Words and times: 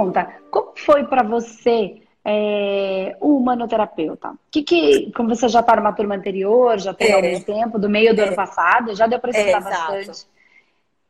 conta, 0.00 0.40
como 0.50 0.72
foi 0.76 1.06
para 1.06 1.22
você 1.22 2.02
é, 2.24 3.16
o 3.20 3.36
humanoterapeuta? 3.36 4.34
Que 4.50 4.62
que, 4.62 5.12
como 5.12 5.28
você 5.28 5.48
já 5.48 5.60
está 5.60 5.76
numa 5.76 5.92
turma 5.92 6.14
anterior, 6.14 6.78
já 6.78 6.94
tem 6.94 7.10
é. 7.10 7.14
algum 7.14 7.40
tempo, 7.42 7.78
do 7.78 7.88
meio 7.88 8.14
do 8.14 8.20
é. 8.20 8.28
ano 8.28 8.36
passado, 8.36 8.94
já 8.94 9.06
deu 9.06 9.18
para 9.18 9.30
estudar 9.30 9.58
é, 9.58 9.60
bastante. 9.60 10.26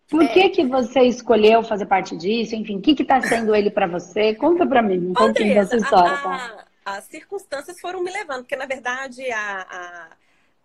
Por 0.09 0.29
que 0.29 0.49
que 0.49 0.67
você 0.67 1.03
escolheu 1.03 1.63
fazer 1.63 1.87
parte 1.87 2.17
disso? 2.17 2.57
Enfim, 2.57 2.79
o 2.79 2.81
que 2.81 3.01
está 3.01 3.21
sendo 3.21 3.55
ele 3.55 3.71
para 3.71 3.87
você? 3.87 4.35
Conta 4.35 4.67
para 4.67 4.83
mim 4.83 5.11
um 5.11 5.13
pouquinho 5.13 5.55
dessa 5.55 5.77
história, 5.77 6.15
a, 6.15 6.17
tá? 6.17 6.65
As 6.85 7.05
circunstâncias 7.05 7.81
foram 7.81 8.03
me 8.03 8.11
levando, 8.11 8.41
porque 8.41 8.57
na 8.57 8.67
verdade 8.67 9.31
a, 9.31 9.67
a, 9.71 10.09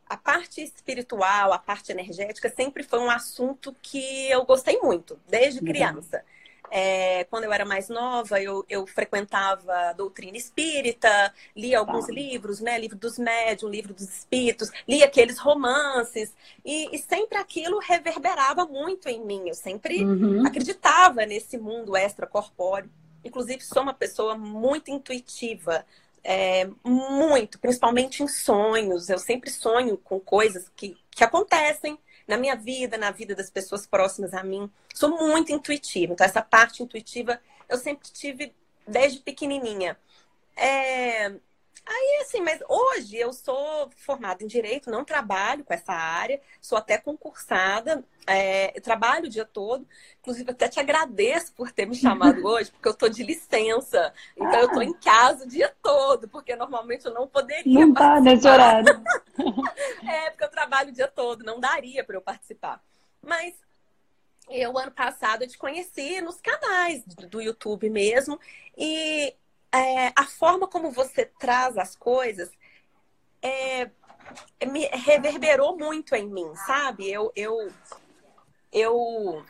a 0.09 0.17
parte 0.17 0.63
espiritual, 0.63 1.53
a 1.53 1.59
parte 1.59 1.91
energética 1.91 2.49
sempre 2.49 2.81
foi 2.81 2.97
um 2.97 3.09
assunto 3.11 3.75
que 3.83 4.31
eu 4.31 4.43
gostei 4.45 4.79
muito, 4.79 5.19
desde 5.29 5.61
criança. 5.61 6.23
É, 6.71 7.23
quando 7.25 7.45
eu 7.45 7.53
era 7.53 7.65
mais 7.65 7.89
nova, 7.89 8.41
eu, 8.41 8.65
eu 8.69 8.85
frequentava 8.87 9.93
doutrina 9.93 10.37
espírita, 10.37 11.33
lia 11.55 11.79
alguns 11.79 12.09
ah. 12.09 12.11
livros, 12.11 12.59
né? 12.59 12.77
Livro 12.79 12.97
dos 12.97 13.17
médiums, 13.17 13.73
livro 13.73 13.93
dos 13.93 14.09
espíritos, 14.09 14.71
lia 14.87 15.05
aqueles 15.05 15.37
romances, 15.37 16.33
e, 16.63 16.95
e, 16.95 16.99
sempre 16.99 17.37
aquilo 17.37 17.79
reverberava 17.79 18.65
muito 18.65 19.07
em 19.07 19.23
mim. 19.23 19.47
Eu 19.47 19.55
sempre 19.55 20.03
uhum. 20.03 20.45
acreditava 20.45 21.25
nesse 21.25 21.57
mundo 21.57 21.95
extracorpóreo. 21.95 22.89
Inclusive, 23.23 23.63
sou 23.63 23.83
uma 23.83 23.93
pessoa 23.93 24.37
muito 24.37 24.91
intuitiva. 24.91 25.85
É, 26.27 26.67
muito, 26.83 27.59
principalmente 27.59 28.23
em 28.23 28.27
sonhos. 28.27 29.09
Eu 29.09 29.19
sempre 29.19 29.51
sonho 29.51 29.95
com 29.95 30.19
coisas 30.19 30.67
que, 30.75 30.97
que 31.11 31.23
acontecem 31.23 31.99
na 32.27 32.37
minha 32.37 32.55
vida, 32.55 32.97
na 32.97 33.11
vida 33.11 33.35
das 33.35 33.49
pessoas 33.49 33.85
próximas 33.85 34.33
a 34.33 34.43
mim. 34.43 34.69
Sou 34.93 35.09
muito 35.09 35.51
intuitiva. 35.51 36.13
Então, 36.13 36.25
essa 36.25 36.41
parte 36.41 36.81
intuitiva 36.81 37.39
eu 37.69 37.77
sempre 37.77 38.09
tive 38.11 38.53
desde 38.87 39.19
pequenininha. 39.19 39.97
É... 40.55 41.33
Aí, 41.87 42.21
assim, 42.21 42.41
mas 42.41 42.59
hoje 42.67 43.15
eu 43.15 43.31
sou 43.31 43.89
formada 43.95 44.43
em 44.43 44.47
Direito, 44.47 44.89
não 44.89 45.05
trabalho 45.05 45.63
com 45.63 45.71
essa 45.71 45.93
área, 45.93 46.41
sou 46.59 46.79
até 46.79 46.97
concursada, 46.97 48.03
é, 48.25 48.79
trabalho 48.81 49.27
o 49.27 49.29
dia 49.29 49.45
todo. 49.45 49.87
Inclusive, 50.19 50.49
até 50.49 50.67
te 50.67 50.79
agradeço 50.79 51.53
por 51.53 51.71
ter 51.71 51.85
me 51.85 51.95
chamado 51.95 52.41
hoje, 52.45 52.71
porque 52.71 52.87
eu 52.87 52.91
estou 52.91 53.07
de 53.07 53.21
licença. 53.21 54.11
Então, 54.35 54.61
eu 54.61 54.67
estou 54.67 54.81
em 54.81 54.93
casa 54.93 55.45
o 55.45 55.47
dia 55.47 55.71
todo, 55.83 56.27
porque 56.27 56.55
normalmente 56.55 57.05
eu 57.05 57.13
não 57.13 57.27
poderia. 57.27 57.85
Não 57.85 57.93
tá 57.93 58.19
nesse 58.19 58.47
horário. 58.47 59.03
é, 60.09 60.31
porque 60.31 60.43
eu 60.43 60.49
trabalho 60.49 60.89
o 60.89 60.93
dia 60.93 61.07
todo, 61.07 61.43
não 61.43 61.59
daria 61.59 62.03
para 62.03 62.15
eu 62.15 62.21
participar. 62.21 62.83
Mas 63.21 63.53
eu, 64.49 64.75
ano 64.75 64.91
passado, 64.91 65.43
eu 65.43 65.47
te 65.47 65.57
conheci 65.57 66.19
nos 66.21 66.41
canais 66.41 67.03
do 67.05 67.39
YouTube 67.39 67.91
mesmo. 67.91 68.39
E 68.75 69.35
é, 69.77 70.13
a 70.15 70.25
forma 70.25 70.67
como 70.67 70.91
você 70.91 71.25
traz 71.25 71.77
as 71.77 71.95
coisas 71.95 72.49
é, 73.41 73.89
me 74.65 74.85
reverberou 74.87 75.77
muito 75.77 76.15
em 76.15 76.27
mim, 76.27 76.53
sabe? 76.65 77.11
Eu, 77.11 77.31
eu, 77.35 77.71
eu 78.71 79.45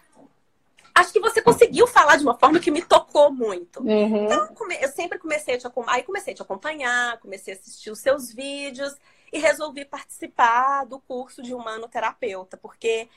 acho 0.94 1.14
que 1.14 1.20
você 1.20 1.42
conseguiu 1.42 1.88
falar 1.88 2.17
de 2.17 2.23
uma 2.23 2.38
forma 2.38 2.59
que 2.59 2.72
me 2.72 2.82
tocou 2.82 3.32
muito. 3.32 3.82
Uhum. 3.82 4.26
Então, 4.26 4.50
eu 4.82 4.90
sempre 4.90 5.20
comecei 5.20 5.56
a 5.56 5.58
te 5.58 5.67
acompanhar, 5.67 5.98
aí 5.98 6.04
comecei 6.04 6.34
a 6.34 6.36
te 6.36 6.42
acompanhar, 6.42 7.20
comecei 7.20 7.54
a 7.54 7.58
assistir 7.58 7.92
os 7.92 8.00
seus 8.00 8.32
vídeos 8.32 8.95
e 9.32 9.39
resolvi 9.39 9.86
participar 9.86 10.86
do 10.86 11.00
curso 11.00 11.42
de 11.42 11.54
humanoterapeuta, 11.54 12.58
porque 12.58 13.10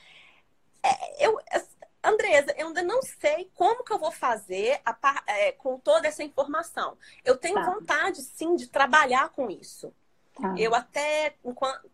é, 0.83 1.25
eu, 1.25 1.39
Andresa, 2.03 2.53
eu 2.57 2.67
ainda 2.67 2.81
não 2.83 3.01
sei 3.01 3.49
como 3.53 3.83
que 3.83 3.91
eu 3.91 3.99
vou 3.99 4.11
fazer 4.11 4.79
a, 4.85 5.23
é, 5.27 5.51
com 5.51 5.77
toda 5.77 6.07
essa 6.07 6.23
informação. 6.23 6.97
Eu 7.25 7.37
tenho 7.37 7.55
tá. 7.55 7.65
vontade, 7.65 8.21
sim, 8.21 8.55
de 8.55 8.67
trabalhar 8.67 9.29
com 9.29 9.49
isso. 9.49 9.93
Tá. 10.39 10.55
Eu 10.57 10.73
até, 10.73 11.35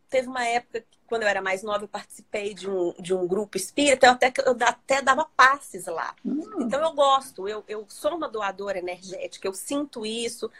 teve 0.07 0.27
uma 0.27 0.45
época, 0.45 0.85
quando 1.07 1.23
eu 1.23 1.27
era 1.27 1.41
mais 1.41 1.63
nova, 1.63 1.83
eu 1.83 1.87
participei 1.87 2.53
de 2.53 2.69
um, 2.69 2.93
de 2.99 3.13
um 3.13 3.27
grupo 3.27 3.57
espírita, 3.57 4.05
eu 4.05 4.11
até, 4.11 4.31
eu 4.45 4.57
até 4.61 5.01
dava 5.01 5.25
passes 5.35 5.87
lá. 5.87 6.15
Hum. 6.23 6.61
Então 6.61 6.81
eu 6.81 6.93
gosto, 6.93 7.47
eu, 7.47 7.63
eu 7.67 7.85
sou 7.89 8.15
uma 8.15 8.29
doadora 8.29 8.77
energética, 8.77 9.47
eu 9.47 9.53
sinto 9.53 10.05
isso. 10.05 10.51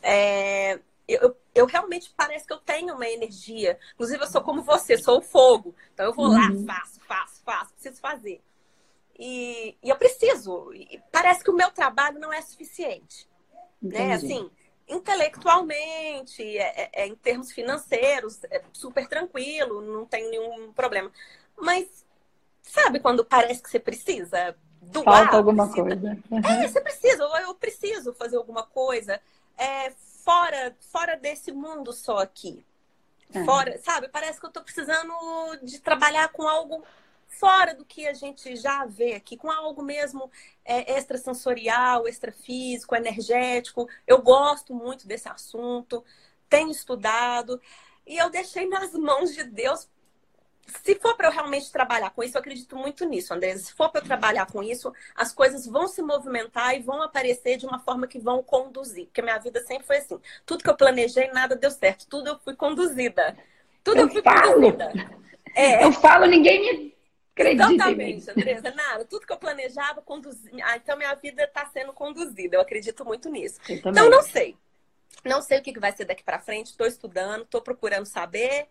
É, 0.00 0.78
eu, 1.08 1.36
eu 1.54 1.66
realmente 1.66 2.12
parece 2.16 2.46
que 2.46 2.52
eu 2.52 2.58
tenho 2.58 2.94
uma 2.94 3.08
energia. 3.08 3.78
Inclusive, 3.94 4.22
eu 4.22 4.28
sou 4.28 4.42
como 4.42 4.62
você, 4.62 4.96
sou 4.96 5.18
o 5.18 5.22
fogo. 5.22 5.74
Então 5.92 6.06
eu 6.06 6.14
vou 6.14 6.26
uhum. 6.26 6.64
lá, 6.64 6.74
faço, 6.74 7.00
faço, 7.00 7.42
faço, 7.44 7.72
preciso 7.74 8.00
fazer. 8.00 8.41
E, 9.24 9.78
e 9.80 9.88
eu 9.88 9.94
preciso. 9.94 10.74
E 10.74 11.00
parece 11.12 11.44
que 11.44 11.50
o 11.50 11.54
meu 11.54 11.70
trabalho 11.70 12.18
não 12.18 12.32
é 12.32 12.42
suficiente. 12.42 13.28
Né? 13.80 14.14
Assim, 14.14 14.50
intelectualmente, 14.88 16.42
é, 16.42 16.82
é, 16.82 16.90
é, 16.92 17.06
em 17.06 17.14
termos 17.14 17.52
financeiros, 17.52 18.42
é 18.50 18.60
super 18.72 19.06
tranquilo, 19.06 19.80
não 19.80 20.04
tem 20.04 20.28
nenhum 20.28 20.72
problema. 20.72 21.08
Mas 21.56 22.04
sabe 22.62 22.98
quando 22.98 23.24
parece 23.24 23.62
que 23.62 23.70
você 23.70 23.78
precisa 23.78 24.56
doar? 24.80 25.04
Falta 25.04 25.36
alguma 25.36 25.68
precisa... 25.68 25.86
coisa. 25.86 26.18
Uhum. 26.28 26.64
É, 26.64 26.68
você 26.68 26.80
precisa, 26.80 27.24
ou 27.24 27.38
eu 27.38 27.54
preciso 27.54 28.12
fazer 28.14 28.38
alguma 28.38 28.64
coisa 28.64 29.20
é, 29.56 29.92
fora, 30.24 30.76
fora 30.90 31.16
desse 31.16 31.52
mundo 31.52 31.92
só 31.92 32.18
aqui. 32.18 32.66
É. 33.32 33.44
Fora, 33.44 33.78
sabe? 33.78 34.08
Parece 34.08 34.40
que 34.40 34.46
eu 34.46 34.48
estou 34.48 34.64
precisando 34.64 35.14
de 35.62 35.78
trabalhar 35.80 36.28
com 36.30 36.42
algo 36.48 36.82
fora 37.38 37.74
do 37.74 37.84
que 37.84 38.06
a 38.06 38.12
gente 38.12 38.54
já 38.56 38.84
vê 38.84 39.14
aqui, 39.14 39.36
com 39.36 39.50
algo 39.50 39.82
mesmo 39.82 40.30
é, 40.64 40.96
extrasensorial, 40.98 42.06
extrafísico, 42.06 42.94
energético. 42.94 43.88
Eu 44.06 44.20
gosto 44.22 44.74
muito 44.74 45.06
desse 45.06 45.28
assunto, 45.28 46.04
tenho 46.48 46.70
estudado 46.70 47.60
e 48.06 48.16
eu 48.16 48.30
deixei 48.30 48.68
nas 48.68 48.92
mãos 48.92 49.34
de 49.34 49.44
Deus. 49.44 49.88
Se 50.84 50.94
for 50.94 51.16
para 51.16 51.28
eu 51.28 51.32
realmente 51.32 51.72
trabalhar 51.72 52.10
com 52.10 52.22
isso, 52.22 52.36
eu 52.36 52.40
acredito 52.40 52.76
muito 52.76 53.04
nisso, 53.04 53.34
Andresa. 53.34 53.64
Se 53.64 53.72
for 53.72 53.90
para 53.90 54.00
eu 54.00 54.04
trabalhar 54.04 54.46
com 54.46 54.62
isso, 54.62 54.92
as 55.14 55.32
coisas 55.32 55.66
vão 55.66 55.88
se 55.88 56.00
movimentar 56.00 56.76
e 56.76 56.80
vão 56.80 57.02
aparecer 57.02 57.56
de 57.56 57.66
uma 57.66 57.80
forma 57.80 58.06
que 58.06 58.18
vão 58.18 58.42
conduzir. 58.42 59.06
Porque 59.06 59.20
minha 59.22 59.38
vida 59.38 59.60
sempre 59.62 59.84
foi 59.84 59.98
assim. 59.98 60.20
Tudo 60.46 60.62
que 60.62 60.70
eu 60.70 60.76
planejei, 60.76 61.28
nada 61.32 61.56
deu 61.56 61.70
certo. 61.70 62.06
Tudo 62.06 62.28
eu 62.28 62.38
fui 62.38 62.54
conduzida. 62.54 63.36
Tudo 63.82 63.98
eu, 63.98 64.06
eu 64.06 64.12
fui 64.12 64.22
falo. 64.22 64.54
conduzida. 64.54 64.92
É. 65.54 65.84
Eu 65.84 65.92
falo, 65.92 66.26
ninguém 66.26 66.60
me 66.60 67.01
Acredite 67.34 67.74
Exatamente, 67.74 68.30
Andresa. 68.30 68.70
Nada, 68.74 69.04
tudo 69.06 69.26
que 69.26 69.32
eu 69.32 69.38
planejava, 69.38 70.02
conduzi... 70.02 70.50
ah, 70.62 70.76
então 70.76 70.96
minha 70.96 71.14
vida 71.14 71.44
está 71.44 71.64
sendo 71.66 71.92
conduzida. 71.92 72.56
Eu 72.56 72.60
acredito 72.60 73.04
muito 73.04 73.30
nisso. 73.30 73.58
Então, 73.68 73.92
não 73.92 74.22
sei. 74.22 74.56
Não 75.24 75.40
sei 75.40 75.58
o 75.58 75.62
que 75.62 75.78
vai 75.78 75.92
ser 75.92 76.04
daqui 76.04 76.22
para 76.22 76.38
frente. 76.38 76.66
Estou 76.66 76.86
estudando, 76.86 77.42
estou 77.42 77.62
procurando 77.62 78.06
saber. 78.06 78.66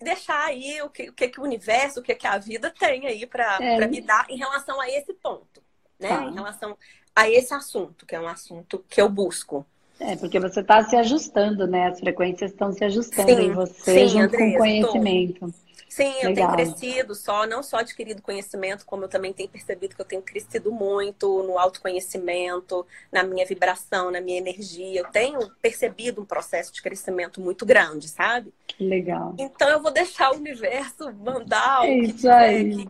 Deixar 0.00 0.44
aí 0.44 0.82
o 0.82 0.90
que, 0.90 1.08
o 1.08 1.12
que, 1.12 1.28
que 1.28 1.40
o 1.40 1.44
universo, 1.44 2.00
o 2.00 2.02
que, 2.02 2.14
que 2.14 2.26
a 2.26 2.36
vida 2.36 2.70
tem 2.78 3.06
aí 3.06 3.26
para 3.26 3.58
é. 3.60 3.86
me 3.86 4.00
dar 4.00 4.26
em 4.28 4.36
relação 4.36 4.80
a 4.80 4.88
esse 4.88 5.14
ponto. 5.14 5.62
Né? 5.98 6.08
Tá. 6.08 6.24
Em 6.24 6.34
relação 6.34 6.76
a 7.16 7.30
esse 7.30 7.54
assunto, 7.54 8.04
que 8.04 8.14
é 8.14 8.20
um 8.20 8.28
assunto 8.28 8.84
que 8.88 9.00
eu 9.00 9.08
busco. 9.08 9.64
É, 10.00 10.16
porque 10.16 10.40
você 10.40 10.60
está 10.60 10.82
se 10.82 10.96
ajustando, 10.96 11.66
né? 11.66 11.86
As 11.86 12.00
frequências 12.00 12.50
estão 12.50 12.72
se 12.72 12.84
ajustando 12.84 13.28
sim, 13.28 13.42
em 13.42 13.52
você 13.52 13.92
sim, 13.92 14.08
junto 14.08 14.34
Andresa, 14.34 14.44
com 14.44 14.54
o 14.54 14.58
conhecimento. 14.58 15.40
Tô. 15.40 15.63
Sim, 15.94 16.12
eu 16.22 16.30
Legal. 16.30 16.34
tenho 16.34 16.52
crescido 16.52 17.14
só, 17.14 17.46
não 17.46 17.62
só 17.62 17.76
adquirido 17.76 18.20
conhecimento, 18.20 18.84
como 18.84 19.04
eu 19.04 19.08
também 19.08 19.32
tenho 19.32 19.48
percebido 19.48 19.94
que 19.94 20.00
eu 20.00 20.04
tenho 20.04 20.22
crescido 20.22 20.72
muito 20.72 21.44
no 21.44 21.56
autoconhecimento, 21.56 22.84
na 23.12 23.22
minha 23.22 23.46
vibração, 23.46 24.10
na 24.10 24.20
minha 24.20 24.38
energia. 24.38 25.02
Eu 25.02 25.10
tenho 25.12 25.48
percebido 25.62 26.20
um 26.20 26.24
processo 26.24 26.72
de 26.72 26.82
crescimento 26.82 27.40
muito 27.40 27.64
grande, 27.64 28.08
sabe? 28.08 28.52
Legal. 28.80 29.36
Então 29.38 29.68
eu 29.68 29.80
vou 29.80 29.92
deixar 29.92 30.32
o 30.32 30.36
universo 30.36 31.12
mandar 31.12 31.82
o 31.82 32.00
que 32.00 32.12
tiver 32.12 32.64
que, 32.64 32.88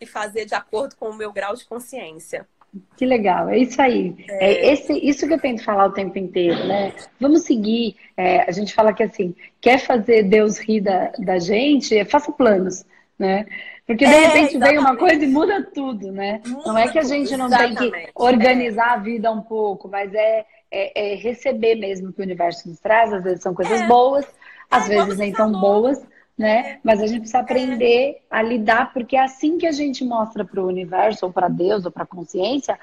que 0.00 0.06
fazer 0.06 0.44
de 0.44 0.56
acordo 0.56 0.96
com 0.96 1.10
o 1.10 1.14
meu 1.14 1.32
grau 1.32 1.54
de 1.54 1.64
consciência. 1.64 2.48
Que 2.96 3.04
legal, 3.04 3.50
é 3.50 3.58
isso 3.58 3.80
aí. 3.82 4.14
É. 4.28 4.46
é. 4.46 4.72
esse, 4.72 4.92
isso 4.94 5.26
que 5.26 5.34
eu 5.34 5.40
tento 5.40 5.62
falar 5.62 5.86
o 5.86 5.92
tempo 5.92 6.18
inteiro, 6.18 6.66
né? 6.66 6.92
Vamos 7.20 7.42
seguir. 7.42 7.96
É, 8.16 8.48
a 8.48 8.50
gente 8.50 8.72
fala 8.72 8.94
que 8.94 9.02
assim, 9.02 9.34
quer 9.60 9.78
fazer 9.78 10.22
Deus 10.22 10.58
rir 10.58 10.80
da, 10.80 11.12
da 11.18 11.38
gente, 11.38 12.02
faça 12.06 12.32
planos, 12.32 12.84
né? 13.18 13.46
Porque 13.86 14.06
de 14.06 14.12
é, 14.12 14.26
repente 14.26 14.58
vem 14.58 14.78
uma 14.78 14.96
coisa 14.96 15.22
e 15.22 15.28
muda 15.28 15.62
tudo, 15.74 16.10
né? 16.12 16.40
Muda 16.46 16.68
não 16.68 16.78
é 16.78 16.88
que 16.88 16.98
a 16.98 17.02
gente 17.02 17.36
não 17.36 17.46
exatamente. 17.46 17.78
tem 17.78 17.90
que 17.90 18.10
organizar 18.14 18.92
a 18.92 18.96
vida 18.96 19.30
um 19.30 19.42
pouco, 19.42 19.88
mas 19.88 20.14
é, 20.14 20.46
é, 20.70 21.12
é, 21.12 21.14
receber 21.16 21.74
mesmo 21.74 22.12
que 22.12 22.20
o 22.20 22.24
universo 22.24 22.68
nos 22.68 22.80
traz. 22.80 23.12
Às 23.12 23.24
vezes 23.24 23.42
são 23.42 23.52
coisas 23.52 23.82
é. 23.82 23.86
boas, 23.86 24.24
às 24.70 24.88
vezes 24.88 25.18
nem 25.18 25.32
tão 25.32 25.52
boas, 25.52 26.00
né? 26.36 26.80
Mas 26.82 27.00
a 27.00 27.06
gente 27.06 27.20
precisa 27.20 27.40
aprender 27.40 28.22
a 28.30 28.42
lidar, 28.42 28.92
porque 28.92 29.16
é 29.16 29.22
assim 29.22 29.58
que 29.58 29.66
a 29.66 29.72
gente 29.72 30.04
mostra 30.04 30.44
para 30.44 30.60
o 30.62 30.66
universo, 30.66 31.26
ou 31.26 31.32
para 31.32 31.48
Deus, 31.48 31.84
ou 31.84 31.90
para 31.90 32.04
a 32.04 32.06
consciência, 32.06 32.78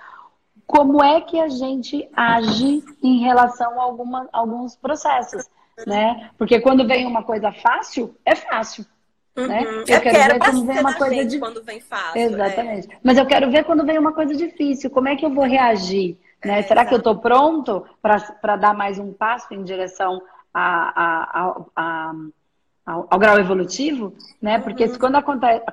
como 0.65 1.03
é 1.03 1.19
que 1.21 1.39
a 1.39 1.47
gente 1.47 2.07
age 2.15 2.83
em 3.01 3.19
relação 3.19 3.79
a 3.79 3.83
alguma, 3.83 4.29
alguns 4.31 4.75
processos, 4.75 5.49
né? 5.87 6.29
Porque 6.37 6.59
quando 6.59 6.87
vem 6.87 7.07
uma 7.07 7.23
coisa 7.23 7.51
fácil, 7.51 8.15
é 8.23 8.35
fácil. 8.35 8.85
Né? 9.35 9.41
Uhum. 9.41 9.47
Né? 9.47 9.63
Eu, 9.63 9.95
eu 9.95 10.01
quero, 10.01 10.01
quero 10.01 10.33
ver 10.33 10.39
quando 10.39 10.65
vem 10.65 10.79
uma 10.79 10.93
coisa 10.93 11.25
de... 11.25 11.39
quando 11.39 11.63
vem 11.63 11.79
fácil. 11.79 12.21
Exatamente. 12.21 12.93
É. 12.93 12.97
Mas 13.03 13.17
eu 13.17 13.25
quero 13.25 13.49
ver 13.49 13.63
quando 13.63 13.85
vem 13.85 13.97
uma 13.97 14.13
coisa 14.13 14.35
difícil. 14.35 14.89
Como 14.89 15.07
é 15.07 15.15
que 15.15 15.25
eu 15.25 15.33
vou 15.33 15.45
reagir? 15.45 16.17
Né? 16.43 16.59
É, 16.59 16.61
Será 16.63 16.85
que 16.85 16.93
eu 16.93 16.97
estou 16.97 17.17
pronto 17.17 17.85
para 18.01 18.55
dar 18.55 18.73
mais 18.73 18.99
um 18.99 19.13
passo 19.13 19.53
em 19.53 19.63
direção 19.63 20.21
a, 20.53 21.01
a, 21.03 21.61
a, 21.75 22.13
ao, 22.89 23.07
ao, 23.09 23.19
grau 23.19 23.39
evolutivo? 23.39 24.13
Né? 24.41 24.59
Porque 24.59 24.85
uhum. 24.85 24.97
quando 24.97 25.15
acontece. 25.15 25.63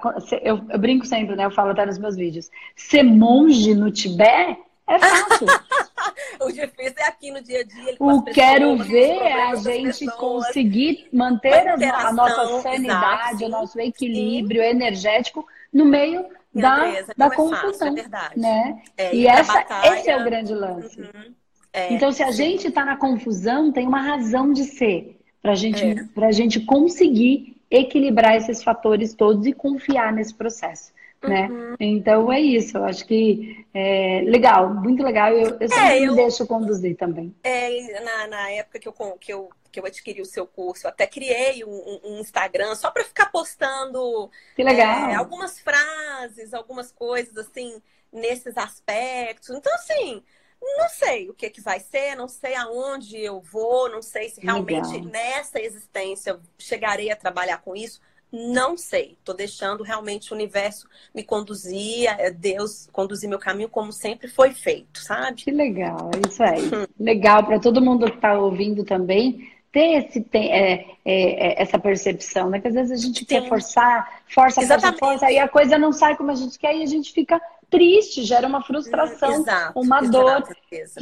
Eu, 0.42 0.60
eu, 0.68 0.78
brinco 0.78 1.06
sempre, 1.06 1.34
né? 1.34 1.46
Eu 1.46 1.50
falo 1.50 1.70
até 1.70 1.86
nos 1.86 1.98
meus 1.98 2.14
vídeos. 2.14 2.50
Ser 2.76 3.02
monge 3.02 3.74
no 3.74 3.90
Tibete 3.90 4.60
é 4.86 4.98
fácil. 4.98 5.46
o 6.40 6.52
difícil 6.52 6.94
é 6.98 7.08
aqui 7.08 7.30
no 7.30 7.42
dia 7.42 7.60
a 7.60 7.64
dia. 7.64 7.96
o 7.98 8.22
pessoas, 8.22 8.34
quero 8.34 8.76
ver 8.76 9.16
é 9.16 9.50
a 9.50 9.56
gente 9.56 10.06
conseguir 10.16 11.08
manter 11.12 11.68
a, 11.68 12.08
a, 12.08 12.12
nossa 12.12 12.60
sanidade, 12.60 13.44
exato, 13.44 13.44
o 13.46 13.48
nosso 13.48 13.80
equilíbrio 13.80 14.62
sim. 14.62 14.68
energético 14.68 15.46
no 15.72 15.84
meio 15.84 16.26
da, 16.54 17.02
da 17.16 17.30
confusão. 17.30 17.96
É 17.96 18.02
fácil, 18.08 18.36
é 18.36 18.38
né? 18.38 18.82
É, 18.96 19.14
e 19.14 19.26
essa, 19.26 19.54
batalha... 19.54 19.98
esse 19.98 20.10
é 20.10 20.16
o 20.16 20.24
grande 20.24 20.54
lance. 20.54 21.00
Uhum. 21.00 21.34
É, 21.72 21.92
então, 21.92 22.12
se 22.12 22.22
a 22.22 22.28
sim. 22.28 22.44
gente 22.44 22.68
está 22.68 22.84
na 22.84 22.96
confusão, 22.96 23.72
tem 23.72 23.86
uma 23.86 24.00
razão 24.00 24.52
de 24.52 24.64
ser 24.64 25.15
para 25.46 25.54
gente, 25.54 25.84
é. 25.84 26.24
a 26.24 26.32
gente 26.32 26.58
conseguir 26.58 27.56
equilibrar 27.70 28.34
esses 28.34 28.64
fatores 28.64 29.14
todos 29.14 29.46
e 29.46 29.52
confiar 29.52 30.12
nesse 30.12 30.34
processo. 30.34 30.92
Né? 31.22 31.48
Uhum. 31.48 31.76
Então 31.78 32.32
é 32.32 32.40
isso, 32.40 32.76
eu 32.76 32.84
acho 32.84 33.06
que 33.06 33.64
é 33.72 34.22
legal, 34.26 34.74
muito 34.74 35.04
legal. 35.04 35.32
Eu, 35.32 35.56
eu 35.60 35.68
sempre 35.68 35.84
é, 35.84 36.04
eu, 36.04 36.10
me 36.10 36.16
deixo 36.16 36.46
conduzir 36.48 36.96
também. 36.96 37.32
É, 37.44 38.00
na, 38.00 38.26
na 38.26 38.50
época 38.50 38.80
que 38.80 38.88
eu, 38.88 38.92
que, 38.92 39.32
eu, 39.32 39.48
que 39.70 39.78
eu 39.78 39.86
adquiri 39.86 40.20
o 40.20 40.26
seu 40.26 40.48
curso, 40.48 40.86
eu 40.86 40.90
até 40.90 41.06
criei 41.06 41.64
um, 41.64 42.00
um 42.04 42.20
Instagram 42.20 42.74
só 42.74 42.90
para 42.90 43.04
ficar 43.04 43.30
postando 43.30 44.28
que 44.56 44.64
legal. 44.64 45.10
É, 45.10 45.14
algumas 45.14 45.60
frases, 45.60 46.52
algumas 46.52 46.90
coisas 46.90 47.36
assim, 47.36 47.80
nesses 48.12 48.56
aspectos. 48.56 49.50
Então, 49.50 49.72
assim, 49.74 50.22
não 50.60 50.88
sei 50.88 51.28
o 51.30 51.34
que, 51.34 51.50
que 51.50 51.60
vai 51.60 51.80
ser, 51.80 52.14
não 52.16 52.28
sei 52.28 52.54
aonde 52.54 53.16
eu 53.18 53.40
vou, 53.40 53.90
não 53.90 54.02
sei 54.02 54.28
se 54.28 54.40
realmente 54.40 54.92
legal. 54.92 55.10
nessa 55.10 55.60
existência 55.60 56.38
chegarei 56.58 57.10
a 57.10 57.16
trabalhar 57.16 57.58
com 57.58 57.74
isso 57.74 58.00
não 58.32 58.76
sei. 58.76 59.16
Tô 59.24 59.32
deixando 59.32 59.82
realmente 59.82 60.32
o 60.32 60.34
universo 60.34 60.88
me 61.14 61.22
conduzir, 61.22 62.08
é, 62.18 62.30
Deus 62.30 62.88
conduzir 62.92 63.28
meu 63.28 63.38
caminho 63.38 63.68
como 63.68 63.92
sempre 63.92 64.28
foi 64.28 64.52
feito, 64.52 65.00
sabe? 65.00 65.42
Que 65.42 65.50
legal, 65.50 66.10
é 66.14 66.28
isso 66.28 66.42
aí. 66.42 66.66
Hum. 66.66 66.86
Legal 66.98 67.44
para 67.44 67.58
todo 67.58 67.80
mundo 67.80 68.06
que 68.10 68.16
está 68.16 68.38
ouvindo 68.38 68.84
também 68.84 69.48
ter 69.72 70.04
esse, 70.04 70.20
ter, 70.22 70.46
é, 70.48 70.72
é, 71.04 71.48
é, 71.48 71.62
essa 71.62 71.78
percepção, 71.78 72.50
né? 72.50 72.60
Que 72.60 72.68
às 72.68 72.74
vezes 72.74 72.92
a 72.92 73.02
gente 73.06 73.20
Sim. 73.20 73.24
quer 73.26 73.48
forçar, 73.48 74.22
força, 74.28 74.60
Exatamente. 74.60 74.98
força, 74.98 75.18
força, 75.18 75.26
aí 75.26 75.38
a 75.38 75.48
coisa 75.48 75.78
não 75.78 75.92
sai 75.92 76.16
como 76.16 76.30
a 76.30 76.34
gente 76.34 76.58
quer 76.58 76.74
e 76.74 76.82
a 76.82 76.86
gente 76.86 77.12
fica 77.12 77.40
triste, 77.70 78.22
gera 78.22 78.46
uma 78.46 78.62
frustração, 78.62 79.30
Exato. 79.30 79.78
uma 79.78 80.00
dor, 80.00 80.42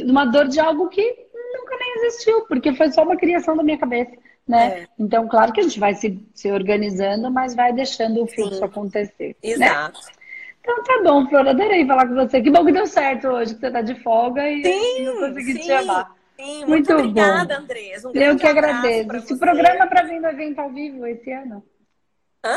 uma 0.01 0.25
dor 0.25 0.49
de 0.49 0.59
algo 0.61 0.89
que 0.89 1.03
nunca 1.53 1.77
nem 1.77 1.95
existiu, 1.97 2.47
porque 2.47 2.75
foi 2.75 2.91
só 2.91 3.03
uma 3.03 3.17
criação 3.17 3.57
da 3.57 3.63
minha 3.63 3.79
cabeça 3.79 4.13
né? 4.47 4.81
É. 4.81 4.89
Então, 4.99 5.27
claro 5.27 5.53
que 5.53 5.61
a 5.61 5.63
gente 5.63 5.81
vai 5.81 5.95
se, 5.95 6.23
se 6.35 6.53
organizando, 6.53 7.31
mas 7.31 7.55
vai 7.55 7.73
deixando 7.73 8.23
o 8.23 8.27
fluxo 8.27 8.59
Sim. 8.59 8.65
acontecer. 8.65 9.37
Né? 9.43 9.51
Exato. 9.51 10.01
Né? 10.01 10.13
Então 10.61 10.83
tá 10.83 11.03
bom, 11.03 11.27
Flor, 11.29 11.47
adorei 11.47 11.87
falar 11.87 12.07
com 12.07 12.15
você. 12.15 12.41
Que 12.41 12.51
bom 12.51 12.65
que 12.65 12.73
deu 12.73 12.87
certo 12.87 13.29
hoje, 13.29 13.55
que 13.55 13.61
você 13.61 13.71
tá 13.71 13.83
de 13.83 14.03
folga 14.03 14.49
e 14.49 14.63
sim, 14.63 15.05
eu 15.05 15.19
consegui 15.19 15.53
sim, 15.53 15.59
te 15.59 15.67
chamar. 15.67 16.17
Sim, 16.37 16.65
muito, 16.65 16.69
muito 16.69 16.93
obrigada, 16.95 17.55
bom. 17.55 17.63
Andrés. 17.63 18.05
Um 18.05 18.13
eu 18.15 18.37
que 18.37 18.47
agradeço. 18.47 19.27
Se 19.27 19.39
programa 19.39 19.87
para 19.87 20.03
vir 20.05 20.21
no 20.21 20.29
evento 20.29 20.59
ao 20.61 20.71
vivo 20.71 21.07
esse 21.07 21.31
ano. 21.31 21.63
Hã? 22.43 22.57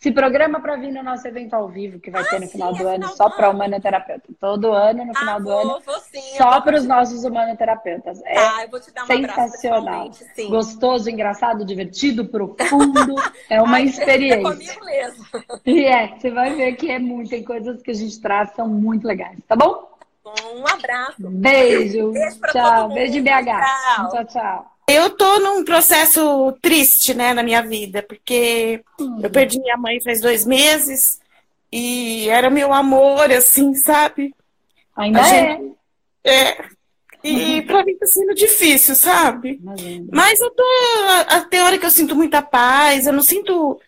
Se 0.00 0.10
programa 0.10 0.60
para 0.60 0.76
vir 0.76 0.90
no 0.90 1.02
nosso 1.02 1.28
evento 1.28 1.52
ao 1.52 1.68
vivo, 1.68 2.00
que 2.00 2.10
vai 2.10 2.22
ah, 2.22 2.24
ter 2.24 2.40
no 2.40 2.46
sim, 2.46 2.52
final 2.52 2.72
do 2.72 2.88
ano, 2.88 3.02
final 3.02 3.16
só 3.16 3.28
para 3.28 3.50
humanoterapeuta. 3.50 4.28
Todo 4.40 4.72
ano, 4.72 5.04
no 5.04 5.14
final 5.14 5.36
ah, 5.36 5.38
do 5.38 5.44
vou, 5.44 5.60
ano, 5.60 5.82
vou 5.84 6.00
sim, 6.00 6.38
só 6.38 6.58
para 6.62 6.78
os 6.78 6.86
nossos 6.86 7.22
humanoterapeutas. 7.22 8.18
É 8.24 8.34
tá, 8.34 8.64
eu 8.64 8.70
vou 8.70 8.80
te 8.80 8.90
dar 8.94 9.06
sensacional. 9.06 10.10
Gostoso, 10.48 11.10
engraçado, 11.10 11.66
divertido, 11.66 12.24
profundo. 12.24 13.14
é 13.50 13.60
uma 13.60 13.76
Ai, 13.76 13.84
experiência. 13.84 14.38
É 14.38 14.42
comigo 14.42 14.84
mesmo. 14.86 15.24
E 15.66 15.84
é, 15.84 16.08
você 16.16 16.30
vai 16.30 16.54
ver 16.54 16.76
que 16.76 16.90
é 16.90 16.98
muito, 16.98 17.28
tem 17.28 17.44
coisas 17.44 17.82
que 17.82 17.90
a 17.90 17.94
gente 17.94 18.18
traz, 18.22 18.52
são 18.54 18.66
muito 18.66 19.06
legais, 19.06 19.38
tá 19.46 19.54
bom? 19.54 19.90
Um 20.24 20.66
abraço. 20.66 21.28
Beijo. 21.28 22.12
Beijo 22.12 22.40
tchau. 22.52 22.88
Beijo 22.88 23.12
de 23.12 23.20
BH. 23.20 23.44
Tchau, 23.96 24.10
tchau. 24.10 24.24
tchau. 24.24 24.70
Eu 24.92 25.10
tô 25.10 25.38
num 25.38 25.64
processo 25.64 26.52
triste, 26.60 27.14
né, 27.14 27.32
na 27.32 27.42
minha 27.42 27.62
vida, 27.62 28.02
porque 28.02 28.82
eu 29.22 29.30
perdi 29.30 29.60
minha 29.60 29.76
mãe 29.76 30.00
faz 30.00 30.20
dois 30.20 30.44
meses 30.44 31.20
e 31.72 32.28
era 32.28 32.50
meu 32.50 32.72
amor, 32.72 33.30
assim, 33.30 33.74
sabe? 33.74 34.34
Ainda 34.96 35.22
gente... 35.22 35.74
é. 36.24 36.48
É. 36.48 36.64
E 37.22 37.60
uhum. 37.60 37.66
pra 37.66 37.84
mim 37.84 37.96
tá 37.96 38.06
sendo 38.06 38.34
difícil, 38.34 38.94
sabe? 38.94 39.60
Mas 40.10 40.40
eu 40.40 40.50
tô. 40.50 40.64
Até 41.28 41.62
hora 41.62 41.78
que 41.78 41.84
eu 41.84 41.90
sinto 41.90 42.16
muita 42.16 42.40
paz, 42.40 43.06
eu 43.06 43.12
não 43.12 43.22
sinto 43.22 43.78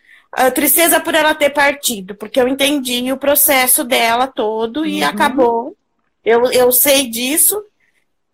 tristeza 0.53 0.99
por 0.99 1.13
ela 1.13 1.35
ter 1.35 1.49
partido, 1.49 2.15
porque 2.15 2.39
eu 2.39 2.47
entendi 2.47 3.11
o 3.11 3.17
processo 3.17 3.83
dela 3.83 4.27
todo 4.27 4.81
uhum. 4.81 4.85
e 4.85 5.03
acabou. 5.03 5.75
Eu, 6.23 6.51
eu 6.51 6.71
sei 6.71 7.07
disso. 7.09 7.63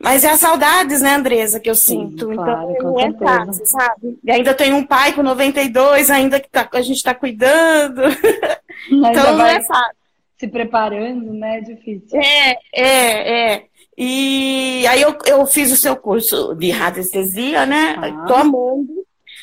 Mas 0.01 0.24
é 0.24 0.30
as 0.30 0.40
saudades, 0.40 1.01
né, 1.01 1.16
Andresa, 1.16 1.60
que 1.60 1.69
eu 1.69 1.75
sinto. 1.75 2.30
Sim, 2.30 2.36
claro, 2.36 2.72
então, 2.72 3.00
é 3.00 3.12
fácil, 3.13 3.66
sabe? 3.66 4.18
E 4.24 4.31
ainda 4.31 4.54
tenho 4.54 4.78
um 4.78 4.86
pai 4.86 5.12
com 5.12 5.22
92, 5.22 6.10
ainda 6.10 6.40
que 6.40 6.50
tá, 6.50 6.68
a 6.72 6.81
gente 6.81 6.98
está 6.98 7.13
cuidando. 7.13 8.04
então 8.90 9.38
não 9.38 9.46
é 9.46 9.62
fácil. 9.62 10.00
Se 10.38 10.48
preparando, 10.48 11.34
né? 11.34 11.57
É 11.57 11.62
difícil. 11.62 12.18
É, 12.18 12.57
é, 12.74 13.54
é. 13.54 13.66
E 13.98 14.88
aí 14.88 15.01
eu, 15.01 15.18
eu 15.25 15.46
fiz 15.46 15.69
o 15.69 15.75
seu 15.75 15.98
curso 15.98 16.56
de 16.56 16.72
radiestesia, 16.72 17.66
né? 17.66 17.98
Ah, 17.98 18.25
tô 18.25 18.36
amando. 18.36 18.88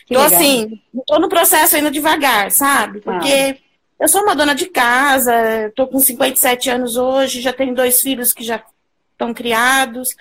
Tô 0.09 0.15
legal. 0.15 0.25
assim, 0.25 0.81
tô 1.07 1.19
no 1.19 1.29
processo 1.29 1.77
ainda 1.77 1.91
devagar, 1.91 2.51
sabe? 2.51 3.01
Porque 3.01 3.29
ah. 3.29 3.57
eu 4.01 4.09
sou 4.09 4.23
uma 4.23 4.35
dona 4.35 4.55
de 4.55 4.67
casa, 4.67 5.71
tô 5.77 5.87
com 5.87 5.99
57 5.99 6.71
anos 6.71 6.97
hoje, 6.97 7.43
já 7.43 7.53
tenho 7.53 7.75
dois 7.75 8.01
filhos 8.01 8.33
que 8.33 8.43
já 8.43 8.65
estão 9.13 9.35
criados. 9.35 10.17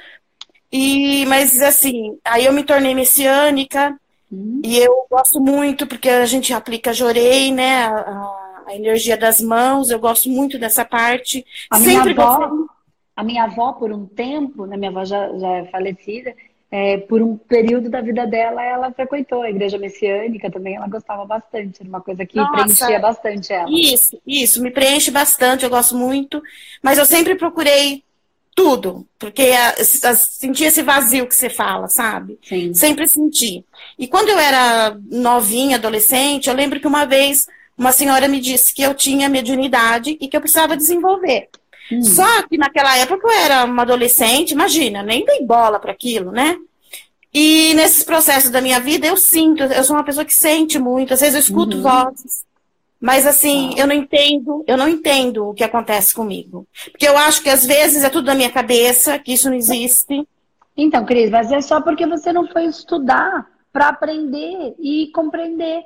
E, 0.76 1.26
mas 1.28 1.62
assim, 1.62 2.20
aí 2.26 2.46
eu 2.46 2.52
me 2.52 2.62
tornei 2.62 2.94
messiânica 2.94 3.98
uhum. 4.30 4.62
e 4.62 4.78
eu 4.78 5.08
gosto 5.10 5.40
muito 5.40 5.88
porque 5.88 6.10
a 6.10 6.26
gente 6.26 6.54
aplica 6.54 6.92
jorei, 6.92 7.50
né? 7.50 7.86
A, 7.86 8.66
a, 8.68 8.76
energia 8.76 9.16
das 9.16 9.40
mãos, 9.40 9.90
eu 9.90 9.98
gosto 10.00 10.30
muito 10.30 10.60
dessa 10.60 10.84
parte. 10.84 11.46
A 11.72 11.78
Sempre 11.78 12.14
minha 12.14 12.26
avó, 12.26 12.48
gostei... 12.50 12.66
a 13.16 13.24
minha 13.24 13.44
avó, 13.46 13.72
por 13.72 13.94
um 13.94 14.06
tempo, 14.06 14.66
né, 14.66 14.76
minha 14.76 14.90
avó 14.90 15.06
já, 15.06 15.38
já 15.38 15.50
é 15.60 15.66
falecida, 15.66 16.36
é, 16.70 16.98
por 16.98 17.22
um 17.22 17.38
período 17.38 17.90
da 17.90 18.02
vida 18.02 18.28
dela, 18.28 18.62
ela 18.62 18.92
frequentou 18.92 19.44
a 19.44 19.50
igreja 19.50 19.78
messiânica 19.78 20.52
também, 20.52 20.76
ela 20.76 20.90
gostava 20.90 21.24
bastante, 21.24 21.80
era 21.80 21.88
uma 21.88 22.02
coisa 22.02 22.26
que 22.26 22.36
Nossa, 22.36 22.52
preenchia 22.52 23.00
bastante 23.00 23.54
ela. 23.54 23.70
Isso, 23.70 24.20
isso, 24.28 24.62
me 24.62 24.72
preenche 24.72 25.10
bastante, 25.10 25.64
eu 25.64 25.70
gosto 25.70 25.96
muito, 25.96 26.42
mas 26.84 26.98
eu 26.98 27.06
sempre 27.06 27.36
procurei 27.36 28.04
tudo, 28.56 29.06
porque 29.20 29.42
a, 29.42 29.72
a, 29.72 30.16
senti 30.16 30.64
esse 30.64 30.82
vazio 30.82 31.28
que 31.28 31.36
você 31.36 31.50
fala, 31.50 31.90
sabe? 31.90 32.40
Sim. 32.42 32.74
Sempre 32.74 33.06
senti. 33.06 33.66
E 34.00 34.08
quando 34.08 34.30
eu 34.30 34.40
era 34.40 34.98
novinha, 35.12 35.76
adolescente, 35.76 36.50
eu 36.50 36.56
lembro 36.56 36.80
que 36.80 36.88
uma 36.88 37.06
vez 37.06 37.46
uma 37.78 37.92
senhora 37.92 38.30
me 38.30 38.40
disse 38.40 38.74
que 38.74 38.82
eu 38.82 38.94
tinha 38.94 39.28
mediunidade 39.28 40.18
e 40.22 40.30
que 40.30 40.38
eu 40.38 40.42
precisava 40.42 40.78
desenvolver. 40.78 41.50
Hum. 41.92 42.02
Só 42.02 42.44
que 42.44 42.58
naquela 42.58 42.98
época 42.98 43.28
eu 43.28 43.32
era 43.32 43.66
uma 43.66 43.82
adolescente, 43.82 44.52
imagina, 44.52 45.04
nem 45.04 45.26
dei 45.26 45.46
bola 45.46 45.78
para 45.78 45.92
aquilo, 45.92 46.32
né? 46.32 46.58
E 47.34 47.74
nesses 47.74 48.04
processos 48.04 48.50
da 48.50 48.62
minha 48.62 48.80
vida 48.80 49.06
eu 49.06 49.18
sinto, 49.18 49.64
eu 49.64 49.84
sou 49.84 49.98
uma 49.98 50.06
pessoa 50.06 50.24
que 50.24 50.34
sente 50.34 50.80
muito, 50.80 51.14
às 51.14 51.20
vezes 51.20 51.36
eu 51.36 51.42
escuto 51.42 51.76
uhum. 51.76 51.84
vozes. 51.84 52.46
Mas 53.06 53.28
assim, 53.28 53.76
ah. 53.76 53.82
eu 53.82 53.88
não 53.88 53.94
entendo, 53.94 54.64
eu 54.66 54.76
não 54.76 54.90
entendo 54.90 55.50
o 55.50 55.54
que 55.54 55.64
acontece 55.64 56.12
comigo. 56.12 56.68
Porque 56.90 57.08
eu 57.08 57.16
acho 57.16 57.44
que 57.44 57.50
às 57.52 57.64
vezes 57.64 58.04
é 58.04 58.10
tudo 58.10 58.26
da 58.26 58.34
minha 58.34 58.52
cabeça, 58.52 59.20
que 59.20 59.32
isso 59.32 59.48
não 59.48 59.56
existe. 59.56 60.28
Então, 60.76 61.06
Cris, 61.06 61.30
mas 61.30 61.52
é 61.52 61.62
só 61.62 61.80
porque 61.80 62.08
você 62.08 62.34
não 62.34 62.48
foi 62.48 62.66
estudar 62.66 63.46
para 63.72 63.90
aprender 63.90 64.74
e 64.80 65.12
compreender. 65.14 65.84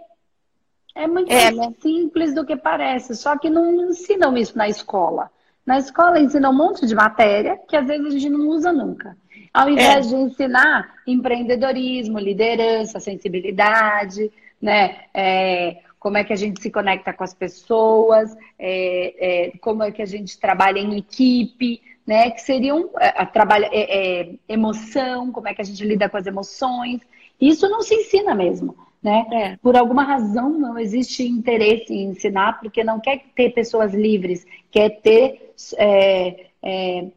É 0.96 1.08
muito 1.08 1.30
é, 1.30 1.52
mais 1.52 1.76
simples 1.82 2.34
do 2.34 2.46
que 2.46 2.56
parece, 2.56 3.14
só 3.18 3.38
que 3.38 3.50
não 3.50 3.90
ensinam 3.90 4.38
isso 4.38 4.58
na 4.58 4.70
escola. 4.70 5.30
Na 5.66 5.78
escola 5.78 6.22
ensinam 6.22 6.52
um 6.52 6.56
monte 6.56 6.86
de 6.86 6.96
matéria 6.96 7.60
que 7.68 7.76
às 7.76 7.86
vezes 7.86 8.08
a 8.08 8.12
gente 8.12 8.30
não 8.30 8.48
usa 8.48 8.72
nunca. 8.72 9.18
Ao 9.54 9.70
invés 9.70 10.06
é. 10.06 10.10
de 10.10 10.16
ensinar 10.16 10.90
empreendedorismo, 11.06 12.18
liderança, 12.18 12.98
sensibilidade, 12.98 14.32
né? 14.62 15.02
É, 15.14 15.82
como 16.00 16.18
é 16.18 16.24
que 16.24 16.34
a 16.34 16.36
gente 16.36 16.62
se 16.62 16.72
conecta 16.72 17.12
com 17.14 17.24
as 17.24 17.34
pessoas, 17.34 18.36
é, 18.58 19.48
é, 19.48 19.58
como 19.60 19.84
é 19.84 19.92
que 19.92 20.02
a 20.02 20.06
gente 20.06 20.40
trabalha 20.40 20.80
em 20.80 20.98
equipe, 20.98 21.82
né? 22.08 22.32
Que 22.32 22.42
seriam 22.42 22.90
é, 23.00 23.14
a, 23.18 23.26
trabalha, 23.26 23.70
é, 23.72 24.22
é, 24.22 24.30
emoção, 24.48 25.32
como 25.32 25.48
é 25.48 25.54
que 25.54 25.62
a 25.62 25.66
gente 25.66 25.84
lida 25.84 26.08
com 26.08 26.18
as 26.18 26.26
emoções. 26.26 27.02
Isso 27.40 27.68
não 27.70 27.82
se 27.82 27.94
ensina 27.94 28.34
mesmo, 28.34 28.76
né? 29.04 29.26
É. 29.32 29.58
Por 29.58 29.76
alguma 29.76 30.04
razão 30.04 30.50
não 30.50 30.80
existe 30.80 31.24
interesse 31.28 31.94
em 31.94 32.12
ensinar, 32.12 32.60
porque 32.60 32.84
não 32.84 33.00
quer 33.00 33.26
ter 33.36 33.50
pessoas 33.50 33.94
livres, 33.94 34.48
quer 34.72 35.02
ter 35.02 35.54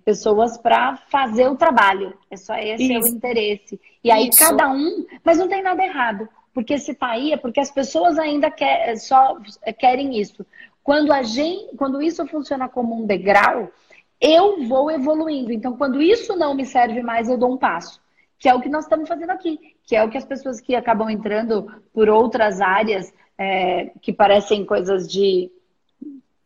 pessoas 0.05 0.59
para 0.59 0.97
fazer 1.09 1.49
o 1.49 1.57
trabalho. 1.57 2.15
É 2.31 2.37
só 2.37 2.55
esse 2.57 2.85
Isso. 2.85 2.93
é 2.93 2.99
o 2.99 3.07
interesse. 3.07 3.81
E 4.03 4.11
aí 4.11 4.29
Isso. 4.29 4.39
cada 4.39 4.69
um, 4.73 5.07
mas 5.25 5.39
não 5.39 5.49
tem 5.49 5.63
nada 5.63 5.85
errado. 5.85 6.29
Porque 6.53 6.79
se 6.79 6.95
tá 6.95 7.09
aí 7.09 7.33
é 7.33 7.37
porque 7.37 7.61
as 7.61 7.71
pessoas 7.71 8.19
ainda 8.19 8.51
quer, 8.51 8.97
só 8.97 9.39
querem 9.79 10.19
isso. 10.21 10.45
Quando 10.83 11.13
a 11.13 11.23
gente, 11.23 11.77
quando 11.77 12.03
isso 12.03 12.27
funciona 12.27 12.69
como 12.69 12.95
um 12.95 13.07
degrau, 13.07 13.71
eu 14.21 14.67
vou 14.67 14.91
evoluindo. 14.91 15.53
Então, 15.53 15.77
quando 15.77 16.03
isso 16.03 16.37
não 16.37 16.55
me 16.55 16.67
serve 16.67 17.03
mais, 17.03 17.29
eu 17.29 17.39
dou 17.39 17.53
um 17.53 17.59
passo. 17.59 18.01
Que 18.39 18.49
é 18.49 18.55
o 18.55 18.61
que 18.61 18.69
nós 18.69 18.85
estamos 18.85 19.09
fazendo 19.09 19.31
aqui. 19.31 19.59
Que 19.85 19.97
é 19.97 20.05
o 20.05 20.11
que 20.11 20.19
as 20.19 20.25
pessoas 20.25 20.61
que 20.61 20.75
acabam 20.75 21.09
entrando 21.09 21.67
por 21.93 22.09
outras 22.09 22.61
áreas 22.61 23.13
é, 23.39 23.93
que 24.01 24.13
parecem 24.13 24.65
coisas 24.65 25.09
de 25.09 25.51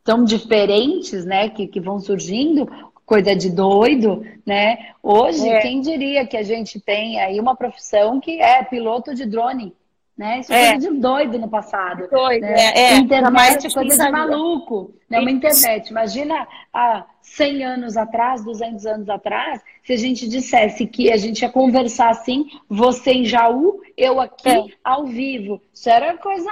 tão 0.05 0.25
diferentes, 0.25 1.25
né, 1.25 1.49
que, 1.49 1.67
que 1.67 1.81
vão 1.81 1.99
surgindo, 1.99 2.69
coisa 3.05 3.35
de 3.35 3.51
doido, 3.51 4.25
né? 4.47 4.93
Hoje, 5.03 5.49
é. 5.49 5.61
quem 5.61 5.81
diria 5.81 6.27
que 6.27 6.37
a 6.37 6.43
gente 6.43 6.81
tem 6.81 7.21
aí 7.21 7.41
uma 7.41 7.57
profissão 7.57 8.21
que 8.21 8.41
é 8.41 8.63
piloto 8.63 9.15
de 9.15 9.27
drone? 9.27 9.75
Né? 10.17 10.41
Isso 10.41 10.53
é, 10.53 10.73
coisa 10.73 10.91
de 10.91 10.99
doido 10.99 11.39
no 11.39 11.49
passado. 11.49 12.09
Doido, 12.09 12.41
né? 12.41 12.55
é, 12.55 12.81
é. 12.81 12.97
Internet 12.97 13.67
é 13.67 13.71
coisa 13.71 14.05
de 14.05 14.11
maluco. 14.11 14.95
Né? 15.11 15.21
Uma 15.21 15.31
internet. 15.31 15.91
Imagina 15.91 16.49
há 16.73 17.05
100 17.21 17.65
anos 17.65 17.97
atrás, 17.99 18.43
200 18.43 18.87
anos 18.87 19.09
atrás, 19.11 19.61
se 19.85 19.93
a 19.93 19.97
gente 19.97 20.27
dissesse 20.27 20.87
que 20.87 21.13
a 21.13 21.19
gente 21.19 21.43
ia 21.43 21.51
conversar 21.51 22.09
assim, 22.09 22.47
você 22.69 23.13
em 23.13 23.25
Jaú, 23.27 23.83
eu 23.95 24.19
aqui, 24.19 24.49
é. 24.49 24.65
ao 24.83 25.07
vivo. 25.07 25.61
Isso 25.73 25.91
era 25.91 26.17
coisa 26.17 26.51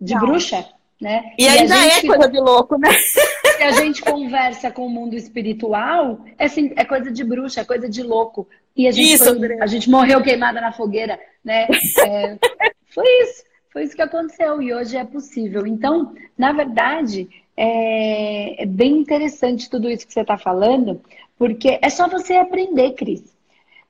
de 0.00 0.14
Não. 0.14 0.20
bruxa. 0.20 0.66
Né? 1.00 1.32
E, 1.38 1.44
e 1.44 1.48
ainda 1.48 1.76
gente, 1.76 2.06
é 2.06 2.08
coisa 2.08 2.28
de 2.28 2.40
louco, 2.40 2.76
né? 2.76 2.90
Se 2.92 3.62
a 3.62 3.70
gente 3.70 4.02
conversa 4.02 4.68
com 4.68 4.84
o 4.84 4.90
mundo 4.90 5.14
espiritual, 5.14 6.24
é, 6.36 6.46
assim, 6.46 6.72
é 6.74 6.84
coisa 6.84 7.12
de 7.12 7.22
bruxa, 7.22 7.60
é 7.60 7.64
coisa 7.64 7.88
de 7.88 8.02
louco. 8.02 8.48
E 8.76 8.88
a 8.88 8.90
gente, 8.90 9.12
isso, 9.12 9.38
foi, 9.38 9.60
a 9.60 9.66
gente 9.66 9.88
morreu 9.88 10.20
queimada 10.20 10.60
na 10.60 10.72
fogueira, 10.72 11.18
né? 11.44 11.68
É, 12.04 12.36
foi 12.98 13.22
isso, 13.22 13.44
foi 13.72 13.84
isso 13.84 13.94
que 13.94 14.02
aconteceu 14.02 14.60
e 14.60 14.74
hoje 14.74 14.96
é 14.96 15.04
possível. 15.04 15.64
Então, 15.64 16.12
na 16.36 16.52
verdade, 16.52 17.28
é, 17.56 18.64
é 18.64 18.66
bem 18.66 18.98
interessante 18.98 19.70
tudo 19.70 19.88
isso 19.88 20.04
que 20.04 20.12
você 20.12 20.22
está 20.22 20.36
falando, 20.36 21.00
porque 21.38 21.78
é 21.80 21.88
só 21.88 22.08
você 22.08 22.34
aprender, 22.34 22.94
Cris. 22.94 23.22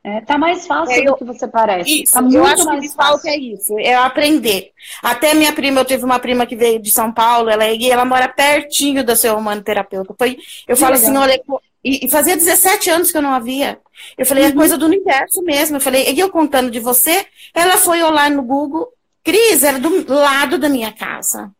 É, 0.04 0.20
tá 0.20 0.36
mais 0.36 0.66
fácil 0.66 0.94
é, 0.94 1.00
eu, 1.00 1.12
do 1.12 1.16
que 1.16 1.24
você 1.24 1.48
parece. 1.48 2.02
Isso, 2.02 2.12
tá 2.12 2.20
muito 2.20 2.36
eu 2.36 2.44
acho 2.44 2.64
mais 2.66 2.80
que 2.80 2.94
falta 2.94 3.28
é 3.28 3.36
isso, 3.36 3.78
é 3.78 3.94
aprender. 3.94 4.72
Até 5.02 5.32
minha 5.32 5.54
prima, 5.54 5.80
eu 5.80 5.84
tive 5.86 6.04
uma 6.04 6.18
prima 6.18 6.46
que 6.46 6.54
veio 6.54 6.78
de 6.78 6.90
São 6.90 7.10
Paulo, 7.10 7.48
ela, 7.48 7.66
e 7.66 7.90
ela 7.90 8.04
mora 8.04 8.28
pertinho 8.28 9.02
da 9.02 9.16
seu 9.16 9.36
humano 9.36 9.62
terapeuta. 9.62 10.14
Foi, 10.16 10.36
eu 10.68 10.76
que 10.76 10.80
falo 10.80 10.94
assim, 10.94 11.08
legal. 11.08 11.24
assim, 11.24 11.50
olha, 11.50 11.62
e, 11.82 12.06
e, 12.06 12.10
fazia 12.10 12.36
17 12.36 12.90
anos 12.90 13.10
que 13.10 13.16
eu 13.16 13.22
não 13.22 13.32
havia. 13.32 13.78
Eu 14.16 14.26
falei, 14.26 14.44
é 14.44 14.46
uhum. 14.48 14.52
é 14.52 14.56
coisa 14.56 14.76
do 14.76 14.86
universo 14.86 15.42
mesmo. 15.42 15.76
Eu 15.76 15.80
falei, 15.80 16.12
e 16.12 16.18
eu 16.18 16.30
contando 16.30 16.70
de 16.70 16.80
você, 16.80 17.26
ela 17.54 17.76
foi 17.76 18.02
olhar 18.02 18.30
no 18.30 18.42
Google, 18.42 18.92
Cris, 19.28 19.62
era 19.62 19.78
do 19.78 20.14
lado 20.14 20.56
da 20.56 20.70
minha 20.70 20.90
casa. 20.90 21.52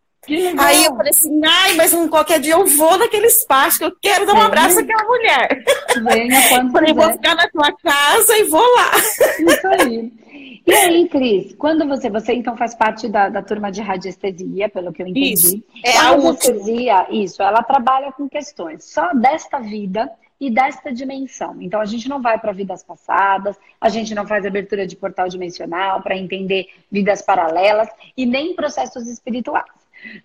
Aí 0.58 0.84
eu 0.87 0.96
falei 0.96 1.10
assim, 1.10 1.40
ai, 1.44 1.75
mas 1.75 1.92
um, 1.92 2.08
qualquer 2.08 2.40
dia 2.40 2.54
eu 2.54 2.66
vou 2.66 2.96
naquele 2.96 3.26
espaço, 3.26 3.78
que 3.78 3.84
eu 3.84 3.92
quero 4.00 4.25
dar 4.25 4.34
um 4.34 4.40
abraço 4.40 4.78
àquela 4.78 5.04
mulher. 5.04 5.64
Venha 6.02 6.48
quando 6.48 6.72
falei, 6.72 6.94
vou 6.94 7.12
ficar 7.12 7.34
na 7.34 7.46
tua 7.48 7.70
casa 7.72 8.38
e 8.38 8.44
vou 8.44 8.64
lá. 8.75 8.90
Isso 8.96 9.66
aí. 9.66 10.12
E 10.66 10.72
aí, 10.72 11.08
Cris, 11.10 11.54
quando 11.58 11.87
você, 11.87 12.08
você 12.08 12.32
então 12.32 12.56
faz 12.56 12.75
parte 12.75 13.06
da, 13.06 13.28
da 13.28 13.42
turma 13.42 13.70
de 13.70 13.82
radiestesia, 13.82 14.70
pelo 14.70 14.90
que 14.90 15.02
eu 15.02 15.06
entendi. 15.06 15.32
Isso, 15.34 15.62
é 15.84 15.96
a 15.96 16.10
radiestesia, 16.10 17.06
isso, 17.10 17.42
ela 17.42 17.62
trabalha 17.62 18.12
com 18.12 18.26
questões 18.28 18.84
só 18.84 19.12
desta 19.12 19.58
vida 19.60 20.10
e 20.40 20.50
desta 20.50 20.92
dimensão. 20.92 21.57
Então 21.61 21.80
a 21.80 21.85
gente 21.85 22.09
não 22.09 22.23
vai 22.23 22.38
para 22.38 22.52
vidas 22.52 22.83
passadas, 22.83 23.59
a 23.80 23.88
gente 23.88 24.14
não 24.14 24.26
faz 24.26 24.47
abertura 24.47 24.87
de 24.87 24.97
portal 24.97 25.28
dimensional 25.28 26.02
para 26.02 26.16
entender 26.16 26.68
vidas 26.90 27.23
paralelas 27.23 27.88
e 28.16 28.25
nem 28.25 28.54
processos 28.54 29.09
espirituais. 29.09 29.66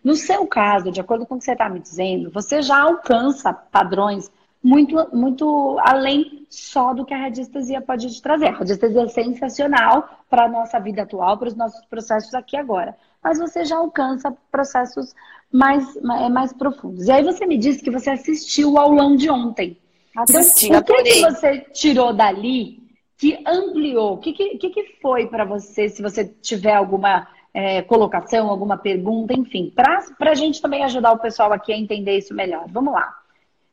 No 0.04 0.16
seu 0.16 0.46
caso, 0.46 0.92
de 0.92 1.02
acordo 1.02 1.26
com 1.26 1.36
o 1.36 1.40
que 1.40 1.46
você 1.46 1.54
está 1.54 1.68
me 1.68 1.80
dizendo, 1.80 2.30
você 2.30 2.62
já 2.62 2.80
alcança 2.80 3.52
padrões 3.52 4.32
muito, 4.64 4.96
muito 5.14 5.78
além 5.82 6.46
só 6.50 6.94
do 6.94 7.04
que 7.04 7.14
a 7.14 7.18
radiestesia 7.18 7.82
pode 7.82 8.10
te 8.14 8.22
trazer. 8.22 8.48
A 8.48 8.52
radiestesia 8.52 9.02
é 9.02 9.08
sensacional 9.08 10.08
para 10.30 10.46
a 10.46 10.48
nossa 10.48 10.80
vida 10.80 11.02
atual, 11.02 11.38
para 11.38 11.50
os 11.50 11.56
nossos 11.56 11.84
processos 11.86 12.34
aqui 12.34 12.56
agora. 12.56 12.96
Mas 13.22 13.40
você 13.40 13.66
já 13.66 13.78
alcança 13.78 14.36
processos 14.52 15.14
mais, 15.52 16.02
mais, 16.02 16.32
mais 16.32 16.54
profundos. 16.54 17.08
E 17.08 17.12
aí 17.12 17.24
você 17.24 17.46
me 17.46 17.58
disse 17.58 17.84
que 17.84 17.92
você 17.92 18.12
assistiu 18.12 18.74
o 18.74 18.78
aulão 18.78 19.16
de 19.16 19.30
ontem. 19.30 19.78
Então, 20.22 20.42
o 20.80 20.84
que, 20.84 21.04
que 21.04 21.22
você 21.22 21.60
tirou 21.74 22.14
dali 22.14 22.80
que 23.18 23.40
ampliou? 23.46 24.14
O 24.14 24.18
que, 24.18 24.34
que, 24.34 24.70
que 24.70 24.98
foi 25.02 25.28
para 25.28 25.44
você, 25.44 25.90
se 25.90 26.02
você 26.02 26.24
tiver 26.26 26.76
alguma 26.76 27.28
é, 27.54 27.82
colocação, 27.84 28.50
alguma 28.50 28.78
pergunta, 28.78 29.34
enfim, 29.34 29.72
para 29.76 30.32
a 30.32 30.36
gente 30.36 30.62
também 30.62 30.84
ajudar 30.84 31.12
o 31.12 31.20
pessoal 31.20 31.54
aqui 31.54 31.72
a 31.72 31.78
entender 31.78 32.18
isso 32.18 32.34
melhor. 32.34 32.66
Vamos 32.70 32.94
lá. 32.94 33.16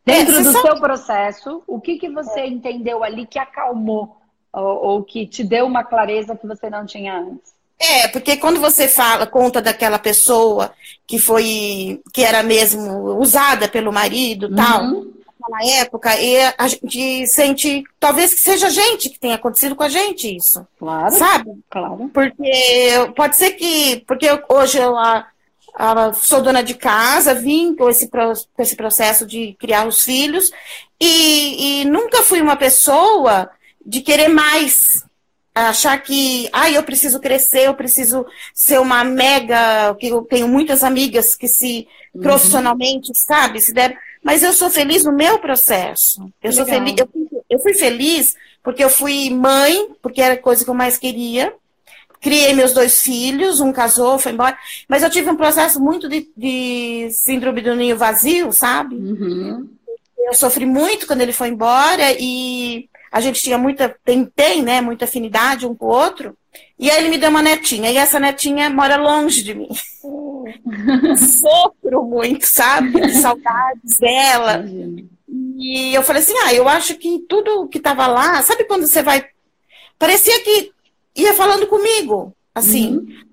Dentro 0.04 0.36
é, 0.36 0.42
do 0.42 0.52
sabe... 0.52 0.66
seu 0.66 0.80
processo, 0.80 1.62
o 1.66 1.80
que, 1.80 1.98
que 1.98 2.10
você 2.10 2.40
é. 2.40 2.48
entendeu 2.48 3.02
ali 3.02 3.26
que 3.26 3.38
acalmou 3.38 4.16
ou, 4.52 4.84
ou, 4.84 5.02
que 5.04 5.26
te 5.26 5.44
deu 5.44 5.66
uma 5.66 5.84
clareza 5.84 6.36
que 6.36 6.46
você 6.46 6.68
não 6.68 6.84
tinha 6.84 7.18
antes? 7.18 7.54
É, 7.78 8.08
porque 8.08 8.36
quando 8.36 8.60
você 8.60 8.88
fala, 8.88 9.26
conta 9.26 9.62
daquela 9.62 9.98
pessoa 9.98 10.72
que 11.06 11.18
foi, 11.18 12.02
que 12.12 12.22
era 12.22 12.42
mesmo 12.42 13.18
usada 13.18 13.68
pelo 13.68 13.92
marido, 13.92 14.48
uhum. 14.48 14.56
tal, 14.56 15.04
naquela 15.50 15.80
época, 15.80 16.20
e 16.20 16.36
a 16.56 16.68
gente 16.68 17.26
sente, 17.26 17.84
talvez 17.98 18.32
que 18.32 18.40
seja 18.40 18.68
a 18.68 18.70
gente 18.70 19.10
que 19.10 19.18
tenha 19.18 19.34
acontecido 19.34 19.74
com 19.74 19.82
a 19.82 19.88
gente 19.88 20.36
isso. 20.36 20.66
Claro. 20.78 21.14
Sabe? 21.14 21.50
Claro. 21.68 22.10
Porque 22.12 22.92
pode 23.16 23.36
ser 23.36 23.52
que, 23.52 24.04
porque 24.06 24.26
hoje 24.48 24.78
eu 24.78 24.96
a, 24.96 25.26
a, 25.74 26.12
sou 26.12 26.40
dona 26.40 26.62
de 26.62 26.74
casa, 26.74 27.34
vim 27.34 27.74
com 27.74 27.88
esse, 27.88 28.08
com 28.08 28.62
esse 28.62 28.76
processo 28.76 29.26
de 29.26 29.56
criar 29.58 29.86
os 29.86 30.02
filhos, 30.02 30.50
e, 31.00 31.80
e 31.80 31.84
nunca 31.86 32.22
fui 32.22 32.40
uma 32.40 32.56
pessoa 32.56 33.50
de 33.84 34.00
querer 34.00 34.28
mais, 34.28 35.04
achar 35.54 35.98
que, 36.02 36.48
ai, 36.52 36.74
ah, 36.74 36.78
eu 36.78 36.82
preciso 36.82 37.18
crescer, 37.18 37.66
eu 37.66 37.74
preciso 37.74 38.26
ser 38.54 38.78
uma 38.78 39.02
mega, 39.02 39.94
que 39.98 40.08
eu 40.08 40.22
tenho 40.22 40.46
muitas 40.46 40.84
amigas 40.84 41.34
que 41.34 41.48
se 41.48 41.88
uhum. 42.14 42.22
profissionalmente, 42.22 43.10
sabe, 43.14 43.60
se 43.60 43.72
der, 43.72 43.98
mas 44.22 44.42
eu 44.42 44.52
sou 44.52 44.70
feliz 44.70 45.04
no 45.04 45.12
meu 45.12 45.38
processo. 45.38 46.30
Eu 46.42 46.52
sou 46.52 46.66
feliz, 46.66 46.94
eu, 46.98 47.08
eu 47.48 47.58
fui 47.58 47.74
feliz 47.74 48.36
porque 48.62 48.84
eu 48.84 48.90
fui 48.90 49.30
mãe, 49.30 49.88
porque 50.02 50.20
era 50.20 50.34
a 50.34 50.38
coisa 50.38 50.64
que 50.64 50.70
eu 50.70 50.74
mais 50.74 50.98
queria. 50.98 51.52
Criei 52.20 52.52
meus 52.52 52.74
dois 52.74 53.00
filhos, 53.00 53.60
um 53.60 53.72
casou, 53.72 54.18
foi 54.18 54.32
embora. 54.32 54.56
Mas 54.86 55.02
eu 55.02 55.08
tive 55.08 55.30
um 55.30 55.36
processo 55.36 55.80
muito 55.80 56.08
de, 56.08 56.28
de 56.36 57.08
síndrome 57.12 57.62
do 57.62 57.74
ninho 57.74 57.96
vazio, 57.96 58.52
sabe? 58.52 58.94
Uhum. 58.94 59.68
Eu 60.18 60.34
sofri 60.34 60.66
muito 60.66 61.06
quando 61.06 61.22
ele 61.22 61.32
foi 61.32 61.48
embora 61.48 62.14
e 62.18 62.88
a 63.10 63.20
gente 63.20 63.42
tinha 63.42 63.56
muita, 63.56 63.96
tem, 64.04 64.24
tem, 64.24 64.62
né, 64.62 64.82
muita 64.82 65.06
afinidade 65.06 65.66
um 65.66 65.74
com 65.74 65.86
o 65.86 65.88
outro. 65.88 66.36
E 66.78 66.90
aí 66.90 66.98
ele 66.98 67.10
me 67.10 67.18
deu 67.18 67.30
uma 67.30 67.42
netinha, 67.42 67.90
e 67.90 67.96
essa 67.96 68.18
netinha 68.18 68.70
mora 68.70 68.96
longe 68.96 69.42
de 69.42 69.54
mim. 69.54 69.68
Sofro 71.16 72.04
muito, 72.04 72.44
sabe? 72.46 73.00
De 73.00 73.14
saudades 73.14 73.98
dela. 73.98 74.64
E 75.56 75.94
eu 75.94 76.02
falei 76.02 76.22
assim: 76.22 76.34
ah, 76.44 76.54
eu 76.54 76.68
acho 76.68 76.96
que 76.96 77.20
tudo 77.28 77.68
que 77.68 77.80
tava 77.80 78.06
lá, 78.06 78.42
sabe 78.42 78.64
quando 78.64 78.86
você 78.86 79.02
vai. 79.02 79.26
Parecia 79.98 80.42
que 80.42 80.72
ia 81.14 81.34
falando 81.34 81.66
comigo, 81.66 82.34
assim. 82.54 82.98
Uhum. 82.98 83.24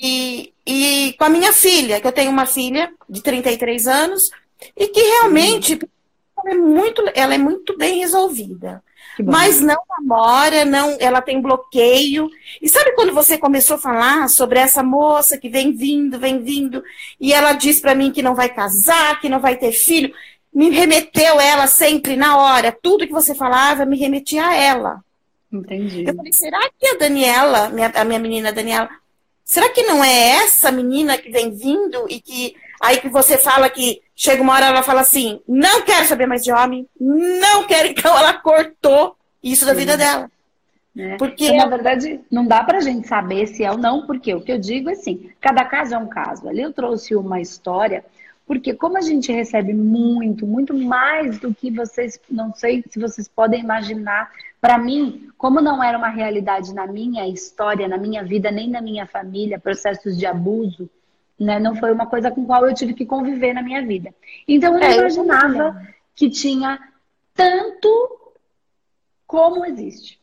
E, 0.00 0.52
e 0.66 1.14
com 1.18 1.24
a 1.24 1.28
minha 1.28 1.52
filha, 1.52 2.00
que 2.00 2.06
eu 2.06 2.12
tenho 2.12 2.30
uma 2.30 2.46
filha 2.46 2.92
de 3.08 3.22
33 3.22 3.86
anos, 3.86 4.30
e 4.76 4.88
que 4.88 5.00
realmente 5.00 5.74
uhum. 5.74 5.80
ela, 6.38 6.50
é 6.50 6.54
muito, 6.54 7.04
ela 7.14 7.34
é 7.34 7.38
muito 7.38 7.76
bem 7.76 7.98
resolvida 7.98 8.82
mas 9.22 9.60
não 9.60 9.78
namora, 9.88 10.64
não, 10.64 10.96
ela 11.00 11.20
tem 11.20 11.40
bloqueio. 11.40 12.30
E 12.60 12.68
sabe 12.68 12.92
quando 12.92 13.12
você 13.12 13.36
começou 13.36 13.76
a 13.76 13.80
falar 13.80 14.28
sobre 14.28 14.58
essa 14.58 14.82
moça 14.82 15.38
que 15.38 15.48
vem 15.48 15.72
vindo, 15.72 16.18
vem 16.18 16.42
vindo, 16.42 16.82
e 17.20 17.32
ela 17.32 17.52
diz 17.52 17.80
para 17.80 17.94
mim 17.94 18.12
que 18.12 18.22
não 18.22 18.34
vai 18.34 18.48
casar, 18.48 19.20
que 19.20 19.28
não 19.28 19.40
vai 19.40 19.56
ter 19.56 19.72
filho, 19.72 20.12
me 20.52 20.70
remeteu 20.70 21.40
ela 21.40 21.66
sempre 21.66 22.16
na 22.16 22.36
hora, 22.36 22.76
tudo 22.82 23.06
que 23.06 23.12
você 23.12 23.34
falava 23.34 23.84
me 23.84 23.98
remetia 23.98 24.46
a 24.46 24.54
ela. 24.54 25.04
Entendi. 25.52 26.04
Eu 26.06 26.14
falei, 26.14 26.32
será 26.32 26.60
que 26.78 26.86
a 26.86 26.94
Daniela, 26.94 27.68
minha, 27.70 27.92
a 27.94 28.04
minha 28.04 28.18
menina 28.18 28.52
Daniela, 28.52 28.88
será 29.44 29.68
que 29.70 29.82
não 29.82 30.04
é 30.04 30.30
essa 30.42 30.70
menina 30.70 31.16
que 31.16 31.30
vem 31.30 31.50
vindo 31.50 32.06
e 32.08 32.20
que 32.20 32.54
aí 32.80 33.00
que 33.00 33.08
você 33.08 33.38
fala 33.38 33.68
que 33.68 34.00
chega 34.14 34.42
uma 34.42 34.54
hora 34.54 34.66
ela 34.66 34.82
fala 34.82 35.00
assim, 35.00 35.40
não 35.46 35.82
quero 35.82 36.06
saber 36.06 36.26
mais 36.26 36.42
de 36.42 36.52
homem, 36.52 36.86
não 37.00 37.64
quero, 37.66 37.88
então 37.92 38.16
ela 38.16 38.34
cortou 38.34 39.16
isso 39.42 39.64
da 39.64 39.74
vida 39.74 39.96
dela. 39.96 40.30
É. 40.96 41.16
Porque, 41.16 41.46
então, 41.46 41.58
na 41.58 41.66
verdade, 41.66 42.20
não 42.28 42.44
dá 42.44 42.64
pra 42.64 42.80
gente 42.80 43.06
saber 43.06 43.46
se 43.46 43.62
é 43.62 43.70
ou 43.70 43.78
não, 43.78 44.04
porque 44.04 44.34
o 44.34 44.40
que 44.40 44.50
eu 44.50 44.58
digo 44.58 44.90
é 44.90 44.94
assim, 44.94 45.30
cada 45.40 45.64
caso 45.64 45.94
é 45.94 45.98
um 45.98 46.08
caso. 46.08 46.48
Ali 46.48 46.62
eu 46.62 46.72
trouxe 46.72 47.14
uma 47.14 47.40
história 47.40 48.04
Porque 48.48 48.72
como 48.72 48.96
a 48.96 49.02
gente 49.02 49.30
recebe 49.30 49.74
muito, 49.74 50.46
muito 50.46 50.72
mais 50.74 51.38
do 51.38 51.54
que 51.54 51.70
vocês, 51.70 52.18
não 52.30 52.54
sei 52.54 52.82
se 52.88 52.98
vocês 52.98 53.28
podem 53.28 53.60
imaginar, 53.60 54.30
para 54.58 54.78
mim, 54.78 55.28
como 55.36 55.60
não 55.60 55.84
era 55.84 55.98
uma 55.98 56.08
realidade 56.08 56.74
na 56.74 56.86
minha 56.86 57.28
história, 57.28 57.86
na 57.86 57.98
minha 57.98 58.24
vida, 58.24 58.50
nem 58.50 58.70
na 58.70 58.80
minha 58.80 59.06
família, 59.06 59.58
processos 59.58 60.16
de 60.16 60.24
abuso, 60.24 60.88
né? 61.38 61.58
Não 61.58 61.74
foi 61.74 61.92
uma 61.92 62.06
coisa 62.06 62.30
com 62.30 62.44
qual 62.44 62.66
eu 62.66 62.74
tive 62.74 62.94
que 62.94 63.06
conviver 63.06 63.52
na 63.52 63.62
minha 63.62 63.84
vida. 63.84 64.14
Então 64.46 64.74
eu 64.74 64.80
não 64.80 64.86
é, 64.86 64.96
imaginava 64.96 65.80
eu 65.80 65.94
que 66.14 66.28
tinha 66.28 66.78
tanto 67.34 68.18
como 69.26 69.64
existe. 69.64 70.18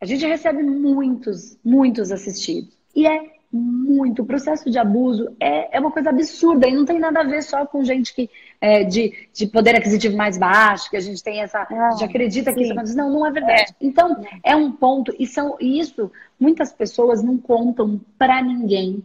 A 0.00 0.06
gente 0.06 0.24
recebe 0.26 0.62
muitos, 0.62 1.58
muitos 1.64 2.12
assistidos. 2.12 2.72
E 2.94 3.06
é 3.06 3.40
muito. 3.52 4.22
O 4.22 4.26
processo 4.26 4.70
de 4.70 4.78
abuso 4.78 5.34
é, 5.40 5.76
é 5.76 5.80
uma 5.80 5.90
coisa 5.90 6.10
absurda 6.10 6.68
e 6.68 6.74
não 6.74 6.84
tem 6.84 7.00
nada 7.00 7.20
a 7.20 7.24
ver 7.24 7.42
só 7.42 7.66
com 7.66 7.84
gente 7.84 8.14
que 8.14 8.30
é, 8.60 8.84
de, 8.84 9.28
de 9.34 9.46
poder 9.46 9.74
aquisitivo 9.74 10.16
mais 10.16 10.38
baixo, 10.38 10.88
que 10.88 10.96
a 10.96 11.00
gente 11.00 11.22
tem 11.22 11.42
essa. 11.42 11.66
Ah, 11.68 11.96
já 11.98 12.06
acredita 12.06 12.50
sim. 12.50 12.56
que 12.56 12.62
isso 12.62 12.72
acontece. 12.72 12.96
Não, 12.96 13.10
não 13.10 13.26
é 13.26 13.30
verdade. 13.32 13.72
É. 13.72 13.74
Então, 13.80 14.24
é 14.44 14.54
um 14.54 14.70
ponto, 14.70 15.14
e 15.18 15.26
são 15.26 15.56
e 15.60 15.80
isso 15.80 16.10
muitas 16.38 16.72
pessoas 16.72 17.22
não 17.22 17.36
contam 17.36 18.00
para 18.16 18.40
ninguém. 18.40 19.02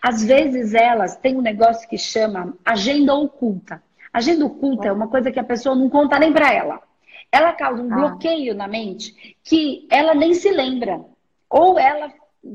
Às 0.00 0.24
vezes 0.24 0.74
elas 0.74 1.16
têm 1.16 1.36
um 1.36 1.42
negócio 1.42 1.88
que 1.88 1.98
chama 1.98 2.56
agenda 2.64 3.14
oculta. 3.14 3.82
Agenda 4.12 4.46
oculta 4.46 4.88
é 4.88 4.92
uma 4.92 5.08
coisa 5.08 5.32
que 5.32 5.40
a 5.40 5.44
pessoa 5.44 5.74
não 5.74 5.90
conta 5.90 6.18
nem 6.18 6.32
para 6.32 6.52
ela. 6.52 6.80
Ela 7.32 7.52
causa 7.52 7.82
um 7.82 7.92
ah. 7.92 7.96
bloqueio 7.96 8.54
na 8.54 8.68
mente 8.68 9.36
que 9.42 9.86
ela 9.90 10.14
nem 10.14 10.34
se 10.34 10.50
lembra. 10.50 11.04
Ou 11.50 11.78
ela 11.78 12.12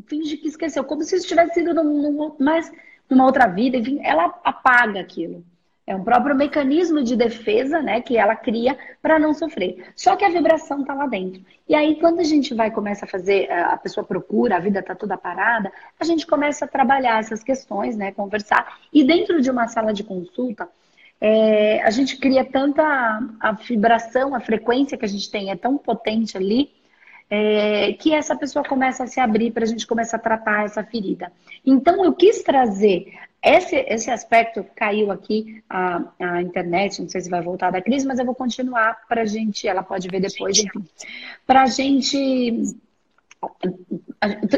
finge 0.07 0.37
que 0.37 0.47
esqueceu, 0.47 0.83
como 0.83 1.03
se 1.03 1.15
isso 1.15 1.27
tivesse 1.27 1.55
sido 1.55 1.73
num, 1.73 1.83
num, 1.83 2.35
mais, 2.39 2.71
numa 3.09 3.25
outra 3.25 3.47
vida, 3.47 3.77
enfim, 3.77 3.99
ela 4.03 4.39
apaga 4.43 4.99
aquilo. 4.99 5.43
É 5.89 5.95
um 5.95 6.03
próprio 6.03 6.35
mecanismo 6.35 7.01
de 7.01 7.15
defesa, 7.15 7.81
né, 7.81 7.99
que 7.99 8.15
ela 8.15 8.35
cria 8.35 8.77
para 9.01 9.17
não 9.17 9.33
sofrer. 9.33 9.87
Só 9.95 10.15
que 10.15 10.23
a 10.23 10.29
vibração 10.29 10.81
está 10.81 10.93
lá 10.93 11.07
dentro. 11.07 11.41
E 11.67 11.73
aí, 11.73 11.99
quando 11.99 12.19
a 12.19 12.23
gente 12.23 12.53
vai 12.53 12.69
começa 12.69 13.05
a 13.05 13.07
fazer, 13.07 13.51
a 13.51 13.75
pessoa 13.75 14.05
procura, 14.05 14.55
a 14.55 14.59
vida 14.59 14.81
está 14.81 14.93
toda 14.93 15.17
parada, 15.17 15.71
a 15.99 16.03
gente 16.03 16.27
começa 16.27 16.65
a 16.65 16.67
trabalhar 16.67 17.19
essas 17.19 17.41
questões, 17.41 17.97
né, 17.97 18.11
conversar. 18.11 18.77
E 18.93 19.03
dentro 19.03 19.41
de 19.41 19.49
uma 19.49 19.67
sala 19.67 19.91
de 19.91 20.03
consulta, 20.03 20.69
é, 21.19 21.81
a 21.81 21.89
gente 21.89 22.17
cria 22.17 22.45
tanta 22.45 22.83
a 23.39 23.51
vibração, 23.53 24.35
a 24.35 24.39
frequência 24.39 24.95
que 24.95 25.05
a 25.05 25.09
gente 25.09 25.31
tem 25.31 25.49
é 25.49 25.55
tão 25.55 25.75
potente 25.75 26.37
ali 26.37 26.69
é, 27.31 27.93
que 27.93 28.13
essa 28.13 28.35
pessoa 28.35 28.63
começa 28.63 29.05
a 29.05 29.07
se 29.07 29.19
abrir 29.19 29.49
para 29.49 29.63
a 29.63 29.67
gente 29.67 29.87
começar 29.87 30.17
a 30.17 30.19
tratar 30.19 30.65
essa 30.65 30.83
ferida. 30.83 31.31
Então, 31.65 32.05
eu 32.05 32.13
quis 32.13 32.43
trazer 32.43 33.11
esse, 33.41 33.75
esse 33.75 34.11
aspecto, 34.11 34.65
caiu 34.75 35.11
aqui 35.11 35.63
a, 35.69 36.03
a 36.19 36.41
internet, 36.41 37.01
não 37.01 37.07
sei 37.07 37.21
se 37.21 37.29
vai 37.29 37.41
voltar 37.41 37.71
da 37.71 37.81
crise, 37.81 38.05
mas 38.05 38.19
eu 38.19 38.25
vou 38.25 38.35
continuar 38.35 38.97
para 39.07 39.21
a 39.21 39.25
gente, 39.25 39.67
ela 39.67 39.81
pode 39.81 40.09
ver 40.09 40.19
depois, 40.19 40.57
enfim, 40.57 40.85
para 41.47 41.63
a 41.63 41.67
gente. 41.67 42.75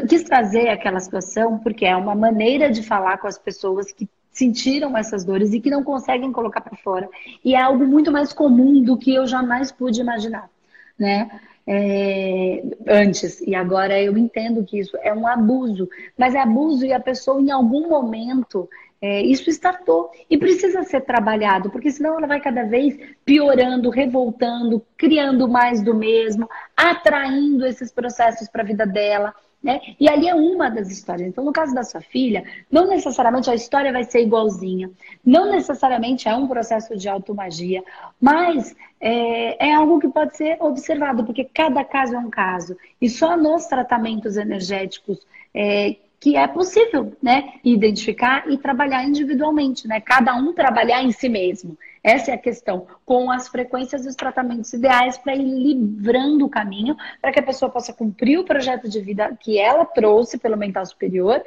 Quis 0.08 0.24
trazer 0.24 0.68
aquela 0.68 0.98
situação 0.98 1.58
porque 1.60 1.86
é 1.86 1.94
uma 1.94 2.16
maneira 2.16 2.68
de 2.68 2.82
falar 2.82 3.18
com 3.18 3.28
as 3.28 3.38
pessoas 3.38 3.92
que 3.92 4.08
sentiram 4.32 4.96
essas 4.96 5.24
dores 5.24 5.52
e 5.52 5.60
que 5.60 5.70
não 5.70 5.84
conseguem 5.84 6.32
colocar 6.32 6.60
para 6.60 6.76
fora. 6.76 7.08
E 7.44 7.54
é 7.54 7.60
algo 7.60 7.86
muito 7.86 8.10
mais 8.10 8.32
comum 8.32 8.82
do 8.82 8.96
que 8.96 9.14
eu 9.14 9.26
jamais 9.26 9.70
pude 9.70 10.00
imaginar, 10.00 10.50
né? 10.98 11.40
É, 11.66 12.62
antes. 12.86 13.40
E 13.40 13.54
agora 13.54 14.00
eu 14.00 14.16
entendo 14.16 14.64
que 14.64 14.78
isso 14.78 14.96
é 15.02 15.12
um 15.12 15.26
abuso. 15.26 15.88
Mas 16.16 16.34
é 16.34 16.40
abuso 16.40 16.84
e 16.84 16.92
a 16.92 17.00
pessoa, 17.00 17.40
em 17.40 17.50
algum 17.50 17.88
momento, 17.88 18.68
é, 19.00 19.20
isso 19.20 19.50
estartou 19.50 20.12
e 20.30 20.38
precisa 20.38 20.84
ser 20.84 21.00
trabalhado, 21.00 21.70
porque 21.70 21.90
senão 21.90 22.16
ela 22.16 22.26
vai 22.28 22.40
cada 22.40 22.62
vez 22.62 22.96
piorando, 23.24 23.90
revoltando, 23.90 24.84
criando 24.96 25.48
mais 25.48 25.82
do 25.82 25.92
mesmo, 25.92 26.48
atraindo 26.76 27.66
esses 27.66 27.90
processos 27.90 28.48
para 28.48 28.62
a 28.62 28.66
vida 28.66 28.86
dela. 28.86 29.34
Né? 29.62 29.80
E 30.00 30.08
ali 30.08 30.28
é 30.28 30.34
uma 30.34 30.68
das 30.68 30.90
histórias. 30.90 31.28
Então, 31.28 31.44
no 31.44 31.52
caso 31.52 31.72
da 31.72 31.84
sua 31.84 32.00
filha, 32.00 32.44
não 32.70 32.88
necessariamente 32.88 33.48
a 33.48 33.54
história 33.54 33.92
vai 33.92 34.02
ser 34.02 34.22
igualzinha, 34.22 34.90
não 35.24 35.50
necessariamente 35.50 36.28
é 36.28 36.34
um 36.34 36.48
processo 36.48 36.96
de 36.96 37.08
automagia, 37.08 37.82
mas 38.20 38.74
é, 39.00 39.68
é, 39.68 39.74
algo 39.74 40.00
que 40.00 40.08
pode 40.08 40.36
ser 40.36 40.56
observado, 40.60 41.24
porque 41.24 41.44
cada 41.44 41.84
caso 41.84 42.16
é 42.16 42.18
um 42.18 42.30
caso. 42.30 42.76
E 43.00 43.08
só 43.08 43.36
nos 43.36 43.66
tratamentos 43.66 44.36
energéticos 44.36 45.24
é, 45.54 45.96
que 46.18 46.36
é 46.36 46.46
possível 46.46 47.12
né, 47.20 47.54
identificar 47.64 48.48
e 48.48 48.56
trabalhar 48.56 49.04
individualmente, 49.04 49.88
né? 49.88 50.00
Cada 50.00 50.36
um 50.36 50.52
trabalhar 50.52 51.02
em 51.02 51.10
si 51.10 51.28
mesmo. 51.28 51.76
Essa 52.02 52.32
é 52.32 52.34
a 52.34 52.38
questão, 52.38 52.86
com 53.06 53.30
as 53.30 53.46
frequências 53.48 54.04
e 54.04 54.08
os 54.08 54.16
tratamentos 54.16 54.72
ideais 54.72 55.16
para 55.16 55.36
ir 55.36 55.44
livrando 55.44 56.44
o 56.44 56.48
caminho 56.48 56.96
para 57.20 57.30
que 57.30 57.38
a 57.38 57.42
pessoa 57.42 57.70
possa 57.70 57.92
cumprir 57.92 58.38
o 58.38 58.44
projeto 58.44 58.88
de 58.88 59.00
vida 59.00 59.36
que 59.38 59.58
ela 59.58 59.84
trouxe 59.84 60.36
pelo 60.36 60.56
mental 60.56 60.84
superior, 60.84 61.42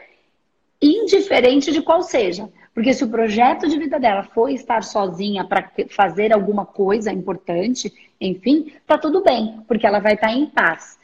indiferente 0.81 1.71
de 1.73 1.81
qual 1.81 2.01
seja. 2.01 2.49
Porque 2.73 2.93
se 2.93 3.03
o 3.03 3.09
projeto 3.09 3.67
de 3.67 3.77
vida 3.77 3.99
dela 3.99 4.23
foi 4.23 4.53
estar 4.53 4.83
sozinha 4.83 5.43
para 5.43 5.69
fazer 5.89 6.31
alguma 6.31 6.65
coisa 6.65 7.11
importante, 7.11 7.93
enfim, 8.19 8.71
tá 8.87 8.97
tudo 8.97 9.21
bem, 9.21 9.61
porque 9.67 9.85
ela 9.85 9.99
vai 9.99 10.13
estar 10.13 10.27
tá 10.27 10.33
em 10.33 10.45
paz 10.45 10.97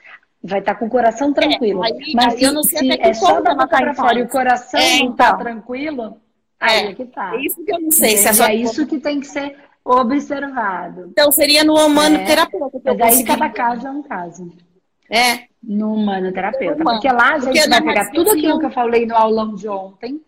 vai 0.44 0.60
estar 0.60 0.74
tá 0.74 0.80
com 0.80 0.88
o 0.88 0.90
coração 0.90 1.32
tranquilo. 1.32 1.84
É, 1.86 1.92
aí, 1.92 2.14
Mas 2.16 2.34
aí 2.34 2.44
eu 2.44 2.54
não 2.54 2.64
sei 2.64 2.80
se 2.80 3.00
é 3.00 3.14
só 3.14 3.42
da 3.42 3.54
boca 3.54 3.68
para 3.68 3.94
fora 3.94 4.20
e 4.20 4.24
o 4.24 4.28
coração 4.28 4.80
é, 4.80 5.00
não 5.00 5.12
está 5.12 5.28
então. 5.28 5.38
tranquilo, 5.38 6.18
aí 6.62 6.88
é, 6.88 6.94
que 6.94 7.06
tá. 7.06 7.36
É 7.36 7.42
isso 7.42 7.66
que 7.66 7.74
eu 7.74 7.82
não 7.82 7.92
sei. 7.92 8.18
Se 8.18 8.28
é, 8.28 8.34
só... 8.34 8.46
é 8.46 8.56
isso 8.56 8.86
que 8.86 9.00
tem 9.00 9.20
que 9.20 9.28
ser 9.28 9.58
observado. 9.84 11.08
Então 11.12 11.32
seria 11.32 11.64
no 11.64 11.74
humano 11.74 12.18
é, 12.18 12.26
terapeuta. 12.26 12.80
Mas 12.84 13.02
aí 13.02 13.24
cada 13.24 13.50
caso 13.50 13.88
é 13.88 13.92
um 13.92 14.04
caso. 14.04 14.52
É. 15.10 15.48
No 15.62 15.94
humano 15.94 16.32
terapeuta. 16.32 16.84
Porque 16.84 17.12
lá 17.12 17.34
a 17.34 17.40
gente 17.40 17.54
porque 17.54 17.70
vai 17.70 17.82
pegar 17.82 18.12
tudo 18.12 18.32
aquilo 18.32 18.60
que 18.60 18.66
eu 18.66 18.72
falei 18.72 19.06
no 19.06 19.16
aulão 19.16 19.56
de 19.56 19.68
ontem. 19.68 20.22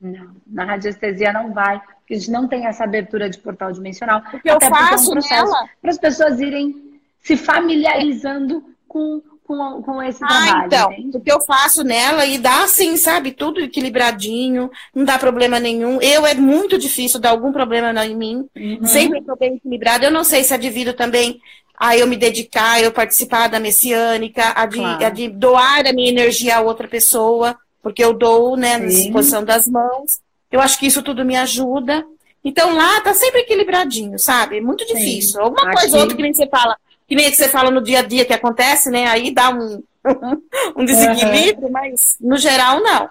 Não, 0.00 0.34
na 0.46 0.64
radiestesia 0.64 1.32
não 1.32 1.52
vai, 1.52 1.80
porque 1.98 2.14
a 2.14 2.18
gente 2.18 2.30
não 2.30 2.48
tem 2.48 2.66
essa 2.66 2.82
abertura 2.82 3.30
de 3.30 3.38
portal 3.38 3.70
dimensional. 3.70 4.20
Porque 4.22 4.50
eu 4.50 4.60
faço 4.60 5.12
é 5.12 5.18
um 5.18 5.20
nela. 5.30 5.68
Para 5.80 5.90
as 5.90 5.98
pessoas 5.98 6.40
irem 6.40 7.00
se 7.20 7.36
familiarizando 7.36 8.64
com, 8.88 9.22
com, 9.56 9.82
com 9.82 10.02
esse 10.02 10.22
ah, 10.24 10.26
trabalho. 10.26 10.66
Então, 10.66 10.92
entende? 10.92 11.16
o 11.16 11.20
que 11.20 11.32
eu 11.32 11.40
faço 11.40 11.84
nela 11.84 12.24
e 12.26 12.38
dá 12.38 12.64
assim, 12.64 12.96
sabe? 12.96 13.32
Tudo 13.32 13.60
equilibradinho, 13.60 14.70
não 14.94 15.04
dá 15.04 15.18
problema 15.18 15.60
nenhum. 15.60 16.00
Eu 16.00 16.26
é 16.26 16.34
muito 16.34 16.78
difícil 16.78 17.20
dar 17.20 17.30
algum 17.30 17.52
problema 17.52 18.04
em 18.04 18.16
mim. 18.16 18.48
Uhum. 18.56 18.84
Sempre 18.84 19.18
estou 19.18 19.36
bem 19.36 19.54
equilibrado. 19.54 20.04
Eu 20.04 20.10
não 20.10 20.24
sei 20.24 20.42
se 20.44 20.54
é 20.54 20.58
devido 20.58 20.92
também 20.92 21.40
a 21.78 21.96
eu 21.96 22.06
me 22.06 22.16
dedicar, 22.16 22.80
eu 22.80 22.92
participar 22.92 23.48
da 23.48 23.58
messiânica, 23.58 24.52
a 24.54 24.66
de, 24.66 24.78
claro. 24.78 25.04
a 25.04 25.10
de 25.10 25.28
doar 25.28 25.86
a 25.86 25.92
minha 25.92 26.10
energia 26.10 26.56
a 26.56 26.60
outra 26.60 26.86
pessoa, 26.86 27.56
porque 27.82 28.04
eu 28.04 28.12
dou, 28.12 28.56
né, 28.56 28.78
na 28.78 28.86
disposição 28.86 29.44
das 29.44 29.66
mãos. 29.66 30.20
Eu 30.50 30.60
acho 30.60 30.78
que 30.78 30.86
isso 30.86 31.02
tudo 31.02 31.24
me 31.24 31.34
ajuda. 31.34 32.04
Então 32.44 32.74
lá 32.74 33.00
tá 33.00 33.14
sempre 33.14 33.40
equilibradinho, 33.40 34.18
sabe? 34.18 34.60
Muito 34.60 34.84
difícil. 34.86 35.32
Sim. 35.32 35.40
Alguma 35.40 35.62
Aqui... 35.68 35.80
coisa 35.80 35.96
ou 35.96 36.02
outra 36.02 36.16
que 36.16 36.22
nem 36.22 36.34
você 36.34 36.46
fala, 36.46 36.76
que 37.12 37.16
nem 37.16 37.30
que 37.30 37.36
você 37.36 37.46
fala 37.46 37.70
no 37.70 37.82
dia 37.82 37.98
a 37.98 38.02
dia 38.02 38.24
que 38.24 38.32
acontece, 38.32 38.88
né? 38.88 39.06
Aí 39.06 39.34
dá 39.34 39.50
um, 39.50 39.82
um 40.74 40.82
desequilíbrio, 40.82 41.66
uhum. 41.66 41.70
mas 41.70 42.16
no 42.18 42.38
geral 42.38 42.80
não. 42.80 43.06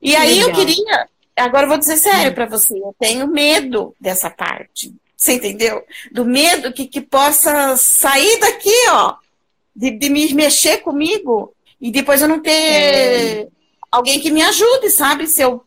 E 0.00 0.16
aí 0.16 0.42
Legal. 0.42 0.48
eu 0.48 0.54
queria, 0.54 1.08
agora 1.36 1.64
eu 1.64 1.68
vou 1.68 1.76
dizer 1.76 1.98
sério 1.98 2.32
para 2.32 2.46
você, 2.46 2.74
eu 2.78 2.96
tenho 2.98 3.28
medo 3.28 3.94
dessa 4.00 4.30
parte. 4.30 4.94
Você 5.14 5.34
entendeu? 5.34 5.84
Do 6.10 6.24
medo 6.24 6.72
que, 6.72 6.86
que 6.86 7.02
possa 7.02 7.76
sair 7.76 8.40
daqui, 8.40 8.88
ó, 8.88 9.16
de, 9.76 9.90
de 9.90 10.08
me 10.08 10.32
mexer 10.32 10.78
comigo 10.78 11.54
e 11.78 11.90
depois 11.90 12.22
eu 12.22 12.28
não 12.28 12.40
ter 12.40 12.50
é. 12.50 13.48
alguém 13.92 14.20
que 14.20 14.30
me 14.30 14.40
ajude, 14.40 14.88
sabe? 14.88 15.26
Se 15.26 15.42
eu, 15.42 15.62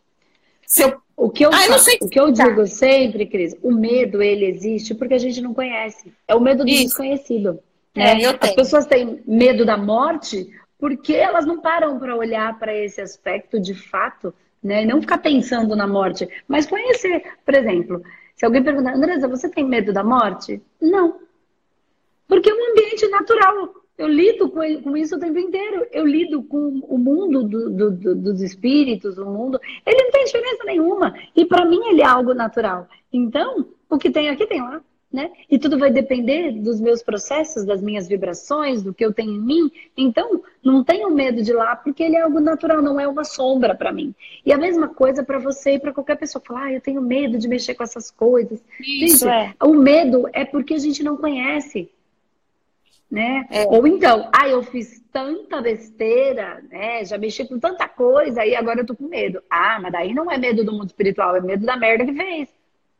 se 0.66 0.82
eu 0.82 1.00
o 1.18 1.32
que 1.32 1.44
eu, 1.44 1.50
ah, 1.52 1.66
eu 1.66 2.06
o 2.06 2.10
que 2.10 2.20
eu 2.20 2.32
digo 2.32 2.68
sempre, 2.68 3.26
Cris, 3.26 3.58
o 3.64 3.72
medo 3.72 4.22
ele 4.22 4.46
existe 4.46 4.94
porque 4.94 5.16
a 5.16 5.18
gente 5.18 5.42
não 5.42 5.52
conhece. 5.52 6.14
É 6.28 6.36
o 6.36 6.40
medo 6.40 6.64
do 6.64 6.70
Isso. 6.70 6.84
desconhecido. 6.84 7.60
Né? 7.96 8.22
É, 8.22 8.38
As 8.40 8.54
pessoas 8.54 8.86
têm 8.86 9.20
medo 9.26 9.66
da 9.66 9.76
morte 9.76 10.48
porque 10.78 11.14
elas 11.14 11.44
não 11.44 11.60
param 11.60 11.98
para 11.98 12.16
olhar 12.16 12.60
para 12.60 12.72
esse 12.72 13.02
aspecto 13.02 13.60
de 13.60 13.74
fato, 13.74 14.32
né? 14.64 14.84
E 14.84 14.86
não 14.86 15.02
ficar 15.02 15.18
pensando 15.18 15.76
na 15.76 15.88
morte, 15.88 16.30
mas 16.48 16.68
conhecer. 16.68 17.24
Por 17.44 17.56
exemplo, 17.56 18.04
se 18.36 18.46
alguém 18.46 18.64
perguntar, 18.64 18.94
Andresa, 18.94 19.28
você 19.28 19.50
tem 19.50 19.66
medo 19.66 19.92
da 19.92 20.04
morte? 20.04 20.62
Não. 20.80 21.20
Porque 22.28 22.52
é 22.52 22.54
um 22.54 22.72
ambiente 22.72 23.08
natural. 23.08 23.74
Eu 23.98 24.08
lido 24.08 24.50
com 24.50 24.96
isso 24.96 25.16
o 25.16 25.20
tempo 25.20 25.40
inteiro. 25.40 25.88
Eu 25.92 26.06
lido 26.06 26.44
com 26.44 26.82
o 26.88 26.98
mundo 26.98 27.44
do, 27.44 27.70
do, 27.70 27.92
do, 27.92 28.16
dos 28.16 28.42
espíritos, 28.42 29.18
o 29.18 29.26
mundo. 29.26 29.60
Ele 29.86 30.04
não 30.04 30.12
tem 30.12 30.26
diferença 30.26 30.64
nenhuma. 30.66 31.14
E 31.36 31.44
para 31.46 31.66
mim 31.66 31.80
ele 31.88 32.02
é 32.02 32.06
algo 32.06 32.34
natural. 32.34 32.88
Então, 33.12 33.66
o 33.90 33.98
que 33.98 34.12
tem 34.12 34.30
aqui 34.30 34.46
tem 34.46 34.62
lá. 34.62 34.82
né? 35.12 35.32
E 35.50 35.58
tudo 35.58 35.80
vai 35.80 35.90
depender 35.90 36.52
dos 36.52 36.80
meus 36.80 37.02
processos, 37.02 37.66
das 37.66 37.82
minhas 37.82 38.08
vibrações, 38.08 38.84
do 38.84 38.94
que 38.94 39.04
eu 39.04 39.12
tenho 39.12 39.32
em 39.32 39.42
mim. 39.42 39.72
Então, 39.98 40.44
não 40.64 40.84
tenho 40.84 41.10
medo 41.10 41.42
de 41.42 41.50
ir 41.52 41.56
lá, 41.56 41.76
porque 41.76 42.04
ele 42.04 42.18
é 42.18 42.22
algo 42.22 42.40
natural, 42.40 42.82
não 42.84 43.00
é 43.00 43.08
uma 43.08 43.24
sombra 43.24 43.74
para 43.74 43.92
mim. 43.92 44.14
E 44.46 44.54
a 44.54 44.58
mesma 44.58 44.90
coisa 44.90 45.24
para 45.24 45.40
você 45.40 45.76
e 45.76 45.80
para 45.80 45.94
qualquer 45.94 46.18
pessoa. 46.18 46.44
Falar, 46.46 46.66
ah, 46.66 46.74
eu 46.74 46.82
tenho 46.82 47.02
medo 47.02 47.38
de 47.38 47.48
mexer 47.48 47.74
com 47.74 47.84
essas 47.84 48.12
coisas. 48.12 48.64
Isso 48.80 49.26
gente, 49.26 49.28
é. 49.28 49.54
O 49.64 49.74
medo 49.74 50.30
é 50.34 50.46
porque 50.46 50.76
a 50.76 50.80
gente 50.80 51.02
não 51.04 51.18
conhece. 51.18 51.90
Né? 53.10 53.46
É. 53.50 53.66
Ou 53.66 53.88
então, 53.88 54.30
ah, 54.34 54.50
eu 54.50 54.62
fiz 54.64 55.02
tanta 55.14 55.62
besteira, 55.62 56.62
né? 56.70 57.06
Já 57.06 57.18
mexi 57.18 57.48
com 57.48 57.58
tanta 57.58 57.88
coisa 57.88 58.46
e 58.46 58.54
agora 58.54 58.82
eu 58.82 58.86
tô 58.86 58.96
com 58.96 59.08
medo. 59.08 59.42
Ah, 59.50 59.80
mas 59.82 59.92
daí 59.94 60.14
não 60.14 60.30
é 60.30 60.38
medo 60.38 60.64
do 60.64 60.74
mundo 60.74 60.88
espiritual, 60.88 61.36
é 61.36 61.42
medo 61.42 61.66
da 61.66 61.78
merda 61.78 62.06
que 62.06 62.14
fez. 62.14 62.50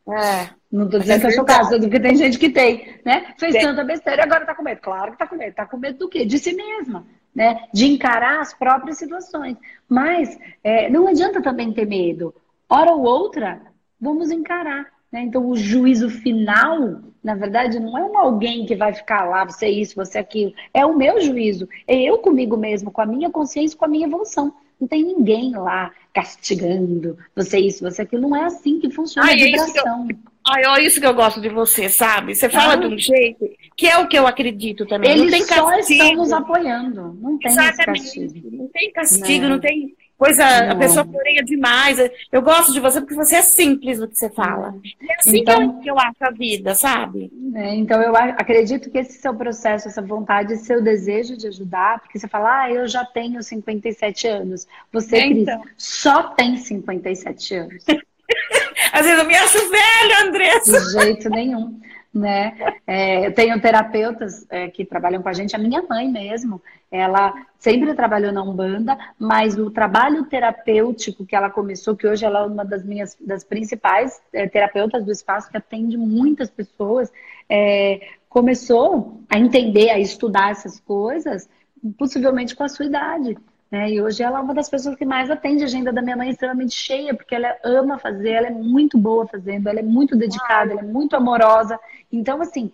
É. 0.10 0.50
Não 0.72 0.90
tô 0.90 1.00
dizendo 1.00 1.20
que 1.20 1.26
é 1.28 1.30
o 1.30 1.34
seu 1.34 1.46
caso, 1.46 1.80
porque 1.80 2.00
tem 2.00 2.16
gente 2.16 2.40
que 2.40 2.50
tem, 2.50 2.96
né? 3.06 3.34
Fez 3.38 3.54
tem. 3.54 3.62
tanta 3.62 3.84
besteira 3.84 4.22
e 4.22 4.26
agora 4.26 4.46
tá 4.46 4.56
com 4.56 4.64
medo. 4.64 4.80
Claro 4.82 5.12
que 5.12 5.18
tá 5.18 5.28
com 5.28 5.36
medo. 5.36 5.54
Tá 5.54 5.66
com 5.66 5.78
medo 5.78 6.00
do 6.00 6.10
quê? 6.10 6.26
De 6.26 6.40
si 6.40 6.54
mesma, 6.54 7.06
né? 7.36 7.68
De 7.74 7.86
encarar 7.86 8.40
as 8.40 8.54
próprias 8.54 8.98
situações. 8.98 9.58
Mas 9.88 10.40
é, 10.64 10.90
não 10.90 11.08
adianta 11.08 11.42
também 11.42 11.74
ter 11.74 11.86
medo. 11.86 12.34
Hora 12.70 12.92
ou 12.92 13.04
outra, 13.04 13.62
vamos 14.00 14.32
encarar. 14.32 14.88
Né? 15.12 15.22
Então, 15.22 15.46
o 15.46 15.56
juízo 15.56 16.10
final, 16.10 17.02
na 17.28 17.36
verdade, 17.36 17.78
não 17.78 17.98
é 17.98 18.04
um 18.06 18.18
alguém 18.18 18.66
que 18.66 18.74
vai 18.74 18.94
ficar 18.94 19.26
lá, 19.26 19.44
você 19.44 19.66
é 19.66 19.70
isso, 19.70 19.98
você 19.98 20.18
é 20.18 20.22
aquilo. 20.22 20.54
É 20.74 20.86
o 20.86 20.96
meu 20.96 21.20
juízo. 21.20 21.68
É 21.86 21.94
eu 22.02 22.20
comigo 22.20 22.56
mesmo, 22.56 22.90
com 22.90 23.02
a 23.02 23.06
minha 23.06 23.30
consciência, 23.30 23.78
com 23.78 23.84
a 23.84 23.88
minha 23.90 24.08
evolução. 24.08 24.54
Não 24.80 24.88
tem 24.88 25.04
ninguém 25.04 25.52
lá 25.52 25.92
castigando 26.14 27.18
você 27.36 27.60
isso, 27.60 27.84
você 27.84 28.04
aquilo. 28.04 28.30
Não 28.30 28.36
é 28.36 28.46
assim 28.46 28.80
que 28.80 28.90
funciona 28.90 29.28
Ai, 29.28 29.34
a 29.34 29.44
vibração. 29.44 30.08
É 30.10 30.16
Ai, 30.48 30.66
olha 30.68 30.88
isso 30.88 31.02
que 31.02 31.06
eu 31.06 31.14
gosto 31.14 31.42
de 31.42 31.50
você, 31.50 31.90
sabe? 31.90 32.34
Você 32.34 32.48
fala 32.48 32.74
ah. 32.74 32.76
de 32.78 32.88
um 32.88 32.98
jeito 32.98 33.46
que 33.76 33.88
é 33.88 33.98
o 33.98 34.08
que 34.08 34.18
eu 34.18 34.26
acredito 34.26 34.86
também. 34.86 35.12
Eles 35.12 35.24
não 35.24 35.32
tem 35.32 35.44
só 35.44 35.66
castigo. 35.66 36.04
estão 36.04 36.16
nos 36.16 36.32
apoiando. 36.32 37.18
Não 37.20 37.38
tem 37.38 37.54
castigo. 37.54 38.52
Não 38.54 38.68
tem 38.70 38.92
castigo, 38.94 39.44
não, 39.44 39.50
não 39.50 39.60
tem 39.60 39.94
Pois 40.18 40.40
a, 40.40 40.72
a 40.72 40.76
pessoa 40.76 41.06
floreia 41.06 41.44
demais. 41.44 42.00
Eu 42.32 42.42
gosto 42.42 42.74
de 42.74 42.80
você 42.80 43.00
porque 43.00 43.14
você 43.14 43.36
é 43.36 43.42
simples 43.44 44.00
no 44.00 44.08
que 44.08 44.16
você 44.16 44.30
fala. 44.30 44.74
É 45.08 45.16
assim 45.16 45.40
então, 45.40 45.58
que, 45.58 45.78
eu, 45.78 45.82
que 45.82 45.92
eu 45.92 46.00
acho 46.00 46.18
a 46.22 46.32
vida, 46.32 46.74
sabe? 46.74 47.32
É, 47.54 47.76
então 47.76 48.02
eu 48.02 48.16
acredito 48.16 48.90
que 48.90 48.98
esse 48.98 49.20
seu 49.20 49.34
processo, 49.36 49.88
essa 49.88 50.02
vontade, 50.02 50.58
seu 50.58 50.82
desejo 50.82 51.38
de 51.38 51.48
ajudar, 51.48 52.00
porque 52.00 52.18
você 52.18 52.28
fala, 52.28 52.64
ah, 52.64 52.72
eu 52.72 52.88
já 52.88 53.06
tenho 53.06 53.44
57 53.44 54.28
anos. 54.28 54.68
Você, 54.92 55.18
é, 55.18 55.28
então. 55.28 55.62
Cris, 55.62 55.74
só 55.78 56.24
tem 56.30 56.58
57 56.58 57.56
anos. 57.56 57.86
Às 58.92 59.06
vezes 59.06 59.20
eu 59.20 59.26
me 59.26 59.36
acho 59.36 59.70
velha, 59.70 60.28
Andressa. 60.28 60.80
De 60.80 60.92
jeito 61.04 61.30
nenhum 61.30 61.80
né? 62.18 62.58
É, 62.86 63.28
eu 63.28 63.34
tenho 63.34 63.62
terapeutas 63.62 64.46
é, 64.50 64.68
que 64.70 64.84
trabalham 64.84 65.22
com 65.22 65.30
a 65.30 65.34
gente, 65.34 65.56
a 65.56 65.60
minha 65.60 65.82
mãe 65.84 66.10
mesmo, 66.12 66.62
ela 66.92 67.34
sempre 67.60 67.94
trabalhou 67.94 68.32
na 68.32 68.42
Umbanda, 68.42 68.98
mas 69.20 69.58
o 69.58 69.70
trabalho 69.70 70.26
terapêutico 70.26 71.26
que 71.26 71.36
ela 71.36 71.50
começou, 71.50 71.96
que 71.96 72.08
hoje 72.08 72.26
ela 72.26 72.40
é 72.40 72.48
uma 72.48 72.66
das 72.66 72.84
minhas 72.84 73.18
das 73.20 73.44
principais 73.44 74.22
é, 74.34 74.48
terapeutas 74.48 75.06
do 75.06 75.12
espaço, 75.12 75.50
que 75.50 75.58
atende 75.58 75.98
muitas 75.98 76.50
pessoas, 76.50 77.12
é, 77.50 78.02
começou 78.30 79.22
a 79.30 79.38
entender, 79.38 79.90
a 79.90 80.00
estudar 80.00 80.52
essas 80.52 80.80
coisas, 80.80 81.50
possivelmente 81.98 82.56
com 82.56 82.64
a 82.64 82.70
sua 82.70 82.86
idade. 82.86 83.38
Né? 83.70 83.92
E 83.92 84.02
hoje 84.02 84.24
ela 84.24 84.40
é 84.40 84.42
uma 84.42 84.54
das 84.54 84.70
pessoas 84.70 84.96
que 84.96 85.06
mais 85.06 85.30
atende 85.30 85.64
a 85.64 85.66
agenda 85.66 85.92
da 85.92 86.02
minha 86.02 86.16
mãe 86.16 86.30
extremamente 86.30 86.74
cheia, 86.74 87.14
porque 87.14 87.36
ela 87.36 87.56
ama 87.64 87.98
fazer, 88.00 88.32
ela 88.32 88.48
é 88.48 88.52
muito 88.52 88.98
boa 88.98 89.28
fazendo, 89.28 89.68
ela 89.68 89.80
é 89.80 89.84
muito 89.84 90.16
dedicada, 90.16 90.72
ela 90.72 90.82
é 90.82 90.86
muito 90.86 91.16
amorosa. 91.16 91.80
Então, 92.12 92.42
assim, 92.42 92.72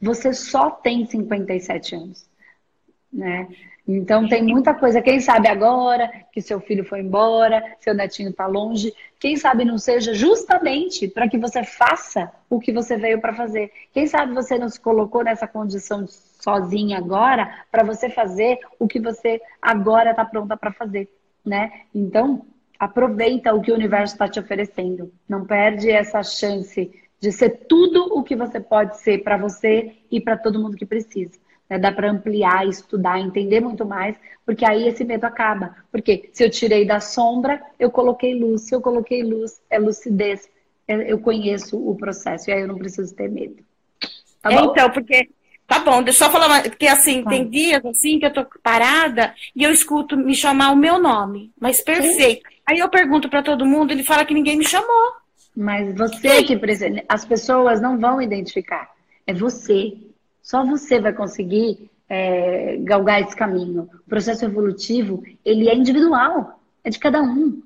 você 0.00 0.32
só 0.32 0.70
tem 0.70 1.04
57 1.04 1.96
anos, 1.96 2.28
né? 3.12 3.48
Então 3.86 4.28
tem 4.28 4.42
muita 4.42 4.74
coisa. 4.74 5.00
Quem 5.00 5.20
sabe 5.20 5.46
agora 5.46 6.10
que 6.32 6.42
seu 6.42 6.58
filho 6.60 6.84
foi 6.84 7.00
embora, 7.00 7.62
seu 7.78 7.94
netinho 7.94 8.30
está 8.30 8.46
longe, 8.46 8.92
quem 9.20 9.36
sabe 9.36 9.64
não 9.64 9.78
seja 9.78 10.12
justamente 10.12 11.06
para 11.06 11.28
que 11.28 11.38
você 11.38 11.62
faça 11.62 12.30
o 12.50 12.58
que 12.58 12.72
você 12.72 12.96
veio 12.96 13.20
para 13.20 13.32
fazer. 13.32 13.70
Quem 13.92 14.06
sabe 14.06 14.34
você 14.34 14.58
não 14.58 14.68
se 14.68 14.80
colocou 14.80 15.22
nessa 15.22 15.46
condição 15.46 16.04
sozinha 16.06 16.98
agora 16.98 17.64
para 17.70 17.84
você 17.84 18.10
fazer 18.10 18.58
o 18.78 18.88
que 18.88 18.98
você 18.98 19.40
agora 19.62 20.10
está 20.10 20.24
pronta 20.24 20.56
para 20.56 20.72
fazer, 20.72 21.08
né? 21.44 21.70
Então 21.94 22.44
aproveita 22.78 23.54
o 23.54 23.62
que 23.62 23.70
o 23.70 23.74
universo 23.74 24.14
está 24.14 24.28
te 24.28 24.40
oferecendo. 24.40 25.12
Não 25.28 25.46
perde 25.46 25.90
essa 25.90 26.22
chance 26.22 26.92
de 27.20 27.32
ser 27.32 27.66
tudo 27.68 28.12
o 28.12 28.22
que 28.22 28.36
você 28.36 28.60
pode 28.60 28.98
ser 29.00 29.22
para 29.22 29.36
você 29.36 29.94
e 30.10 30.20
para 30.20 30.36
todo 30.36 30.60
mundo 30.60 30.76
que 30.76 30.84
precisa. 30.84 31.45
Né? 31.68 31.78
Dá 31.78 31.92
para 31.92 32.10
ampliar, 32.10 32.66
estudar, 32.66 33.20
entender 33.20 33.60
muito 33.60 33.84
mais, 33.84 34.16
porque 34.44 34.64
aí 34.64 34.86
esse 34.86 35.04
medo 35.04 35.24
acaba. 35.24 35.76
Porque 35.90 36.30
se 36.32 36.44
eu 36.44 36.50
tirei 36.50 36.86
da 36.86 37.00
sombra, 37.00 37.62
eu 37.78 37.90
coloquei 37.90 38.34
luz. 38.34 38.62
Se 38.62 38.74
eu 38.74 38.80
coloquei 38.80 39.22
luz, 39.22 39.60
é 39.70 39.78
lucidez. 39.78 40.48
Eu 40.86 41.18
conheço 41.18 41.76
o 41.76 41.96
processo 41.96 42.48
e 42.48 42.52
aí 42.52 42.60
eu 42.60 42.68
não 42.68 42.78
preciso 42.78 43.14
ter 43.14 43.28
medo. 43.28 43.56
Tá? 44.40 44.52
Então, 44.52 44.90
porque 44.90 45.28
Tá 45.66 45.80
bom, 45.80 46.00
deixa 46.00 46.24
eu 46.24 46.30
só 46.30 46.32
falar, 46.32 46.62
porque 46.62 46.86
assim, 46.86 47.24
tá. 47.24 47.30
tem 47.30 47.48
dias 47.48 47.84
assim 47.84 48.20
que 48.20 48.26
eu 48.26 48.32
tô 48.32 48.46
parada 48.62 49.34
e 49.54 49.64
eu 49.64 49.72
escuto 49.72 50.16
me 50.16 50.32
chamar 50.34 50.70
o 50.70 50.76
meu 50.76 51.00
nome, 51.00 51.50
mas 51.60 51.80
perfeito. 51.80 52.46
Sim. 52.46 52.56
Aí 52.64 52.78
eu 52.78 52.88
pergunto 52.88 53.28
para 53.28 53.42
todo 53.42 53.66
mundo, 53.66 53.90
ele 53.90 54.04
fala 54.04 54.24
que 54.24 54.32
ninguém 54.32 54.56
me 54.56 54.64
chamou. 54.64 55.12
Mas 55.56 55.92
você 55.96 56.36
Sim. 56.36 56.44
que 56.44 56.56
precisa, 56.56 57.02
as 57.08 57.24
pessoas 57.24 57.80
não 57.80 57.98
vão 57.98 58.22
identificar. 58.22 58.88
É 59.26 59.34
você. 59.34 59.94
Só 60.46 60.64
você 60.64 61.00
vai 61.00 61.12
conseguir 61.12 61.90
é, 62.08 62.76
galgar 62.76 63.20
esse 63.20 63.34
caminho. 63.34 63.90
O 64.06 64.08
processo 64.08 64.44
evolutivo, 64.44 65.20
ele 65.44 65.68
é 65.68 65.74
individual, 65.74 66.60
é 66.84 66.88
de 66.88 67.00
cada 67.00 67.20
um. 67.20 67.60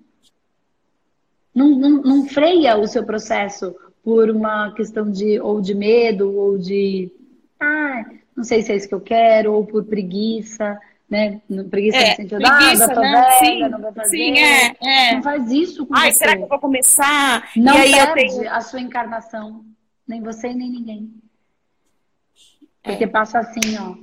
Não, 1.55 1.69
não, 1.77 1.91
não 2.01 2.27
freia 2.27 2.79
o 2.79 2.87
seu 2.87 3.05
processo 3.05 3.77
por 4.03 4.31
uma 4.31 4.73
questão 4.73 5.11
de 5.11 5.39
ou 5.39 5.61
de 5.61 5.75
medo 5.75 6.35
ou 6.35 6.57
de 6.57 7.13
ah, 7.61 8.07
não 8.35 8.45
sei 8.45 8.63
se 8.63 8.73
é 8.73 8.77
isso 8.77 8.89
que 8.89 8.95
eu 8.95 9.01
quero, 9.03 9.53
ou 9.53 9.67
por 9.67 9.85
preguiça, 9.85 10.81
né? 11.07 11.39
Preguiça 11.71 11.99
é, 11.99 12.11
no 12.11 12.17
sentido, 12.17 12.39
preguiça, 12.39 12.85
ah, 12.85 13.01
né? 13.01 13.13
velha, 13.13 13.39
sim, 13.41 13.69
não 13.69 13.81
vai 13.83 13.93
fazer. 13.93 14.17
Sim, 14.17 14.39
é, 14.39 14.77
é. 14.83 15.15
Não 15.17 15.23
faz 15.23 15.51
isso 15.51 15.85
com 15.85 15.95
Ai, 15.95 16.13
você. 16.13 16.19
será 16.19 16.35
que 16.35 16.45
eu 16.45 16.49
vou 16.49 16.59
começar? 16.59 17.51
Não 17.55 17.75
e 17.75 17.77
aí 17.77 17.93
perde 17.93 18.23
eu 18.23 18.39
tenho... 18.39 18.55
a 18.55 18.63
sua 18.63 18.81
encarnação. 18.81 19.67
Nem 20.09 20.23
você 20.23 20.55
nem 20.55 20.71
ninguém. 20.71 21.21
Porque 22.83 23.05
é. 23.05 23.07
passa 23.07 23.39
assim, 23.39 23.79
ó. 23.79 23.95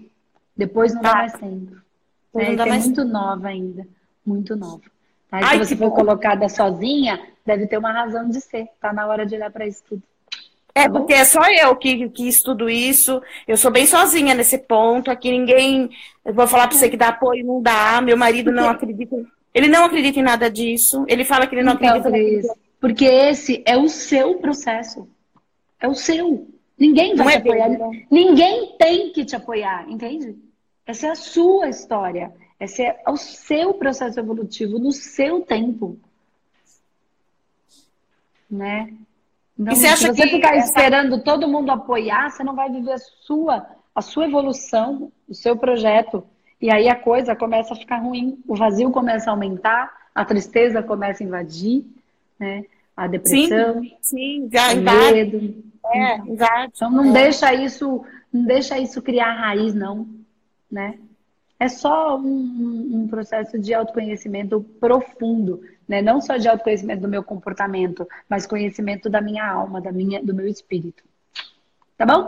Depois 0.55 0.93
não 0.93 1.01
tá. 1.01 1.11
dá 1.11 1.17
mais 1.17 1.33
tempo. 1.33 1.75
É, 2.35 2.53
é 2.53 2.55
mais... 2.55 2.85
muito 2.85 3.05
nova 3.05 3.47
ainda. 3.47 3.87
Muito 4.25 4.55
nova. 4.55 4.81
Tá? 5.29 5.39
Ai, 5.43 5.57
se 5.57 5.65
você 5.65 5.75
for 5.75 5.89
bom. 5.89 5.95
colocada 5.95 6.47
sozinha, 6.49 7.19
deve 7.45 7.67
ter 7.67 7.77
uma 7.77 7.91
razão 7.91 8.29
de 8.29 8.39
ser. 8.41 8.67
Tá 8.79 8.93
na 8.93 9.07
hora 9.07 9.25
de 9.25 9.35
olhar 9.35 9.51
para 9.51 9.67
isso 9.67 9.83
tudo. 9.87 10.03
É, 10.73 10.87
porque 10.87 11.13
é 11.13 11.25
só 11.25 11.41
eu 11.49 11.75
que, 11.75 12.07
que 12.09 12.27
estudo 12.27 12.69
isso. 12.69 13.19
Eu 13.47 13.57
sou 13.57 13.71
bem 13.71 13.87
sozinha 13.87 14.35
nesse 14.35 14.59
ponto. 14.59 15.09
Aqui 15.09 15.31
ninguém. 15.31 15.89
Eu 16.23 16.33
vou 16.33 16.47
falar 16.47 16.67
para 16.67 16.77
você 16.77 16.87
que 16.87 16.95
dá 16.95 17.07
apoio, 17.07 17.43
não 17.43 17.61
dá. 17.61 17.99
Meu 17.99 18.15
marido 18.15 18.51
não 18.51 18.69
acredita. 18.69 19.15
Ele 19.53 19.67
não 19.67 19.85
acredita 19.85 20.19
em 20.19 20.23
nada 20.23 20.51
disso. 20.51 21.03
Ele 21.07 21.25
fala 21.25 21.47
que 21.47 21.55
ele 21.55 21.63
não 21.63 21.73
então, 21.73 21.97
acredita. 21.97 22.53
Porque 22.79 23.05
esse 23.05 23.63
é 23.65 23.75
o 23.75 23.89
seu 23.89 24.35
processo. 24.35 25.09
É 25.79 25.87
o 25.87 25.95
seu. 25.95 26.47
Ninguém 26.77 27.15
vai 27.15 27.25
não 27.25 27.31
te 27.31 27.35
é 27.35 27.37
apoiar. 27.37 27.69
Dele, 27.69 28.07
Ninguém 28.11 28.75
tem 28.77 29.11
que 29.11 29.25
te 29.25 29.35
apoiar, 29.35 29.89
entende? 29.89 30.37
Essa 30.85 31.07
é 31.07 31.09
a 31.09 31.15
sua 31.15 31.69
história. 31.69 32.31
Esse 32.59 32.83
é 32.83 33.03
o 33.07 33.17
seu 33.17 33.73
processo 33.73 34.19
evolutivo 34.19 34.79
no 34.79 34.91
seu 34.91 35.41
tempo. 35.41 35.97
Né? 38.49 38.93
Não, 39.57 39.75
se 39.75 39.89
você 39.89 40.27
ficar 40.27 40.55
essa... 40.55 40.67
esperando 40.67 41.23
todo 41.23 41.47
mundo 41.47 41.71
apoiar, 41.71 42.29
você 42.29 42.43
não 42.43 42.55
vai 42.55 42.71
viver 42.71 42.93
a 42.93 42.97
sua, 42.97 43.65
a 43.93 44.01
sua 44.01 44.25
evolução, 44.25 45.11
o 45.27 45.33
seu 45.33 45.57
projeto. 45.57 46.23
E 46.61 46.71
aí 46.71 46.87
a 46.87 46.95
coisa 46.95 47.35
começa 47.35 47.73
a 47.73 47.77
ficar 47.77 47.97
ruim, 47.97 48.39
o 48.47 48.55
vazio 48.55 48.91
começa 48.91 49.29
a 49.29 49.33
aumentar, 49.33 49.91
a 50.13 50.23
tristeza 50.23 50.81
começa 50.81 51.23
a 51.23 51.27
invadir, 51.27 51.85
né? 52.39 52.65
A 52.97 53.07
depressão, 53.07 53.81
sim, 53.81 53.97
sim 54.01 54.49
já, 54.51 54.73
o 54.73 54.81
medo. 54.81 55.63
É, 55.93 56.15
exato. 56.31 56.71
Então 56.75 56.91
não 56.91 57.05
é. 57.11 57.13
deixa 57.13 57.53
isso, 57.53 58.03
não 58.33 58.43
deixa 58.43 58.77
isso 58.77 59.01
criar 59.01 59.33
raiz, 59.33 59.73
não, 59.73 60.07
né? 60.69 60.97
É 61.59 61.69
só 61.69 62.17
um, 62.17 62.89
um 62.93 63.07
processo 63.07 63.57
de 63.57 63.73
autoconhecimento 63.73 64.61
profundo 64.79 65.61
né? 65.87 66.01
Não 66.01 66.19
só 66.19 66.37
de 66.37 66.47
autoconhecimento 66.47 67.01
do 67.01 67.07
meu 67.07 67.23
comportamento, 67.23 68.07
mas 68.29 68.45
conhecimento 68.45 69.09
da 69.09 69.21
minha 69.21 69.49
alma, 69.49 69.79
da 69.79 69.91
minha, 69.91 70.21
do 70.21 70.33
meu 70.33 70.47
espírito. 70.47 71.03
Tá 71.97 72.05
bom? 72.05 72.27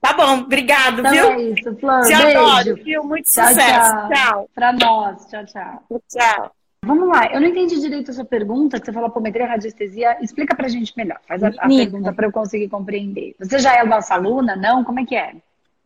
Tá 0.00 0.12
bom, 0.12 0.42
obrigado, 0.42 1.00
então 1.00 1.12
viu? 1.12 1.24
é 1.24 1.42
isso, 1.42 1.76
Flor. 1.76 2.02
Te 2.02 2.16
beijo. 2.16 2.38
adoro, 2.38 2.74
viu? 2.76 3.04
Muito 3.04 3.26
tchau, 3.26 3.48
sucesso. 3.48 3.90
Tchau. 3.90 4.08
tchau. 4.08 4.50
Pra 4.54 4.72
nós. 4.72 5.26
Tchau, 5.26 5.44
tchau. 5.46 5.84
Tchau. 6.08 6.57
Vamos 6.88 7.08
lá. 7.08 7.30
Eu 7.32 7.40
não 7.40 7.48
entendi 7.48 7.78
direito 7.78 8.10
a 8.10 8.14
sua 8.14 8.24
pergunta, 8.24 8.80
que 8.80 8.86
você 8.86 8.92
falou 8.92 9.08
apometria, 9.08 9.46
radiestesia. 9.46 10.16
Explica 10.22 10.56
pra 10.56 10.68
gente 10.68 10.92
melhor. 10.96 11.20
Faz 11.28 11.42
a, 11.42 11.48
a 11.48 11.68
pergunta 11.68 12.12
para 12.12 12.26
eu 12.26 12.32
conseguir 12.32 12.68
compreender. 12.68 13.36
Você 13.38 13.58
já 13.58 13.76
é 13.76 13.84
nossa 13.84 14.14
aluna? 14.14 14.56
Não? 14.56 14.82
Como 14.82 14.98
é 14.98 15.04
que 15.04 15.14
é? 15.14 15.34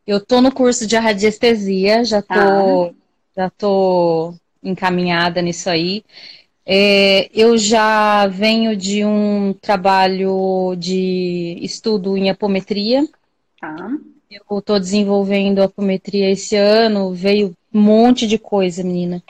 Eu 0.07 0.25
tô 0.25 0.41
no 0.41 0.53
curso 0.53 0.87
de 0.87 0.97
radiestesia, 0.97 2.05
já 2.05 2.23
tô, 2.23 2.35
ah. 2.35 2.91
já 3.37 3.51
tô 3.51 4.35
encaminhada 4.62 5.43
nisso 5.43 5.69
aí. 5.69 6.05
É, 6.65 7.29
eu 7.35 7.59
já 7.59 8.29
venho 8.29 8.77
de 8.77 9.05
um 9.05 9.53
trabalho 9.61 10.77
de 10.77 11.59
estudo 11.61 12.17
em 12.17 12.31
apometria. 12.31 13.05
Ah. 13.61 13.91
Eu 14.31 14.59
estou 14.59 14.79
desenvolvendo 14.79 15.62
apometria 15.62 16.31
esse 16.31 16.57
ano, 16.57 17.12
veio 17.12 17.55
um 17.75 17.81
monte 17.81 18.27
de 18.27 18.38
coisa, 18.38 18.83
menina. 18.83 19.23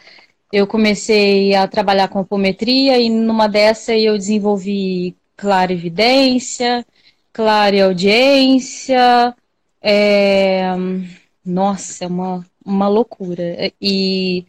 Eu 0.52 0.66
comecei 0.66 1.54
a 1.54 1.66
trabalhar 1.66 2.08
com 2.08 2.18
apometria 2.18 2.98
e 2.98 3.08
numa 3.08 3.48
dessa 3.48 3.96
eu 3.96 4.18
desenvolvi 4.18 5.16
clarividência, 5.36 6.86
clareaudiência, 7.32 9.34
é... 9.80 10.64
nossa, 11.44 12.04
é 12.04 12.06
uma, 12.06 12.46
uma 12.64 12.88
loucura. 12.88 13.72
E 13.80 14.44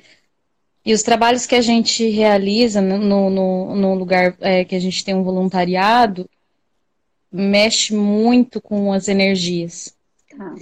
e 0.85 0.93
os 0.93 1.01
trabalhos 1.01 1.45
que 1.45 1.55
a 1.55 1.61
gente 1.61 2.09
realiza 2.09 2.81
no, 2.81 3.29
no, 3.29 3.75
no 3.75 3.95
lugar 3.95 4.35
é, 4.41 4.65
que 4.65 4.75
a 4.75 4.79
gente 4.79 5.03
tem 5.03 5.15
um 5.15 5.23
voluntariado 5.23 6.29
mexe 7.31 7.95
muito 7.95 8.61
com 8.61 8.93
as 8.93 9.07
energias. 9.07 9.95
Ah. 10.37 10.55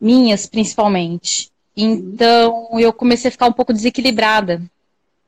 Minhas, 0.00 0.46
principalmente. 0.46 1.50
Então, 1.82 2.78
eu 2.78 2.92
comecei 2.92 3.28
a 3.28 3.32
ficar 3.32 3.46
um 3.46 3.52
pouco 3.52 3.72
desequilibrada. 3.72 4.62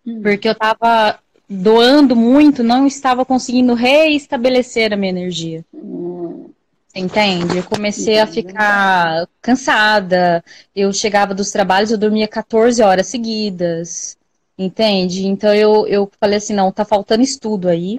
Hum. 0.06 0.20
Porque 0.22 0.48
eu 0.48 0.52
estava 0.52 1.18
doando 1.48 2.16
muito, 2.16 2.62
não 2.62 2.86
estava 2.86 3.24
conseguindo 3.24 3.74
reestabelecer 3.74 4.92
a 4.92 4.96
minha 4.96 5.10
energia. 5.10 5.64
Hum. 5.72 6.50
Entende? 6.94 7.56
Eu 7.56 7.64
comecei 7.64 8.18
a 8.18 8.26
ficar 8.26 9.26
cansada. 9.40 10.44
Eu 10.76 10.92
chegava 10.92 11.34
dos 11.34 11.50
trabalhos, 11.50 11.90
eu 11.90 11.98
dormia 11.98 12.28
14 12.28 12.82
horas 12.82 13.06
seguidas. 13.06 14.18
Entende? 14.58 15.26
Então 15.26 15.54
eu, 15.54 15.86
eu 15.86 16.10
falei 16.20 16.36
assim, 16.36 16.52
não, 16.52 16.70
tá 16.70 16.84
faltando 16.84 17.22
estudo 17.22 17.68
aí. 17.68 17.98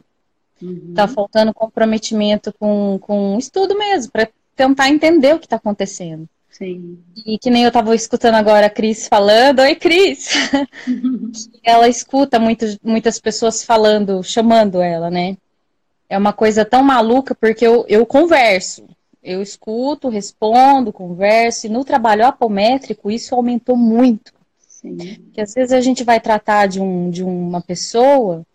Uhum. 0.61 0.93
Tá 0.95 1.07
faltando 1.07 1.53
comprometimento 1.53 2.53
com, 2.59 2.99
com 3.01 3.37
estudo 3.37 3.77
mesmo, 3.77 4.11
para 4.11 4.29
tentar 4.55 4.89
entender 4.89 5.33
o 5.35 5.39
que 5.39 5.47
tá 5.47 5.55
acontecendo. 5.55 6.29
Sim. 6.53 6.99
E 7.25 7.37
que 7.37 7.49
nem 7.49 7.63
eu 7.63 7.71
tava 7.71 7.93
escutando 7.95 8.35
agora 8.35 8.67
a 8.67 8.69
Cris 8.69 9.07
falando, 9.07 9.59
oi 9.59 9.75
Cris! 9.75 10.29
ela 11.63 11.87
escuta 11.87 12.39
muito, 12.39 12.65
muitas 12.83 13.19
pessoas 13.19 13.63
falando, 13.63 14.23
chamando 14.23 14.81
ela, 14.81 15.09
né? 15.09 15.35
é 16.13 16.17
uma 16.17 16.31
coisa 16.31 16.63
tão 16.63 16.83
maluca 16.83 17.33
porque 17.33 17.65
eu, 17.65 17.85
eu 17.87 18.05
converso. 18.05 18.85
Eu 19.21 19.41
escuto, 19.41 20.09
respondo, 20.09 20.91
converso, 20.91 21.65
e 21.65 21.69
no 21.69 21.83
trabalho 21.83 22.25
apométrico 22.25 23.09
isso 23.09 23.33
aumentou 23.33 23.75
muito. 23.75 24.33
Sim. 24.67 24.97
Que 25.33 25.41
às 25.41 25.53
vezes 25.53 25.71
a 25.71 25.81
gente 25.81 26.03
vai 26.03 26.19
tratar 26.19 26.67
de, 26.67 26.79
um, 26.81 27.09
de 27.09 27.23
uma 27.23 27.61
pessoa 27.61 28.45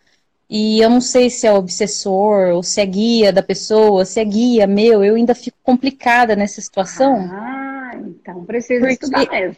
e 0.49 0.79
eu 0.79 0.89
não 0.89 1.01
sei 1.01 1.29
se 1.29 1.47
é 1.47 1.51
obsessor 1.51 2.53
ou 2.53 2.63
se 2.63 2.79
é 2.79 2.85
guia 2.85 3.33
da 3.33 3.41
pessoa, 3.43 4.05
se 4.05 4.19
é 4.19 4.25
guia 4.25 4.67
meu, 4.67 5.03
eu 5.03 5.15
ainda 5.15 5.33
fico 5.35 5.57
complicada 5.63 6.35
nessa 6.35 6.61
situação. 6.61 7.17
Ah, 7.31 7.58
então 8.31 8.45
precisa 8.45 8.87
porque... 8.87 8.93
estudar 8.93 9.29
mesmo. 9.29 9.57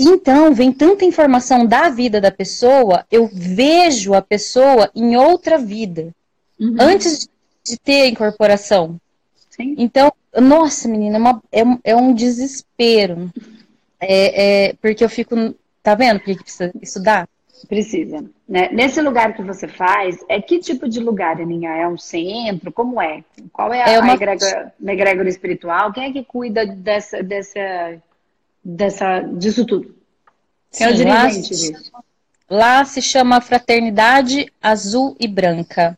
Então, 0.00 0.54
vem 0.54 0.72
tanta 0.72 1.04
informação 1.04 1.66
da 1.66 1.88
vida 1.88 2.20
da 2.20 2.30
pessoa, 2.30 3.04
eu 3.10 3.28
vejo 3.32 4.14
a 4.14 4.22
pessoa 4.22 4.88
em 4.94 5.16
outra 5.16 5.58
vida. 5.58 6.14
Uhum. 6.58 6.76
Antes 6.78 7.28
de 7.64 7.76
ter 7.76 8.02
a 8.02 8.08
incorporação. 8.08 9.00
Sim. 9.50 9.74
Então, 9.76 10.12
nossa, 10.40 10.88
menina, 10.88 11.16
é, 11.16 11.20
uma, 11.20 11.42
é, 11.84 11.90
é 11.90 11.96
um 11.96 12.14
desespero. 12.14 13.28
É, 14.00 14.68
é, 14.68 14.72
porque 14.74 15.02
eu 15.02 15.08
fico. 15.08 15.34
Tá 15.82 15.94
vendo 15.94 16.18
porque 16.18 16.36
precisa 16.36 16.72
estudar? 16.80 17.28
Precisa. 17.66 18.24
Né? 18.48 18.68
Nesse 18.72 19.00
lugar 19.00 19.34
que 19.34 19.42
você 19.42 19.66
faz, 19.66 20.24
é 20.28 20.40
que 20.40 20.60
tipo 20.60 20.88
de 20.88 21.00
lugar, 21.00 21.40
Aninha? 21.40 21.70
É 21.70 21.88
um 21.88 21.98
centro? 21.98 22.70
Como 22.70 23.00
é? 23.00 23.24
Qual 23.52 23.72
é 23.72 23.82
a, 23.82 23.88
é 23.88 23.98
uma... 23.98 24.12
a 24.12 24.14
egrégora, 24.14 24.72
egrégora 24.86 25.28
espiritual? 25.28 25.92
Quem 25.92 26.04
é 26.04 26.12
que 26.12 26.24
cuida 26.24 26.64
dessa, 26.66 27.22
dessa, 27.22 28.00
dessa, 28.68 29.20
disso 29.20 29.64
tudo? 29.64 29.94
Quem 30.70 30.78
Sim, 30.78 30.84
é 30.84 30.88
o 30.90 30.94
dirigente 30.94 31.54
lá, 31.54 31.72
disso? 31.72 31.92
Lá 32.50 32.84
se 32.84 33.00
chama 33.00 33.40
Fraternidade 33.40 34.52
Azul 34.60 35.16
e 35.18 35.26
Branca. 35.26 35.97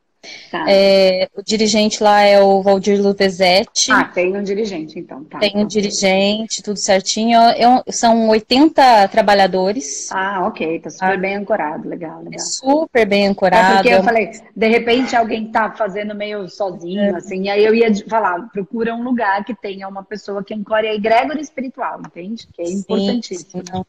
Tá. 0.50 0.66
É, 0.68 1.28
o 1.34 1.42
dirigente 1.42 2.02
lá 2.02 2.20
é 2.20 2.40
o 2.40 2.62
Valdir 2.62 3.00
Luvezetti. 3.00 3.90
Ah, 3.90 4.04
tem 4.04 4.36
um 4.36 4.42
dirigente, 4.42 4.98
então. 4.98 5.24
Tá. 5.24 5.38
Tem 5.38 5.52
um 5.56 5.66
dirigente, 5.66 6.62
tudo 6.62 6.78
certinho. 6.78 7.38
É 7.40 7.82
são 7.90 8.28
80 8.28 9.08
trabalhadores. 9.08 10.10
Ah, 10.12 10.46
ok. 10.46 10.80
Tá 10.80 10.90
super 10.90 11.14
ah. 11.14 11.16
bem 11.16 11.36
ancorado. 11.36 11.88
Legal, 11.88 12.18
legal. 12.18 12.34
É 12.34 12.38
super 12.38 13.06
bem 13.06 13.26
ancorado. 13.26 13.72
É 13.72 13.74
porque 13.76 13.88
eu 13.88 14.02
falei, 14.02 14.30
de 14.54 14.68
repente 14.68 15.16
alguém 15.16 15.50
tá 15.50 15.70
fazendo 15.70 16.14
meio 16.14 16.48
sozinho, 16.48 17.00
é. 17.00 17.16
assim, 17.16 17.44
e 17.44 17.48
aí 17.48 17.64
eu 17.64 17.74
ia 17.74 17.90
falar, 18.08 18.48
procura 18.52 18.94
um 18.94 19.02
lugar 19.02 19.44
que 19.44 19.54
tenha 19.54 19.88
uma 19.88 20.02
pessoa 20.02 20.44
que 20.44 20.52
ancore 20.52 20.88
a 20.88 20.94
egrégora 20.94 21.40
espiritual, 21.40 22.00
entende? 22.00 22.46
Que 22.52 22.62
é 22.62 22.70
importantíssimo. 22.70 23.62
Sim, 23.64 23.84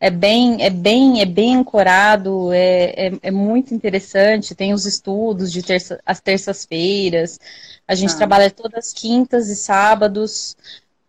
é 0.00 0.10
bem, 0.10 0.62
é 0.62 0.70
bem, 0.70 1.20
é 1.20 1.26
bem 1.26 1.56
ancorado, 1.56 2.52
é, 2.52 3.08
é, 3.08 3.12
é 3.22 3.30
muito 3.30 3.74
interessante. 3.74 4.54
Tem 4.54 4.72
os 4.72 4.86
estudos 4.86 5.50
de 5.50 5.62
terça, 5.62 6.00
as 6.06 6.20
terças-feiras. 6.20 7.40
A 7.86 7.94
gente 7.94 8.12
ah. 8.14 8.16
trabalha 8.16 8.50
todas 8.50 8.86
as 8.86 8.92
quintas 8.92 9.48
e 9.48 9.56
sábados. 9.56 10.56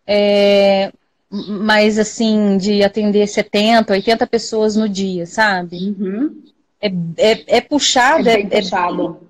É, 0.06 0.92
mas 1.30 1.98
assim, 1.98 2.58
de 2.58 2.82
atender 2.82 3.28
70, 3.28 3.92
80 3.92 4.26
pessoas 4.26 4.74
no 4.74 4.88
dia, 4.88 5.24
sabe? 5.24 5.76
Uhum. 5.76 6.42
É, 6.80 6.88
é, 7.16 7.58
é 7.58 7.60
puxado, 7.60 8.28
é, 8.28 8.38
bem 8.38 8.48
é, 8.50 8.60
puxado. 8.60 9.20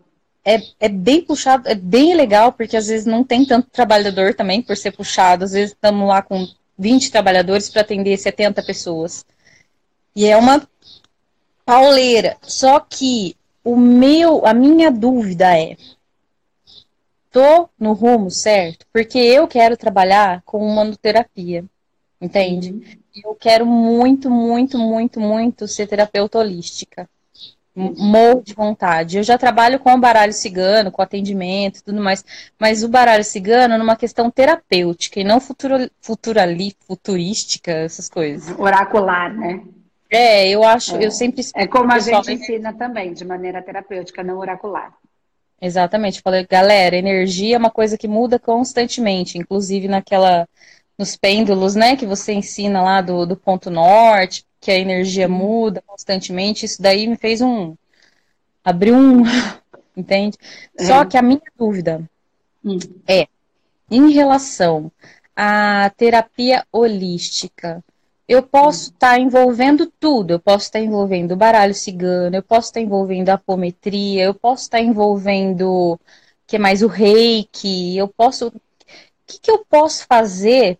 É, 0.43 0.63
é 0.81 0.89
bem 0.89 1.21
puxado, 1.21 1.69
é 1.69 1.75
bem 1.75 2.15
legal, 2.15 2.53
porque 2.53 2.79
às 2.79 2.87
vezes 2.87 3.05
não 3.05 3.23
tem 3.23 3.45
tanto 3.45 3.69
trabalhador 3.71 4.33
também 4.33 4.63
por 4.63 4.75
ser 4.75 4.93
puxado. 4.93 5.45
Às 5.45 5.53
vezes 5.53 5.73
estamos 5.73 6.09
lá 6.09 6.23
com 6.23 6.49
20 6.79 7.11
trabalhadores 7.11 7.69
para 7.69 7.83
atender 7.83 8.17
70 8.17 8.63
pessoas. 8.63 9.23
E 10.15 10.27
é 10.27 10.37
uma 10.37 10.67
pauleira. 11.65 12.37
Só 12.43 12.81
que 12.81 13.37
o 13.63 13.77
meu, 13.77 14.45
a 14.47 14.53
minha 14.53 14.91
dúvida 14.91 15.57
é: 15.57 15.77
tô 17.31 17.69
no 17.79 17.93
rumo 17.93 18.31
certo? 18.31 18.87
Porque 18.93 19.19
eu 19.19 19.47
quero 19.47 19.77
trabalhar 19.77 20.43
com 20.45 20.75
manoterapia, 20.75 21.65
entende? 22.21 22.73
Uhum. 22.73 22.83
Eu 23.25 23.35
quero 23.35 23.67
muito, 23.67 24.31
muito, 24.31 24.79
muito, 24.79 25.21
muito 25.21 25.69
ser 25.69 25.87
terapeuta 25.87 26.39
holística. 26.39 27.09
Morro 27.75 28.43
de 28.43 28.53
vontade. 28.53 29.17
Eu 29.17 29.23
já 29.23 29.39
trabalho 29.39 29.79
com 29.79 29.93
o 29.95 30.01
baralho 30.01 30.33
cigano, 30.33 30.91
com 30.91 31.01
atendimento 31.01 31.79
e 31.79 31.83
tudo 31.83 32.01
mais, 32.01 32.25
mas 32.59 32.83
o 32.83 32.89
baralho 32.89 33.25
cigano 33.25 33.75
é 33.75 33.79
numa 33.79 33.97
questão 33.97 34.31
terapêutica 34.31 35.21
e 35.21 35.25
não 35.25 35.41
futuro, 35.41 35.91
futurali, 36.01 36.75
futurística, 36.81 37.71
essas 37.71 38.09
coisas. 38.09 38.59
Oracular, 38.59 39.33
né? 39.33 39.63
É, 40.11 40.49
eu 40.49 40.65
acho, 40.65 40.97
é. 40.97 41.07
eu 41.07 41.11
sempre. 41.11 41.43
É 41.55 41.67
como 41.67 41.93
a 41.93 41.99
gente 42.01 42.33
ensina 42.33 42.73
também, 42.73 43.13
de 43.13 43.25
maneira 43.25 43.63
terapêutica, 43.63 44.25
não 44.25 44.39
oracular. 44.39 44.93
Exatamente. 45.61 46.21
Falei, 46.21 46.47
galera, 46.47 46.97
energia 46.97 47.55
é 47.55 47.59
uma 47.59 47.71
coisa 47.71 47.97
que 47.97 48.09
muda 48.09 48.39
constantemente, 48.39 49.39
inclusive 49.39 49.87
naquela. 49.87 50.49
nos 50.99 51.17
pêndulos, 51.17 51.77
né, 51.77 51.97
que 51.97 52.07
você 52.07 52.33
ensina 52.33 52.83
lá 52.83 53.01
do, 53.01 53.25
do 53.25 53.37
ponto 53.37 53.71
norte, 53.71 54.45
que 54.61 54.71
a 54.71 54.79
energia 54.79 55.29
uhum. 55.29 55.35
muda 55.35 55.83
constantemente. 55.87 56.67
Isso 56.67 56.83
daí 56.83 57.07
me 57.07 57.17
fez 57.17 57.41
um. 57.41 57.77
abriu 58.65 58.97
um. 58.97 59.23
entende? 59.97 60.37
É. 60.79 60.85
Só 60.85 61.05
que 61.05 61.17
a 61.17 61.23
minha 61.23 61.41
dúvida 61.57 62.03
hum. 62.65 62.79
é, 63.07 63.29
em 63.91 64.11
relação 64.11 64.91
à 65.37 65.91
terapia 65.97 66.65
holística, 66.73 67.85
eu 68.31 68.45
posso 68.45 68.91
estar 68.91 69.15
tá 69.15 69.19
envolvendo 69.19 69.93
tudo. 69.99 70.31
Eu 70.31 70.39
posso 70.39 70.67
estar 70.67 70.79
tá 70.79 70.85
envolvendo 70.85 71.33
o 71.33 71.37
baralho 71.37 71.75
cigano, 71.75 72.37
eu 72.37 72.43
posso 72.45 72.69
estar 72.69 72.79
tá 72.79 72.87
envolvendo 72.87 73.29
a 73.29 73.35
apometria, 73.35 74.23
eu 74.23 74.35
posso 74.35 74.63
estar 74.63 74.79
tá 74.79 74.85
envolvendo 74.85 75.99
que 76.47 76.55
é 76.55 76.59
mais 76.59 76.81
o 76.81 76.87
reiki, 76.87 77.97
eu 77.97 78.07
posso. 78.07 78.47
O 78.47 78.53
que, 79.27 79.41
que 79.41 79.51
eu 79.51 79.65
posso 79.69 80.07
fazer 80.07 80.79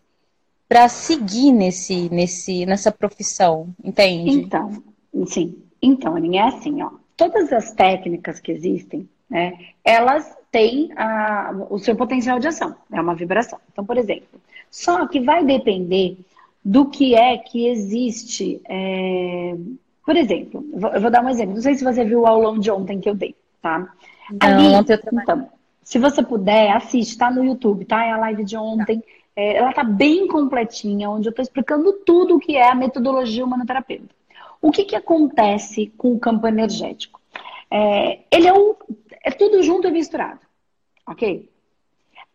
para 0.69 0.89
seguir 0.89 1.51
nesse, 1.51 2.09
nesse, 2.11 2.65
nessa 2.67 2.93
profissão? 2.93 3.69
Entende? 3.83 4.31
Então, 4.31 4.81
sim. 5.27 5.59
Então, 5.83 6.17
é 6.17 6.41
assim, 6.43 6.81
ó. 6.83 6.91
Todas 7.17 7.53
as 7.53 7.73
técnicas 7.73 8.39
que 8.39 8.53
existem, 8.53 9.09
né, 9.29 9.59
elas 9.85 10.37
têm 10.53 10.93
a, 10.97 11.53
o 11.69 11.81
seu 11.81 11.97
potencial 11.97 12.39
de 12.39 12.47
ação, 12.47 12.77
é 12.93 13.01
uma 13.01 13.17
vibração. 13.17 13.59
Então, 13.73 13.85
por 13.85 13.99
exemplo, 13.99 14.41
só 14.71 15.07
que 15.09 15.21
vai 15.21 15.45
depender 15.45 16.17
do 16.65 16.87
que 16.87 17.15
é 17.15 17.39
que 17.39 17.67
existe 17.67 18.61
é, 18.69 19.57
Por 20.05 20.17
exemplo, 20.17 20.65
eu 20.95 21.01
vou 21.01 21.11
dar 21.11 21.25
um 21.25 21.29
exemplo. 21.29 21.55
Não 21.55 21.63
sei 21.63 21.75
se 21.75 21.85
você 21.85 22.05
viu 22.05 22.21
o 22.21 22.27
aulão 22.27 22.59
de 22.59 22.71
ontem 22.71 23.01
que 23.01 23.09
eu 23.09 23.15
dei, 23.15 23.35
tá? 23.63 23.93
Não, 24.31 24.75
ontem 24.75 24.95
eu 24.95 25.21
então, 25.21 25.49
se 25.83 25.99
você 25.99 26.23
puder, 26.23 26.71
assiste, 26.73 27.19
tá 27.19 27.31
no 27.31 27.45
YouTube, 27.45 27.85
tá? 27.85 28.05
É 28.05 28.13
a 28.13 28.19
live 28.19 28.45
de 28.45 28.57
ontem. 28.57 29.03
É, 29.35 29.57
ela 29.57 29.73
tá 29.73 29.83
bem 29.83 30.29
completinha, 30.29 31.09
onde 31.09 31.29
eu 31.29 31.33
tô 31.33 31.41
explicando 31.41 31.93
tudo 32.05 32.37
o 32.37 32.41
que 32.41 32.57
é 32.57 32.71
a 32.71 32.75
metodologia 32.75 33.45
humanoterapeuta. 33.45 34.15
O 34.61 34.71
que 34.71 34.85
que 34.85 34.95
acontece 34.95 35.93
com 35.97 36.13
o 36.13 36.19
campo 36.19 36.47
energético? 36.47 37.21
É, 37.71 38.21
ele 38.31 38.47
é, 38.47 38.53
um, 38.53 38.75
é 39.25 39.31
tudo 39.31 39.63
junto 39.63 39.89
e 39.89 39.91
misturado, 39.91 40.41
ok? 41.07 41.49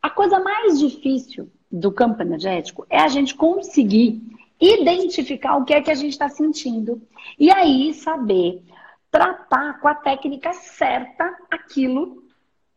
A 0.02 0.10
coisa 0.10 0.40
mais 0.40 0.80
difícil 0.80 1.50
do 1.80 1.92
campo 1.92 2.22
energético 2.22 2.86
é 2.90 3.00
a 3.00 3.08
gente 3.08 3.36
conseguir 3.36 4.22
identificar 4.60 5.58
o 5.58 5.66
que 5.66 5.74
é 5.74 5.82
que 5.82 5.92
a 5.92 5.96
gente 5.96 6.14
está 6.14 6.30
sentindo 6.30 7.02
e 7.38 7.52
aí 7.52 7.94
saber 7.94 8.64
tratar 9.12 9.80
com 9.80 9.88
a 9.88 9.96
técnica 9.96 10.54
certa 10.54 11.36
aquilo 11.52 12.24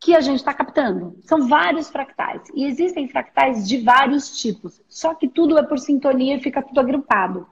que 0.00 0.14
a 0.14 0.20
gente 0.20 0.38
está 0.38 0.52
captando. 0.52 1.16
São 1.22 1.48
vários 1.48 1.88
fractais 1.88 2.42
e 2.54 2.64
existem 2.64 3.08
fractais 3.08 3.68
de 3.68 3.78
vários 3.78 4.40
tipos, 4.40 4.80
só 4.88 5.14
que 5.14 5.28
tudo 5.28 5.58
é 5.58 5.62
por 5.62 5.78
sintonia 5.78 6.37
e 6.37 6.40
fica 6.40 6.62
tudo 6.62 6.80
agrupado. 6.80 7.46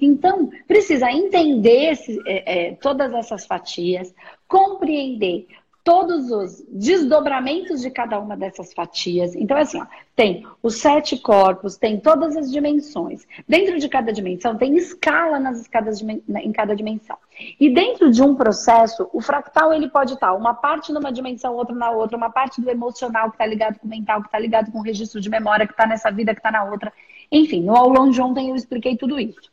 Então, 0.00 0.50
precisa 0.66 1.10
entender 1.10 1.90
esse, 1.90 2.20
é, 2.26 2.68
é, 2.68 2.74
todas 2.76 3.12
essas 3.12 3.46
fatias, 3.46 4.14
compreender 4.46 5.48
todos 5.88 6.30
os 6.30 6.62
desdobramentos 6.68 7.80
de 7.80 7.90
cada 7.90 8.20
uma 8.20 8.36
dessas 8.36 8.74
fatias. 8.74 9.34
Então, 9.34 9.56
é 9.56 9.62
assim, 9.62 9.80
ó, 9.80 9.86
tem 10.14 10.46
os 10.62 10.74
sete 10.74 11.16
corpos, 11.16 11.78
tem 11.78 11.98
todas 11.98 12.36
as 12.36 12.52
dimensões. 12.52 13.26
Dentro 13.48 13.78
de 13.78 13.88
cada 13.88 14.12
dimensão, 14.12 14.54
tem 14.54 14.76
escala 14.76 15.40
nas 15.40 15.62
escadas 15.62 16.02
em 16.02 16.52
cada 16.52 16.76
dimensão. 16.76 17.16
E 17.58 17.70
dentro 17.70 18.10
de 18.10 18.22
um 18.22 18.34
processo, 18.34 19.08
o 19.14 19.22
fractal 19.22 19.72
ele 19.72 19.88
pode 19.88 20.12
estar 20.12 20.34
uma 20.34 20.52
parte 20.52 20.92
numa 20.92 21.10
dimensão, 21.10 21.54
outra 21.54 21.74
na 21.74 21.90
outra, 21.90 22.18
uma 22.18 22.28
parte 22.28 22.60
do 22.60 22.68
emocional 22.68 23.30
que 23.30 23.36
está 23.36 23.46
ligado 23.46 23.78
com 23.78 23.86
o 23.86 23.90
mental, 23.90 24.20
que 24.20 24.28
está 24.28 24.38
ligado 24.38 24.70
com 24.70 24.80
o 24.80 24.82
registro 24.82 25.22
de 25.22 25.30
memória, 25.30 25.66
que 25.66 25.72
está 25.72 25.86
nessa 25.86 26.10
vida, 26.10 26.34
que 26.34 26.40
está 26.40 26.50
na 26.50 26.64
outra. 26.64 26.92
Enfim, 27.32 27.62
no 27.62 27.74
aulão 27.74 28.10
de 28.10 28.20
ontem 28.20 28.50
eu 28.50 28.56
expliquei 28.56 28.94
tudo 28.94 29.18
isso. 29.18 29.50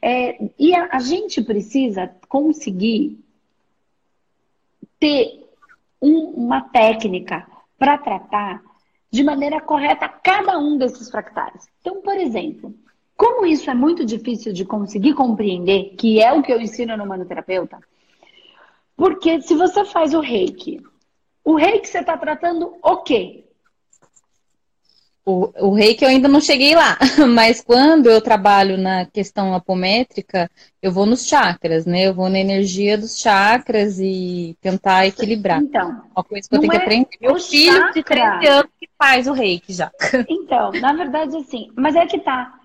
É, 0.00 0.38
e 0.56 0.72
a, 0.72 0.90
a 0.92 1.00
gente 1.00 1.42
precisa 1.42 2.14
conseguir 2.28 3.18
ter 5.00 5.43
uma 6.00 6.60
técnica 6.60 7.46
para 7.78 7.98
tratar 7.98 8.62
de 9.10 9.22
maneira 9.22 9.60
correta 9.60 10.08
cada 10.08 10.58
um 10.58 10.76
desses 10.76 11.10
fractais. 11.10 11.68
Então, 11.80 12.02
por 12.02 12.16
exemplo, 12.16 12.74
como 13.16 13.46
isso 13.46 13.70
é 13.70 13.74
muito 13.74 14.04
difícil 14.04 14.52
de 14.52 14.64
conseguir 14.64 15.14
compreender, 15.14 15.94
que 15.96 16.20
é 16.20 16.32
o 16.32 16.42
que 16.42 16.52
eu 16.52 16.60
ensino 16.60 16.96
no 16.96 17.06
manoterapeuta, 17.06 17.78
porque 18.96 19.40
se 19.40 19.54
você 19.54 19.84
faz 19.84 20.14
o 20.14 20.20
reiki, 20.20 20.80
o 21.44 21.54
reiki 21.54 21.88
você 21.88 21.98
está 21.98 22.16
tratando 22.16 22.76
o 22.82 22.96
quê? 22.98 23.43
O, 25.26 25.50
o 25.68 25.74
reiki 25.74 26.04
eu 26.04 26.10
ainda 26.10 26.28
não 26.28 26.40
cheguei 26.40 26.74
lá, 26.74 26.98
mas 27.34 27.62
quando 27.62 28.10
eu 28.10 28.20
trabalho 28.20 28.76
na 28.76 29.06
questão 29.06 29.54
apométrica, 29.54 30.50
eu 30.82 30.92
vou 30.92 31.06
nos 31.06 31.26
chakras, 31.26 31.86
né? 31.86 32.02
Eu 32.02 32.12
vou 32.12 32.28
na 32.28 32.38
energia 32.38 32.98
dos 32.98 33.18
chakras 33.18 33.98
e 33.98 34.54
tentar 34.60 35.06
equilibrar. 35.06 35.62
Então, 35.62 36.02
uma 36.14 36.22
coisa 36.22 36.46
que 36.46 36.54
eu 36.54 36.60
tenho 36.60 36.72
é 36.72 36.76
que 36.76 36.82
aprender. 36.82 37.08
Meu 37.22 37.40
filho 37.40 37.72
chakra... 37.72 37.92
de 37.94 38.02
13 38.02 38.46
anos 38.48 38.70
que 38.78 38.88
faz 38.98 39.26
o 39.26 39.32
reiki 39.32 39.72
já. 39.72 39.90
Então, 40.28 40.72
na 40.72 40.92
verdade, 40.92 41.36
assim, 41.38 41.70
mas 41.74 41.96
é 41.96 42.04
que 42.04 42.18
tá. 42.18 42.60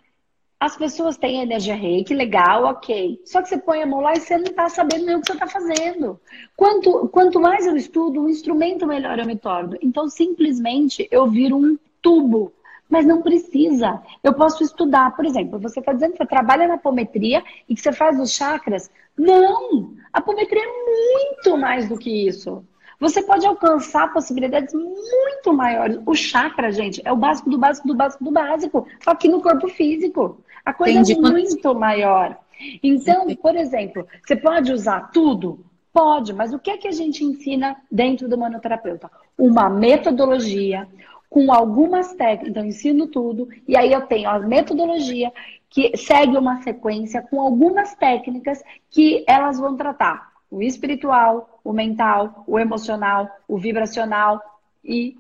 As 0.60 0.76
pessoas 0.76 1.16
têm 1.16 1.42
energia 1.42 1.76
reiki, 1.76 2.14
legal, 2.14 2.66
ok. 2.66 3.22
Só 3.24 3.42
que 3.42 3.48
você 3.48 3.58
põe 3.58 3.82
a 3.82 3.86
mão 3.86 4.02
lá 4.02 4.12
e 4.14 4.20
você 4.20 4.36
não 4.36 4.44
está 4.44 4.68
sabendo 4.68 5.06
nem 5.06 5.16
o 5.16 5.22
que 5.22 5.28
você 5.28 5.34
está 5.34 5.48
fazendo. 5.48 6.20
Quanto, 6.58 7.08
quanto 7.08 7.40
mais 7.40 7.66
eu 7.66 7.78
estudo, 7.78 8.24
o 8.24 8.30
instrumento 8.30 8.86
melhor 8.86 9.18
eu 9.18 9.26
me 9.26 9.38
torno. 9.38 9.78
Então, 9.82 10.10
simplesmente, 10.10 11.08
eu 11.10 11.26
viro 11.28 11.56
um 11.56 11.78
tubo. 12.02 12.54
Mas 12.90 13.06
não 13.06 13.22
precisa. 13.22 14.02
Eu 14.24 14.34
posso 14.34 14.64
estudar. 14.64 15.16
Por 15.16 15.26
exemplo, 15.26 15.60
você 15.60 15.80
está 15.80 15.94
dizendo 15.94 16.14
que 16.14 16.18
você 16.18 16.26
trabalha 16.26 16.68
na 16.68 16.74
apometria 16.74 17.44
e 17.68 17.76
que 17.76 17.82
você 17.82 17.92
faz 17.92 18.20
os 18.20 18.32
chakras. 18.32 18.90
Não! 19.16 19.94
A 20.12 20.18
apometria 20.20 20.64
é 20.64 21.34
muito 21.36 21.58
mais 21.58 21.88
do 21.88 21.98
que 21.98 22.28
isso. 22.28 22.66
Você 23.00 23.22
pode 23.22 23.46
alcançar 23.46 24.12
possibilidades 24.12 24.74
muito 24.74 25.54
maiores. 25.54 26.00
O 26.06 26.14
chakra, 26.14 26.72
gente, 26.72 27.02
é 27.06 27.12
o 27.12 27.16
básico 27.16 27.50
do 27.50 27.58
básico 27.58 27.88
do 27.88 27.96
básico 27.96 28.24
do 28.24 28.32
básico, 28.32 28.88
aqui 29.06 29.30
no 29.30 29.42
corpo 29.42 29.70
físico. 29.70 30.44
A 30.66 30.74
coisa 30.74 31.00
Entendi. 31.00 31.14
é 31.14 31.32
muito 31.32 31.76
maior. 31.76 32.38
Então, 32.84 33.26
por 33.38 33.56
exemplo, 33.56 34.06
você 34.26 34.36
pode 34.36 34.74
usar 34.74 35.12
tudo? 35.12 35.66
Pode, 35.94 36.34
mas 36.34 36.54
o 36.54 36.60
que 36.60 36.72
é 36.72 36.78
que 36.78 36.88
a 36.88 36.92
gente 36.92 37.24
ensina 37.24 37.76
dentro 37.90 38.28
do 38.28 38.38
manoterapeuta? 38.38 39.10
Uma 39.38 39.70
metodologia, 39.70 40.88
com 41.30 41.54
algumas 41.54 42.14
técnicas, 42.14 42.50
então 42.50 42.66
ensino 42.66 43.08
tudo, 43.08 43.48
e 43.68 43.78
aí 43.78 43.94
eu 43.94 44.02
tenho 44.08 44.30
a 44.30 44.40
metodologia 44.40 45.32
que 45.70 45.96
segue 45.96 46.36
uma 46.36 46.62
sequência 46.64 47.22
com 47.22 47.40
algumas 47.40 47.94
técnicas 47.96 48.64
que 48.90 49.24
elas 49.28 49.60
vão 49.60 49.78
tratar 49.78 50.30
o 50.50 50.64
espiritual, 50.64 51.60
o 51.64 51.72
mental, 51.72 52.44
o 52.48 52.58
emocional, 52.58 53.30
o 53.48 53.58
vibracional 53.58 54.42
e 54.84 55.16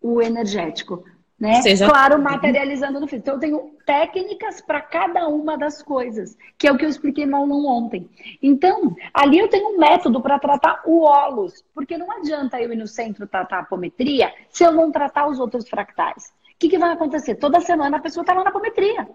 o 0.00 0.22
energético. 0.22 1.04
Né? 1.42 1.60
Seja... 1.60 1.88
Claro, 1.88 2.22
materializando 2.22 3.00
no 3.00 3.08
físico. 3.08 3.24
Então, 3.28 3.34
eu 3.34 3.40
tenho 3.40 3.70
técnicas 3.84 4.60
para 4.60 4.80
cada 4.80 5.26
uma 5.26 5.58
das 5.58 5.82
coisas, 5.82 6.38
que 6.56 6.68
é 6.68 6.72
o 6.72 6.78
que 6.78 6.84
eu 6.84 6.88
expliquei 6.88 7.26
no 7.26 7.36
aulão 7.36 7.66
ontem. 7.66 8.08
Então, 8.40 8.94
ali 9.12 9.40
eu 9.40 9.48
tenho 9.48 9.74
um 9.74 9.76
método 9.76 10.20
para 10.20 10.38
tratar 10.38 10.82
o 10.86 11.02
ólos, 11.02 11.64
porque 11.74 11.98
não 11.98 12.12
adianta 12.12 12.60
eu 12.60 12.72
ir 12.72 12.76
no 12.76 12.86
centro 12.86 13.26
tratar 13.26 13.56
a 13.56 13.60
apometria 13.62 14.32
se 14.50 14.62
eu 14.62 14.70
não 14.70 14.92
tratar 14.92 15.26
os 15.26 15.40
outros 15.40 15.68
fractais. 15.68 16.32
O 16.54 16.58
que, 16.60 16.68
que 16.68 16.78
vai 16.78 16.92
acontecer? 16.92 17.34
Toda 17.34 17.58
semana 17.58 17.96
a 17.96 18.00
pessoa 18.00 18.22
está 18.22 18.34
lá 18.34 18.44
na 18.44 18.50
apometria. 18.50 19.08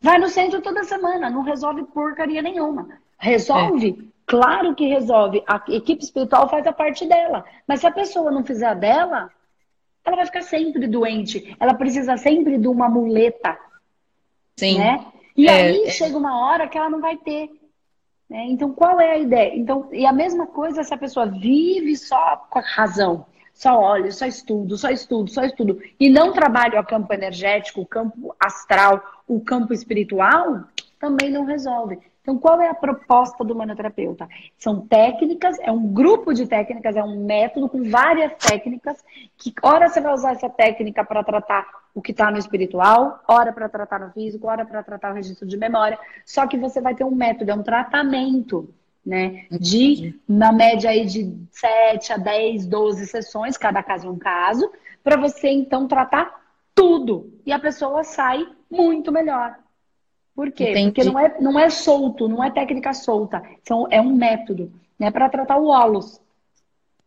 Vai 0.00 0.18
no 0.18 0.28
centro 0.28 0.60
toda 0.60 0.82
semana, 0.82 1.30
não 1.30 1.42
resolve 1.42 1.84
porcaria 1.84 2.42
nenhuma. 2.42 2.88
Resolve? 3.18 4.04
É. 4.08 4.12
Claro 4.26 4.74
que 4.74 4.88
resolve. 4.88 5.44
A 5.46 5.62
equipe 5.68 6.02
espiritual 6.02 6.48
faz 6.48 6.66
a 6.66 6.72
parte 6.72 7.06
dela. 7.06 7.44
Mas 7.68 7.78
se 7.78 7.86
a 7.86 7.92
pessoa 7.92 8.32
não 8.32 8.42
fizer 8.42 8.66
a 8.66 8.74
dela, 8.74 9.30
ela 10.04 10.16
vai 10.16 10.26
ficar 10.26 10.42
sempre 10.42 10.86
doente. 10.86 11.56
Ela 11.58 11.74
precisa 11.74 12.16
sempre 12.16 12.58
de 12.58 12.68
uma 12.68 12.88
muleta. 12.88 13.58
Sim. 14.56 14.78
Né? 14.78 15.06
E 15.36 15.48
é, 15.48 15.52
aí 15.52 15.84
é... 15.84 15.90
chega 15.90 16.16
uma 16.16 16.46
hora 16.46 16.68
que 16.68 16.76
ela 16.76 16.90
não 16.90 17.00
vai 17.00 17.16
ter. 17.16 17.50
Né? 18.28 18.46
Então, 18.48 18.72
qual 18.72 19.00
é 19.00 19.12
a 19.12 19.18
ideia? 19.18 19.54
Então, 19.54 19.88
e 19.92 20.04
a 20.04 20.12
mesma 20.12 20.46
coisa 20.46 20.82
se 20.82 20.92
a 20.92 20.98
pessoa 20.98 21.26
vive 21.26 21.96
só 21.96 22.36
com 22.50 22.58
a 22.58 22.62
razão. 22.62 23.26
Só 23.54 23.78
olha, 23.78 24.10
só 24.10 24.26
estudo, 24.26 24.76
só 24.76 24.88
estudo, 24.88 25.30
só 25.30 25.44
estudo. 25.44 25.80
E 26.00 26.08
não 26.08 26.32
trabalha 26.32 26.80
o 26.80 26.86
campo 26.86 27.12
energético, 27.12 27.82
o 27.82 27.86
campo 27.86 28.34
astral, 28.40 29.02
o 29.28 29.40
campo 29.40 29.72
espiritual, 29.72 30.64
também 30.98 31.30
não 31.30 31.44
resolve. 31.44 31.98
Então, 32.22 32.38
qual 32.38 32.60
é 32.60 32.68
a 32.68 32.74
proposta 32.74 33.44
do 33.44 33.52
manoterapeuta? 33.52 34.28
São 34.56 34.80
técnicas, 34.86 35.58
é 35.58 35.72
um 35.72 35.92
grupo 35.92 36.32
de 36.32 36.46
técnicas, 36.46 36.94
é 36.94 37.02
um 37.02 37.24
método 37.24 37.68
com 37.68 37.82
várias 37.90 38.32
técnicas, 38.34 38.96
que 39.36 39.52
hora 39.60 39.88
você 39.88 40.00
vai 40.00 40.14
usar 40.14 40.30
essa 40.30 40.48
técnica 40.48 41.04
para 41.04 41.24
tratar 41.24 41.66
o 41.92 42.00
que 42.00 42.12
está 42.12 42.30
no 42.30 42.38
espiritual, 42.38 43.20
hora 43.26 43.52
para 43.52 43.68
tratar 43.68 43.98
no 43.98 44.12
físico, 44.12 44.46
hora 44.46 44.64
para 44.64 44.84
tratar 44.84 45.10
o 45.10 45.14
registro 45.14 45.46
de 45.46 45.56
memória. 45.56 45.98
Só 46.24 46.46
que 46.46 46.56
você 46.56 46.80
vai 46.80 46.94
ter 46.94 47.02
um 47.02 47.10
método, 47.10 47.50
é 47.50 47.54
um 47.54 47.62
tratamento, 47.62 48.72
né? 49.04 49.46
De, 49.50 50.14
na 50.28 50.52
média 50.52 50.90
aí 50.90 51.04
de 51.04 51.36
7 51.50 52.12
a 52.12 52.16
10, 52.18 52.66
12 52.66 53.06
sessões, 53.08 53.56
cada 53.56 53.82
caso 53.82 54.06
é 54.06 54.10
um 54.10 54.18
caso, 54.18 54.70
para 55.02 55.16
você 55.16 55.48
então 55.48 55.88
tratar 55.88 56.40
tudo. 56.72 57.32
E 57.44 57.52
a 57.52 57.58
pessoa 57.58 58.04
sai 58.04 58.46
muito 58.70 59.10
melhor. 59.10 59.56
Por 60.34 60.50
quê? 60.50 60.70
Entendi. 60.70 60.92
Porque 60.92 61.04
não 61.04 61.18
é, 61.18 61.40
não 61.40 61.58
é 61.58 61.70
solto, 61.70 62.28
não 62.28 62.42
é 62.42 62.50
técnica 62.50 62.92
solta. 62.92 63.42
Então, 63.62 63.86
é 63.90 64.00
um 64.00 64.14
método, 64.14 64.72
né? 64.98 65.10
Para 65.10 65.28
tratar 65.28 65.58
o 65.58 65.66
ólos. 65.66 66.20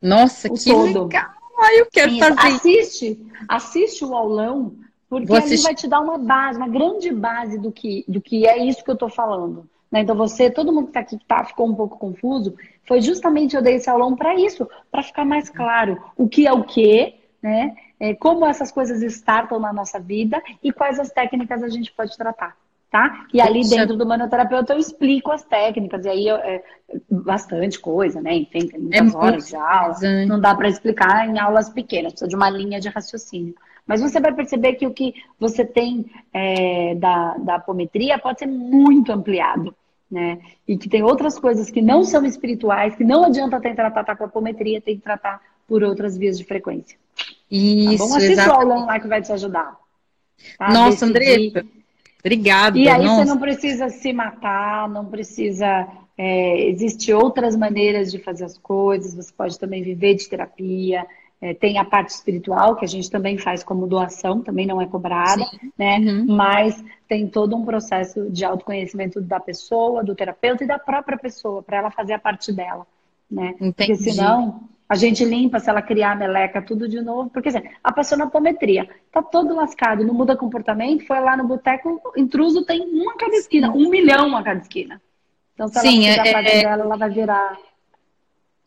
Nossa, 0.02 0.48
o 0.48 0.54
que 0.54 0.70
todo. 0.70 1.04
legal! 1.04 1.36
Eu 1.78 1.88
quero 1.88 2.12
Isso. 2.12 2.20
fazer. 2.20 2.56
Assiste, 2.56 3.32
assiste 3.48 4.06
o 4.06 4.14
aulão, 4.14 4.76
porque 5.10 5.32
ele 5.32 5.58
vai 5.58 5.74
te 5.74 5.88
dar 5.88 6.02
uma 6.02 6.18
base, 6.18 6.60
uma 6.60 6.68
grande 6.68 7.12
base 7.12 7.58
do 7.58 7.72
que, 7.72 8.04
do 8.08 8.22
que 8.22 8.46
é 8.46 8.58
isso 8.58 8.84
que 8.84 8.90
eu 8.90 8.96
estou 8.96 9.10
falando. 9.10 9.68
Né? 9.90 10.02
Então, 10.02 10.16
você, 10.16 10.50
todo 10.52 10.74
mundo 10.74 10.86
que 10.86 10.90
está 10.90 11.00
aqui 11.00 11.18
que 11.18 11.26
tá, 11.26 11.46
ficou 11.46 11.68
um 11.68 11.74
pouco 11.74 11.98
confuso, 11.98 12.56
foi 12.84 13.02
justamente 13.02 13.56
eu 13.56 13.62
dei 13.62 13.76
esse 13.76 13.90
aulão 13.90 14.16
para 14.16 14.36
isso, 14.36 14.70
para 14.92 15.02
ficar 15.02 15.26
mais 15.26 15.50
claro 15.50 16.04
o 16.18 16.28
que 16.28 16.46
é 16.46 16.52
o 16.52 16.64
que, 16.64 17.16
né? 17.42 17.76
É, 17.98 18.14
como 18.14 18.46
essas 18.46 18.74
coisas 18.74 19.02
startam 19.02 19.58
na 19.58 19.72
nossa 19.72 19.98
vida 19.98 20.44
e 20.62 20.74
quais 20.74 21.00
as 21.00 21.10
técnicas 21.12 21.64
a 21.64 21.70
gente 21.70 21.94
pode 21.94 22.18
tratar 22.18 22.58
tá? 22.96 23.28
E 23.34 23.42
ali 23.42 23.68
dentro 23.68 23.98
do 23.98 24.06
manoterapeuta 24.06 24.72
eu 24.72 24.80
explico 24.80 25.30
as 25.30 25.44
técnicas, 25.44 26.06
e 26.06 26.10
aí 26.10 26.28
eu, 26.30 26.38
é 26.38 26.64
bastante 27.12 27.78
coisa, 27.78 28.22
né? 28.22 28.34
Enfim, 28.36 28.68
tem 28.68 28.80
muitas 28.80 29.14
é 29.14 29.18
horas 29.18 29.48
de 29.50 29.56
aula, 29.58 29.96
não 30.26 30.40
dá 30.40 30.56
para 30.56 30.70
explicar 30.70 31.28
em 31.28 31.38
aulas 31.38 31.70
pequenas, 31.70 32.14
precisa 32.14 32.30
de 32.30 32.38
uma 32.38 32.50
linha 32.50 32.80
de 32.80 32.88
raciocínio. 32.88 33.54
Mas 33.86 34.00
você 34.02 34.18
vai 34.22 34.34
perceber 34.34 34.76
que 34.76 34.88
o 34.88 34.94
que 34.94 35.14
você 35.38 35.66
tem 35.66 36.06
é, 36.34 36.96
da, 36.96 37.36
da 37.38 37.56
apometria 37.56 38.18
pode 38.18 38.40
ser 38.40 38.48
muito 38.48 39.12
ampliado. 39.12 39.76
né? 40.10 40.40
E 40.66 40.78
que 40.78 40.88
tem 40.88 41.04
outras 41.04 41.38
coisas 41.38 41.70
que 41.70 41.82
não 41.82 42.02
são 42.06 42.26
espirituais, 42.26 42.96
que 42.96 43.04
não 43.04 43.26
adianta 43.26 43.60
tentar 43.60 43.92
tratar 43.92 44.16
com 44.16 44.24
a 44.24 44.28
apometria, 44.28 44.80
tem 44.80 44.96
que 44.96 45.04
tratar 45.04 45.42
por 45.68 45.84
outras 45.84 46.18
vias 46.18 46.38
de 46.38 46.46
frequência. 46.46 46.98
Isso, 47.52 47.98
tá 47.98 48.10
bom? 48.10 48.16
Assiste 48.16 48.48
o 48.48 48.54
aulão 48.54 48.86
lá 48.86 49.00
que 49.02 49.08
vai 49.08 49.22
te 49.22 49.34
ajudar. 49.34 49.76
Tá? 50.58 50.70
Nossa, 50.72 51.06
Andressa, 51.06 51.66
obrigada. 52.26 52.78
E 52.78 52.88
aí 52.88 53.06
Nossa. 53.06 53.24
você 53.24 53.26
não 53.26 53.38
precisa 53.38 53.90
se 53.90 54.12
matar, 54.12 54.90
não 54.90 55.06
precisa... 55.06 55.88
É, 56.18 56.70
Existem 56.70 57.14
outras 57.14 57.58
maneiras 57.58 58.10
de 58.10 58.20
fazer 58.20 58.46
as 58.46 58.58
coisas, 58.58 59.14
você 59.14 59.34
pode 59.34 59.60
também 59.60 59.84
viver 59.84 60.16
de 60.16 60.30
terapia, 60.30 61.06
é, 61.42 61.54
tem 61.54 61.78
a 61.78 61.84
parte 61.84 62.10
espiritual, 62.10 62.78
que 62.78 62.86
a 62.86 62.88
gente 62.88 63.12
também 63.12 63.38
faz 63.38 63.64
como 63.64 63.86
doação, 63.86 64.42
também 64.42 64.66
não 64.66 64.82
é 64.82 64.88
cobrada, 64.88 65.44
Sim. 65.44 65.72
né? 65.78 66.00
Uhum. 66.00 66.26
Mas 66.36 66.82
tem 67.08 67.28
todo 67.28 67.56
um 67.56 67.66
processo 67.66 68.32
de 68.32 68.46
autoconhecimento 68.46 69.20
da 69.20 69.40
pessoa, 69.42 70.04
do 70.04 70.16
terapeuta 70.16 70.64
e 70.64 70.68
da 70.68 70.80
própria 70.80 71.18
pessoa, 71.18 71.62
para 71.62 71.78
ela 71.78 71.92
fazer 71.92 72.14
a 72.14 72.20
parte 72.20 72.54
dela, 72.54 72.88
né? 73.30 73.54
Entendi. 73.60 73.74
Porque 73.76 73.96
senão 73.98 74.62
a 74.88 74.96
gente 74.96 75.26
limpa, 75.26 75.60
se 75.60 75.70
ela 75.70 75.82
criar 75.82 76.12
a 76.12 76.16
meleca, 76.16 76.62
tudo 76.62 76.88
de 76.88 77.02
novo. 77.02 77.30
Porque 77.30 77.50
assim, 77.50 77.64
a 77.84 77.92
pessoa 77.92 78.18
na 78.18 78.26
apometria 78.26 78.88
tá 79.12 79.22
todo 79.22 79.56
lascado, 79.56 80.04
não 80.04 80.14
muda 80.14 80.38
comportamento, 80.38 81.06
foi 81.06 81.20
lá 81.20 81.36
no 81.36 81.48
boteco, 81.48 82.02
intruso 82.16 82.66
tem 82.66 82.82
uma 82.82 83.14
a 83.14 83.18
cada 83.18 83.36
esquina, 83.36 83.72
um 83.72 83.90
milhão 83.90 84.36
a 84.36 84.44
cada 84.44 84.62
esquina. 84.62 85.02
Então, 85.54 85.68
se 85.68 85.78
ela 85.78 85.88
Sim, 85.88 86.04
fizer 86.04 86.28
é, 86.28 86.30
é... 86.30 86.62
dela, 86.62 86.84
ela 86.84 86.98
vai 86.98 87.10
virar 87.10 87.58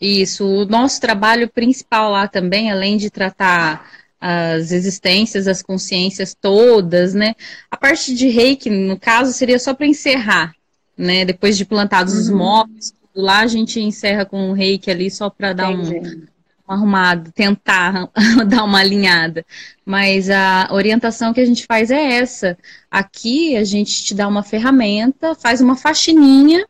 isso, 0.00 0.46
o 0.46 0.64
nosso 0.64 1.00
trabalho 1.00 1.48
principal 1.48 2.12
lá 2.12 2.28
também, 2.28 2.70
além 2.70 2.96
de 2.96 3.10
tratar 3.10 3.90
as 4.20 4.70
existências, 4.70 5.48
as 5.48 5.62
consciências 5.62 6.34
todas, 6.34 7.14
né? 7.14 7.34
A 7.70 7.76
parte 7.76 8.14
de 8.14 8.28
reiki, 8.28 8.70
no 8.70 8.98
caso, 8.98 9.32
seria 9.32 9.58
só 9.58 9.74
para 9.74 9.86
encerrar, 9.86 10.54
né? 10.96 11.24
Depois 11.24 11.56
de 11.56 11.64
plantados 11.64 12.14
uhum. 12.14 12.20
os 12.20 12.30
móveis, 12.30 12.94
lá, 13.14 13.40
a 13.40 13.46
gente 13.46 13.80
encerra 13.80 14.24
com 14.24 14.50
o 14.50 14.52
reiki 14.52 14.90
ali 14.90 15.10
só 15.10 15.28
para 15.30 15.52
dar 15.52 15.70
um, 15.70 15.82
um, 15.82 16.26
arrumado, 16.66 17.32
tentar 17.32 18.10
dar 18.46 18.64
uma 18.64 18.80
alinhada. 18.80 19.44
Mas 19.84 20.30
a 20.30 20.68
orientação 20.70 21.32
que 21.32 21.40
a 21.40 21.44
gente 21.44 21.66
faz 21.66 21.90
é 21.90 22.18
essa. 22.18 22.56
Aqui 22.90 23.56
a 23.56 23.64
gente 23.64 24.04
te 24.04 24.14
dá 24.14 24.28
uma 24.28 24.42
ferramenta, 24.42 25.34
faz 25.34 25.60
uma 25.60 25.76
faxininha 25.76 26.66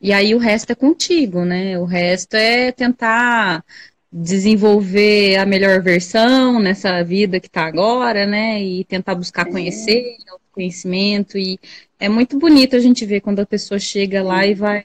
e 0.00 0.12
aí 0.12 0.34
o 0.34 0.38
resto 0.38 0.70
é 0.70 0.74
contigo, 0.74 1.44
né? 1.44 1.78
O 1.78 1.84
resto 1.84 2.34
é 2.34 2.70
tentar 2.72 3.64
desenvolver 4.10 5.36
a 5.36 5.44
melhor 5.44 5.82
versão 5.82 6.58
nessa 6.60 7.02
vida 7.02 7.40
que 7.40 7.48
está 7.48 7.66
agora, 7.66 8.26
né? 8.26 8.62
E 8.62 8.84
tentar 8.84 9.14
buscar 9.14 9.46
é. 9.48 9.50
conhecer, 9.50 10.16
conhecimento 10.52 11.36
e 11.36 11.58
é 12.00 12.08
muito 12.08 12.38
bonito 12.38 12.76
a 12.76 12.78
gente 12.78 13.04
ver 13.04 13.20
quando 13.20 13.40
a 13.40 13.46
pessoa 13.46 13.78
chega 13.78 14.22
lá 14.22 14.46
e 14.46 14.54
vai 14.54 14.84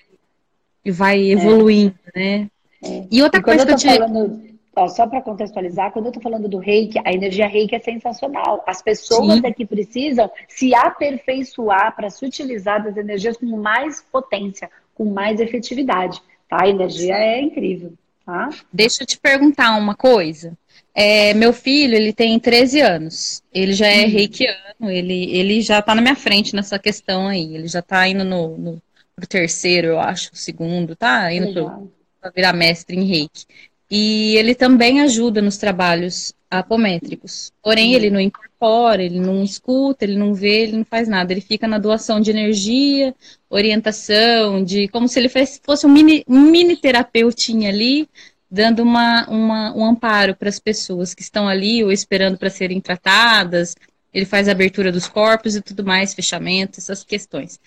e 0.85 0.91
vai 0.91 1.19
é. 1.19 1.31
evoluindo, 1.31 1.95
é. 2.13 2.19
né? 2.19 2.49
É. 2.83 3.05
E 3.09 3.23
outra 3.23 3.39
e 3.39 3.43
coisa 3.43 3.65
que 3.65 3.71
eu, 3.71 3.77
te... 3.77 3.87
falando, 3.87 4.41
ó, 4.75 4.87
só 4.87 5.07
para 5.07 5.21
contextualizar, 5.21 5.91
quando 5.91 6.07
eu 6.07 6.11
tô 6.11 6.19
falando 6.19 6.47
do 6.47 6.57
reiki, 6.57 6.99
a 7.03 7.13
energia 7.13 7.47
reiki 7.47 7.75
é 7.75 7.79
sensacional. 7.79 8.63
As 8.67 8.81
pessoas 8.81 9.39
Sim. 9.39 9.47
aqui 9.47 9.65
precisam 9.65 10.29
se 10.47 10.75
aperfeiçoar 10.75 11.95
para 11.95 12.09
se 12.09 12.25
utilizar 12.25 12.83
das 12.83 12.97
energias 12.97 13.37
com 13.37 13.45
mais 13.57 14.01
potência, 14.11 14.69
com 14.93 15.05
mais 15.05 15.39
efetividade, 15.39 16.21
tá? 16.49 16.63
A 16.63 16.67
energia 16.67 17.15
é 17.15 17.41
incrível, 17.41 17.93
tá? 18.25 18.49
Deixa 18.71 19.03
eu 19.03 19.07
te 19.07 19.17
perguntar 19.17 19.77
uma 19.77 19.95
coisa. 19.95 20.57
É, 20.95 21.33
meu 21.33 21.53
filho, 21.53 21.95
ele 21.95 22.13
tem 22.13 22.39
13 22.39 22.81
anos. 22.81 23.41
Ele 23.51 23.73
já 23.73 23.87
é 23.87 24.05
hum. 24.05 24.09
reikiano, 24.09 24.89
ele, 24.89 25.35
ele 25.35 25.61
já 25.61 25.81
tá 25.81 25.95
na 25.95 26.01
minha 26.01 26.15
frente 26.15 26.55
nessa 26.55 26.77
questão 26.77 27.27
aí. 27.27 27.55
Ele 27.55 27.67
já 27.67 27.81
tá 27.81 28.07
indo 28.07 28.23
no, 28.23 28.57
no 28.57 28.81
pro 29.15 29.27
terceiro, 29.27 29.87
eu 29.87 29.99
acho, 29.99 30.29
segundo, 30.33 30.95
tá? 30.95 31.31
Indo 31.31 31.53
pro, 31.53 31.91
pra 32.19 32.31
virar 32.31 32.53
mestre 32.53 32.97
em 32.97 33.03
reiki. 33.03 33.45
E 33.89 34.35
ele 34.37 34.55
também 34.55 35.01
ajuda 35.01 35.41
nos 35.41 35.57
trabalhos 35.57 36.33
apométricos. 36.49 37.51
Porém, 37.61 37.91
hum. 37.91 37.95
ele 37.95 38.09
não 38.09 38.19
incorpora, 38.19 39.03
ele 39.03 39.19
não 39.19 39.43
escuta, 39.43 40.03
ele 40.03 40.15
não 40.15 40.33
vê, 40.33 40.63
ele 40.63 40.77
não 40.77 40.85
faz 40.85 41.07
nada. 41.07 41.31
Ele 41.31 41.41
fica 41.41 41.67
na 41.67 41.77
doação 41.77 42.19
de 42.19 42.31
energia, 42.31 43.13
orientação, 43.49 44.63
de 44.63 44.87
como 44.87 45.07
se 45.07 45.19
ele 45.19 45.29
fosse 45.29 45.85
um 45.85 45.89
mini, 45.89 46.23
um 46.27 46.41
mini 46.41 46.75
terapeutinha 46.75 47.69
ali, 47.69 48.07
dando 48.49 48.81
uma, 48.81 49.27
uma 49.27 49.75
um 49.75 49.85
amparo 49.85 50.35
para 50.35 50.49
as 50.49 50.59
pessoas 50.59 51.13
que 51.13 51.21
estão 51.21 51.47
ali 51.47 51.83
ou 51.83 51.91
esperando 51.91 52.37
para 52.37 52.49
serem 52.49 52.79
tratadas. 52.79 53.75
Ele 54.13 54.25
faz 54.25 54.47
a 54.47 54.51
abertura 54.51 54.91
dos 54.91 55.07
corpos 55.07 55.55
e 55.55 55.61
tudo 55.61 55.83
mais, 55.83 56.13
fechamento, 56.13 56.79
essas 56.79 57.03
questões. 57.03 57.59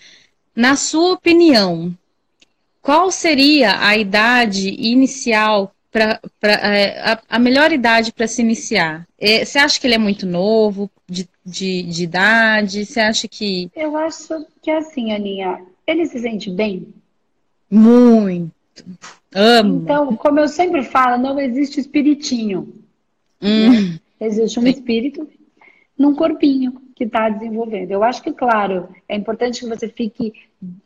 Na 0.57 0.75
sua 0.75 1.13
opinião, 1.13 1.95
qual 2.81 3.11
seria 3.11 3.79
a 3.79 3.95
idade 3.95 4.69
inicial 4.69 5.71
para 5.91 6.19
é, 6.41 6.99
a, 6.99 7.21
a, 7.29 7.37
melhor 7.37 7.71
idade 7.71 8.11
para 8.11 8.27
se 8.27 8.41
iniciar? 8.41 9.07
É, 9.19 9.45
você 9.45 9.59
acha 9.59 9.79
que 9.79 9.85
ele 9.85 9.93
é 9.93 9.99
muito 9.99 10.25
novo 10.25 10.89
de, 11.07 11.29
de, 11.45 11.83
de, 11.83 12.03
idade? 12.05 12.87
Você 12.87 12.99
acha 12.99 13.27
que. 13.27 13.69
Eu 13.75 13.95
acho 13.95 14.47
que 14.59 14.71
é 14.71 14.77
assim, 14.77 15.11
Aninha, 15.11 15.61
ele 15.85 16.07
se 16.07 16.19
sente 16.19 16.49
bem? 16.49 16.87
Muito. 17.69 18.51
Amo. 19.35 19.83
Então, 19.83 20.15
como 20.15 20.39
eu 20.39 20.47
sempre 20.47 20.81
falo, 20.81 21.21
não 21.21 21.39
existe 21.39 21.79
espiritinho. 21.79 22.73
Hum. 23.39 23.91
Né? 23.91 23.99
Existe 24.19 24.59
um 24.59 24.65
espírito 24.65 25.29
num 25.95 26.15
corpinho 26.15 26.86
que 26.97 27.03
está 27.03 27.29
desenvolvendo. 27.29 27.91
Eu 27.91 28.03
acho 28.03 28.23
que, 28.23 28.33
claro, 28.33 28.89
é 29.07 29.15
importante 29.15 29.59
que 29.59 29.69
você 29.69 29.87
fique 29.87 30.33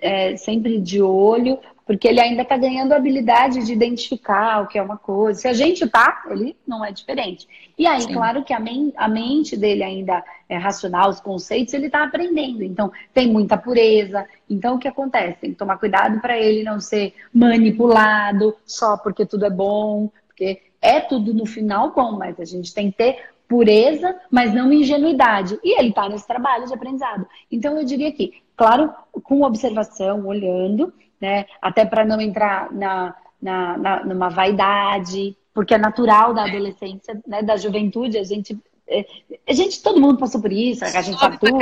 é, 0.02 0.36
sempre 0.36 0.78
de 0.78 1.02
olho, 1.02 1.58
porque 1.88 2.06
ele 2.06 2.20
ainda 2.20 2.42
está 2.42 2.58
ganhando 2.58 2.92
a 2.92 2.98
habilidade 2.98 3.66
de 3.66 3.72
identificar 3.72 4.62
o 4.62 4.68
que 4.68 4.78
é 4.78 4.82
uma 4.82 4.98
coisa. 4.98 5.40
Se 5.40 5.48
a 5.48 5.54
gente 5.54 5.88
tá, 5.88 6.24
ele 6.30 6.58
não 6.68 6.84
é 6.84 6.92
diferente. 6.92 7.48
E 7.78 7.88
aí, 7.88 8.02
Sim. 8.02 8.12
claro 8.12 8.44
que 8.44 8.54
a, 8.54 8.60
men 8.60 8.92
a 8.98 9.08
mente 9.08 9.56
dele 9.56 9.84
ainda 9.84 10.22
é 10.50 10.58
racional, 10.58 11.10
os 11.10 11.22
conceitos, 11.22 11.74
ele 11.74 11.86
está 11.86 12.04
aprendendo. 12.04 12.62
Então, 12.62 12.92
tem 13.14 13.32
muita 13.32 13.56
pureza. 13.58 14.28
Então, 14.50 14.76
o 14.76 14.80
que 14.80 14.90
acontece? 14.90 15.40
Tem 15.40 15.52
que 15.52 15.58
tomar 15.58 15.78
cuidado 15.78 16.20
para 16.20 16.38
ele 16.38 16.64
não 16.64 16.82
ser 16.82 17.14
manipulado 17.34 18.54
só 18.66 18.98
porque 18.98 19.26
tudo 19.26 19.46
é 19.46 19.50
bom, 19.50 20.12
porque 20.28 20.62
é 20.82 21.00
tudo 21.00 21.34
no 21.34 21.46
final 21.46 21.94
bom, 21.94 22.18
mas 22.18 22.38
a 22.38 22.44
gente 22.44 22.74
tem 22.74 22.92
que 22.92 22.98
ter 22.98 23.31
pureza, 23.52 24.16
mas 24.32 24.54
não 24.54 24.72
ingenuidade. 24.72 25.60
E 25.62 25.78
ele 25.78 25.90
está 25.90 26.08
nesse 26.08 26.26
trabalho 26.26 26.66
de 26.66 26.74
aprendizado. 26.74 27.28
Então, 27.52 27.78
eu 27.78 27.84
diria 27.84 28.10
que, 28.14 28.42
claro, 28.56 28.90
com 29.12 29.42
observação, 29.42 30.26
olhando, 30.26 30.94
né? 31.20 31.46
Até 31.62 31.84
para 31.84 32.06
não 32.06 32.22
entrar 32.22 32.72
na, 32.72 33.14
na, 33.42 33.78
na, 33.78 34.06
numa 34.06 34.30
vaidade, 34.30 35.36
porque 35.54 35.74
é 35.74 35.78
natural 35.78 36.34
da 36.34 36.46
adolescência, 36.46 37.22
né? 37.28 37.44
Da 37.44 37.58
juventude, 37.58 38.18
a 38.18 38.24
gente 38.24 38.58
é, 38.88 39.06
a 39.48 39.54
gente, 39.54 39.82
todo 39.82 40.02
mundo 40.02 40.18
passou 40.18 40.42
por 40.42 40.52
isso, 40.52 40.84
a 40.84 41.02
gente 41.02 41.18
sabe 41.18 41.38
tudo. 41.38 41.58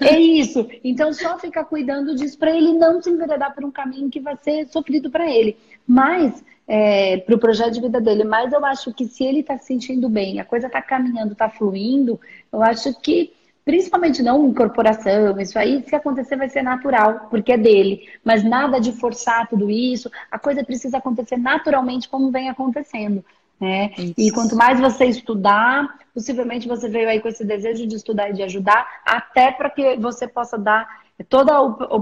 É 0.00 0.18
isso. 0.18 0.66
Então, 0.82 1.12
só 1.12 1.38
ficar 1.38 1.64
cuidando 1.64 2.14
disso 2.14 2.38
para 2.38 2.54
ele 2.54 2.72
não 2.72 3.02
se 3.02 3.10
enveredar 3.10 3.54
por 3.54 3.64
um 3.64 3.70
caminho 3.70 4.10
que 4.10 4.20
vai 4.20 4.36
ser 4.42 4.66
sofrido 4.68 5.10
para 5.10 5.30
ele. 5.30 5.56
Mas 5.88 6.44
é, 6.68 7.16
para 7.16 7.34
o 7.34 7.38
projeto 7.38 7.72
de 7.72 7.80
vida 7.80 8.00
dele. 8.00 8.24
Mas 8.24 8.52
eu 8.52 8.64
acho 8.64 8.92
que 8.92 9.06
se 9.06 9.24
ele 9.24 9.40
está 9.40 9.56
se 9.56 9.66
sentindo 9.66 10.08
bem, 10.08 10.38
a 10.38 10.44
coisa 10.44 10.66
está 10.66 10.82
caminhando, 10.82 11.32
está 11.32 11.48
fluindo, 11.48 12.20
eu 12.52 12.62
acho 12.62 12.92
que, 13.00 13.32
principalmente 13.64 14.22
não 14.22 14.46
incorporação, 14.46 15.40
isso 15.40 15.58
aí, 15.58 15.82
se 15.88 15.96
acontecer, 15.96 16.36
vai 16.36 16.50
ser 16.50 16.62
natural, 16.62 17.28
porque 17.30 17.52
é 17.52 17.58
dele. 17.58 18.06
Mas 18.22 18.44
nada 18.44 18.78
de 18.78 18.92
forçar 18.92 19.48
tudo 19.48 19.70
isso, 19.70 20.10
a 20.30 20.38
coisa 20.38 20.62
precisa 20.62 20.98
acontecer 20.98 21.38
naturalmente 21.38 22.08
como 22.08 22.30
vem 22.30 22.50
acontecendo. 22.50 23.24
Né? 23.58 23.90
E 24.16 24.30
quanto 24.30 24.54
mais 24.54 24.78
você 24.78 25.06
estudar, 25.06 25.98
possivelmente 26.14 26.68
você 26.68 26.88
veio 26.88 27.08
aí 27.08 27.20
com 27.20 27.28
esse 27.28 27.44
desejo 27.44 27.88
de 27.88 27.96
estudar 27.96 28.30
e 28.30 28.34
de 28.34 28.42
ajudar, 28.42 28.86
até 29.04 29.50
para 29.50 29.68
que 29.68 29.96
você 29.96 30.28
possa 30.28 30.56
dar 30.56 30.86
toda 31.28 31.52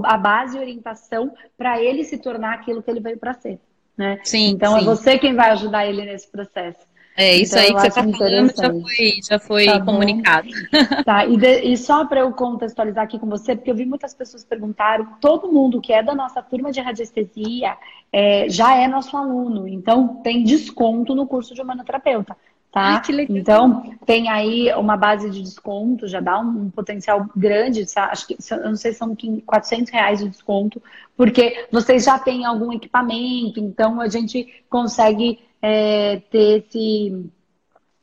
a 0.03 0.17
base 0.17 0.55
e 0.55 0.59
orientação 0.59 1.33
para 1.57 1.81
ele 1.81 2.03
se 2.03 2.19
tornar 2.19 2.53
aquilo 2.53 2.83
que 2.83 2.91
ele 2.91 2.99
veio 2.99 3.17
para 3.17 3.33
ser 3.33 3.59
né? 3.97 4.19
Sim, 4.23 4.49
então 4.49 4.77
é 4.77 4.79
sim. 4.79 4.85
é 4.85 4.89
você 4.89 5.17
quem 5.17 5.35
vai 5.35 5.51
ajudar 5.51 5.85
ele 5.87 6.05
nesse 6.05 6.29
processo. 6.29 6.85
É 7.19 7.35
isso 7.35 7.57
então, 7.57 7.65
aí 7.65 7.73
que 7.73 7.81
você 7.81 7.87
está 7.87 8.03
falando 8.03 8.55
já 8.55 8.71
foi, 8.71 9.19
já 9.27 9.39
foi 9.39 9.65
tá 9.65 9.81
comunicado. 9.83 10.47
Tá, 11.03 11.25
e, 11.25 11.35
de, 11.35 11.61
e 11.61 11.75
só 11.75 12.05
para 12.05 12.19
eu 12.19 12.31
contextualizar 12.31 13.03
aqui 13.03 13.17
com 13.17 13.27
você, 13.27 13.55
porque 13.55 13.71
eu 13.71 13.75
vi 13.75 13.85
muitas 13.85 14.13
pessoas 14.13 14.45
perguntaram, 14.45 15.17
todo 15.19 15.51
mundo 15.51 15.81
que 15.81 15.91
é 15.91 16.03
da 16.03 16.13
nossa 16.13 16.43
turma 16.43 16.71
de 16.71 16.79
radiestesia 16.79 17.75
é, 18.13 18.47
já 18.47 18.75
é 18.75 18.87
nosso 18.87 19.17
aluno, 19.17 19.67
então 19.67 20.21
tem 20.21 20.43
desconto 20.43 21.15
no 21.15 21.25
curso 21.25 21.55
de 21.55 21.61
humanoterapeuta. 21.61 22.37
Tá? 22.71 23.01
Ai, 23.07 23.25
então, 23.29 23.95
tem 24.05 24.29
aí 24.29 24.71
uma 24.75 24.97
base 24.97 25.29
de 25.29 25.41
desconto, 25.41 26.07
já 26.07 26.19
dá 26.19 26.39
um, 26.39 26.63
um 26.63 26.69
potencial 26.69 27.25
grande, 27.35 27.85
acho 27.95 28.27
que, 28.27 28.37
eu 28.51 28.63
não 28.63 28.75
sei 28.75 28.91
se 28.91 28.99
são 28.99 29.15
400 29.45 29.91
reais 29.91 30.19
de 30.19 30.29
desconto, 30.29 30.81
porque 31.15 31.65
vocês 31.71 32.03
já 32.03 32.19
têm 32.19 32.45
algum 32.45 32.71
equipamento, 32.73 33.59
então 33.59 34.01
a 34.01 34.07
gente 34.09 34.63
consegue 34.69 35.39
é, 35.61 36.21
ter 36.29 36.65
esse, 36.67 37.31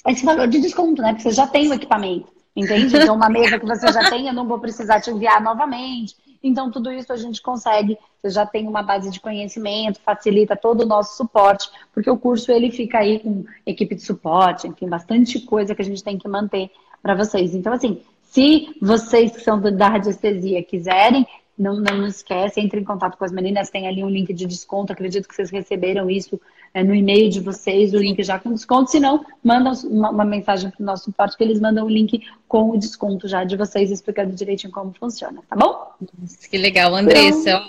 esse 0.09 0.25
valor 0.25 0.49
de 0.49 0.61
desconto, 0.61 1.03
né? 1.03 1.12
Porque 1.12 1.29
você 1.29 1.37
já 1.37 1.47
tem 1.47 1.69
o 1.69 1.75
equipamento, 1.75 2.33
entende? 2.57 2.97
Então, 2.97 3.15
uma 3.15 3.29
mesa 3.29 3.59
que 3.59 3.67
você 3.67 3.93
já 3.93 4.11
tem, 4.11 4.27
eu 4.27 4.35
não 4.35 4.49
vou 4.49 4.59
precisar 4.59 5.01
te 5.01 5.11
enviar 5.11 5.43
novamente. 5.43 6.17
Então, 6.45 6.71
tudo 6.71 6.93
isso 6.93 7.11
a 7.11 7.17
gente 7.17 7.41
consegue, 7.41 7.97
você 8.21 8.29
já 8.29 8.45
tem 8.45 8.69
uma 8.69 8.83
base 8.83 9.11
de 9.11 9.19
conhecimento, 9.19 9.99
facilita 10.01 10.55
todo 10.55 10.83
o 10.83 10.87
nosso 10.87 11.17
suporte, 11.17 11.71
porque 11.93 12.11
o 12.11 12.19
curso 12.19 12.53
ele 12.53 12.71
fica 12.71 12.99
aí 12.99 13.19
com 13.19 13.47
equipe 13.65 13.95
de 13.95 14.03
suporte, 14.03 14.69
enfim, 14.69 14.87
bastante 14.87 15.41
coisa 15.41 15.75
que 15.75 15.81
a 15.81 15.85
gente 15.85 16.05
tem 16.05 16.19
que 16.19 16.29
manter 16.29 16.71
para 17.03 17.15
vocês. 17.15 17.55
Então, 17.55 17.73
assim, 17.73 18.03
se 18.23 18.77
vocês 18.81 19.33
que 19.33 19.41
são 19.41 19.59
da 19.59 19.89
radiestesia 19.89 20.63
quiserem, 20.63 21.27
não, 21.59 21.77
não 21.77 22.07
esquece, 22.07 22.61
entre 22.61 22.79
em 22.79 22.85
contato 22.85 23.17
com 23.17 23.25
as 23.25 23.33
meninas, 23.33 23.71
tem 23.71 23.89
ali 23.89 24.05
um 24.05 24.11
link 24.11 24.33
de 24.35 24.45
desconto, 24.45 24.93
acredito 24.93 25.27
que 25.27 25.35
vocês 25.35 25.51
receberam 25.51 26.11
isso 26.11 26.39
é, 26.75 26.83
no 26.83 26.93
e-mail 26.93 27.31
de 27.31 27.39
vocês, 27.39 27.95
o 27.95 27.99
link 27.99 28.20
já 28.25 28.37
com 28.37 28.53
desconto, 28.53 28.91
se 28.91 28.99
não, 28.99 29.25
manda 29.43 29.70
uma, 29.85 30.11
uma 30.11 30.25
mensagem 30.25 30.68
para 30.70 30.83
o 30.83 30.85
nosso 30.85 31.05
suporte 31.05 31.37
que 31.37 31.45
eles 31.45 31.61
mandam 31.61 31.87
o 31.87 31.89
link 31.89 32.20
com 32.49 32.70
o 32.70 32.77
desconto 32.77 33.29
já 33.29 33.45
de 33.45 33.57
vocês, 33.57 33.93
explicando 33.93 34.35
direitinho 34.35 34.72
como 34.72 34.93
funciona, 34.99 35.41
tá 35.49 35.55
bom? 35.55 35.93
Nossa, 36.18 36.49
que 36.49 36.59
legal, 36.59 36.93
Andressa, 36.93 37.51
então, 37.51 37.64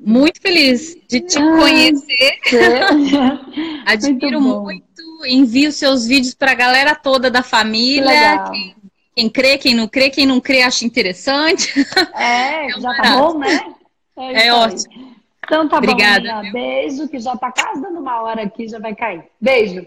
muito 0.00 0.40
feliz 0.40 0.96
de 1.08 1.20
te 1.20 1.36
ah, 1.36 1.56
conhecer, 1.58 2.38
admiro 3.84 4.40
muito, 4.40 4.62
muito, 4.62 5.26
envio 5.26 5.72
seus 5.72 6.06
vídeos 6.06 6.34
para 6.34 6.52
a 6.52 6.54
galera 6.54 6.94
toda 6.94 7.28
da 7.28 7.42
família, 7.42 8.44
que 8.52 8.78
quem 9.16 9.28
crê, 9.28 9.58
quem 9.58 9.74
não 9.74 9.88
crê, 9.88 10.10
quem 10.10 10.24
não 10.24 10.40
crê 10.40 10.62
acha 10.62 10.84
interessante. 10.84 11.74
É, 12.14 12.66
é 12.70 12.80
já 12.80 13.02
tá 13.02 13.18
bom, 13.18 13.38
né? 13.38 13.74
É, 14.16 14.46
é 14.46 14.54
ótimo. 14.54 15.17
Então 15.48 15.66
tá 15.66 15.78
Obrigada, 15.78 16.20
bom, 16.20 16.38
Obrigada. 16.38 16.52
Beijo, 16.52 17.08
que 17.08 17.18
já 17.18 17.34
tá 17.34 17.50
quase 17.50 17.80
dando 17.80 17.98
uma 18.00 18.20
hora 18.20 18.42
aqui, 18.42 18.68
já 18.68 18.78
vai 18.78 18.94
cair. 18.94 19.24
Beijo. 19.40 19.86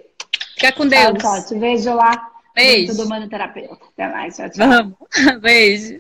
Fica 0.56 0.72
com 0.72 0.88
Deus. 0.88 1.20
Tchau, 1.20 1.36
tchau. 1.36 1.46
Te 1.46 1.60
vejo 1.60 1.94
lá. 1.94 2.32
Beijo. 2.56 2.98
Do 2.98 3.08
Mano 3.08 3.30
Terapeuta. 3.30 3.78
Até 3.94 4.12
mais. 4.12 4.36
Tchau, 4.36 4.50
tchau. 4.50 4.68
Vamos. 4.68 4.96
Beijo. 5.40 6.00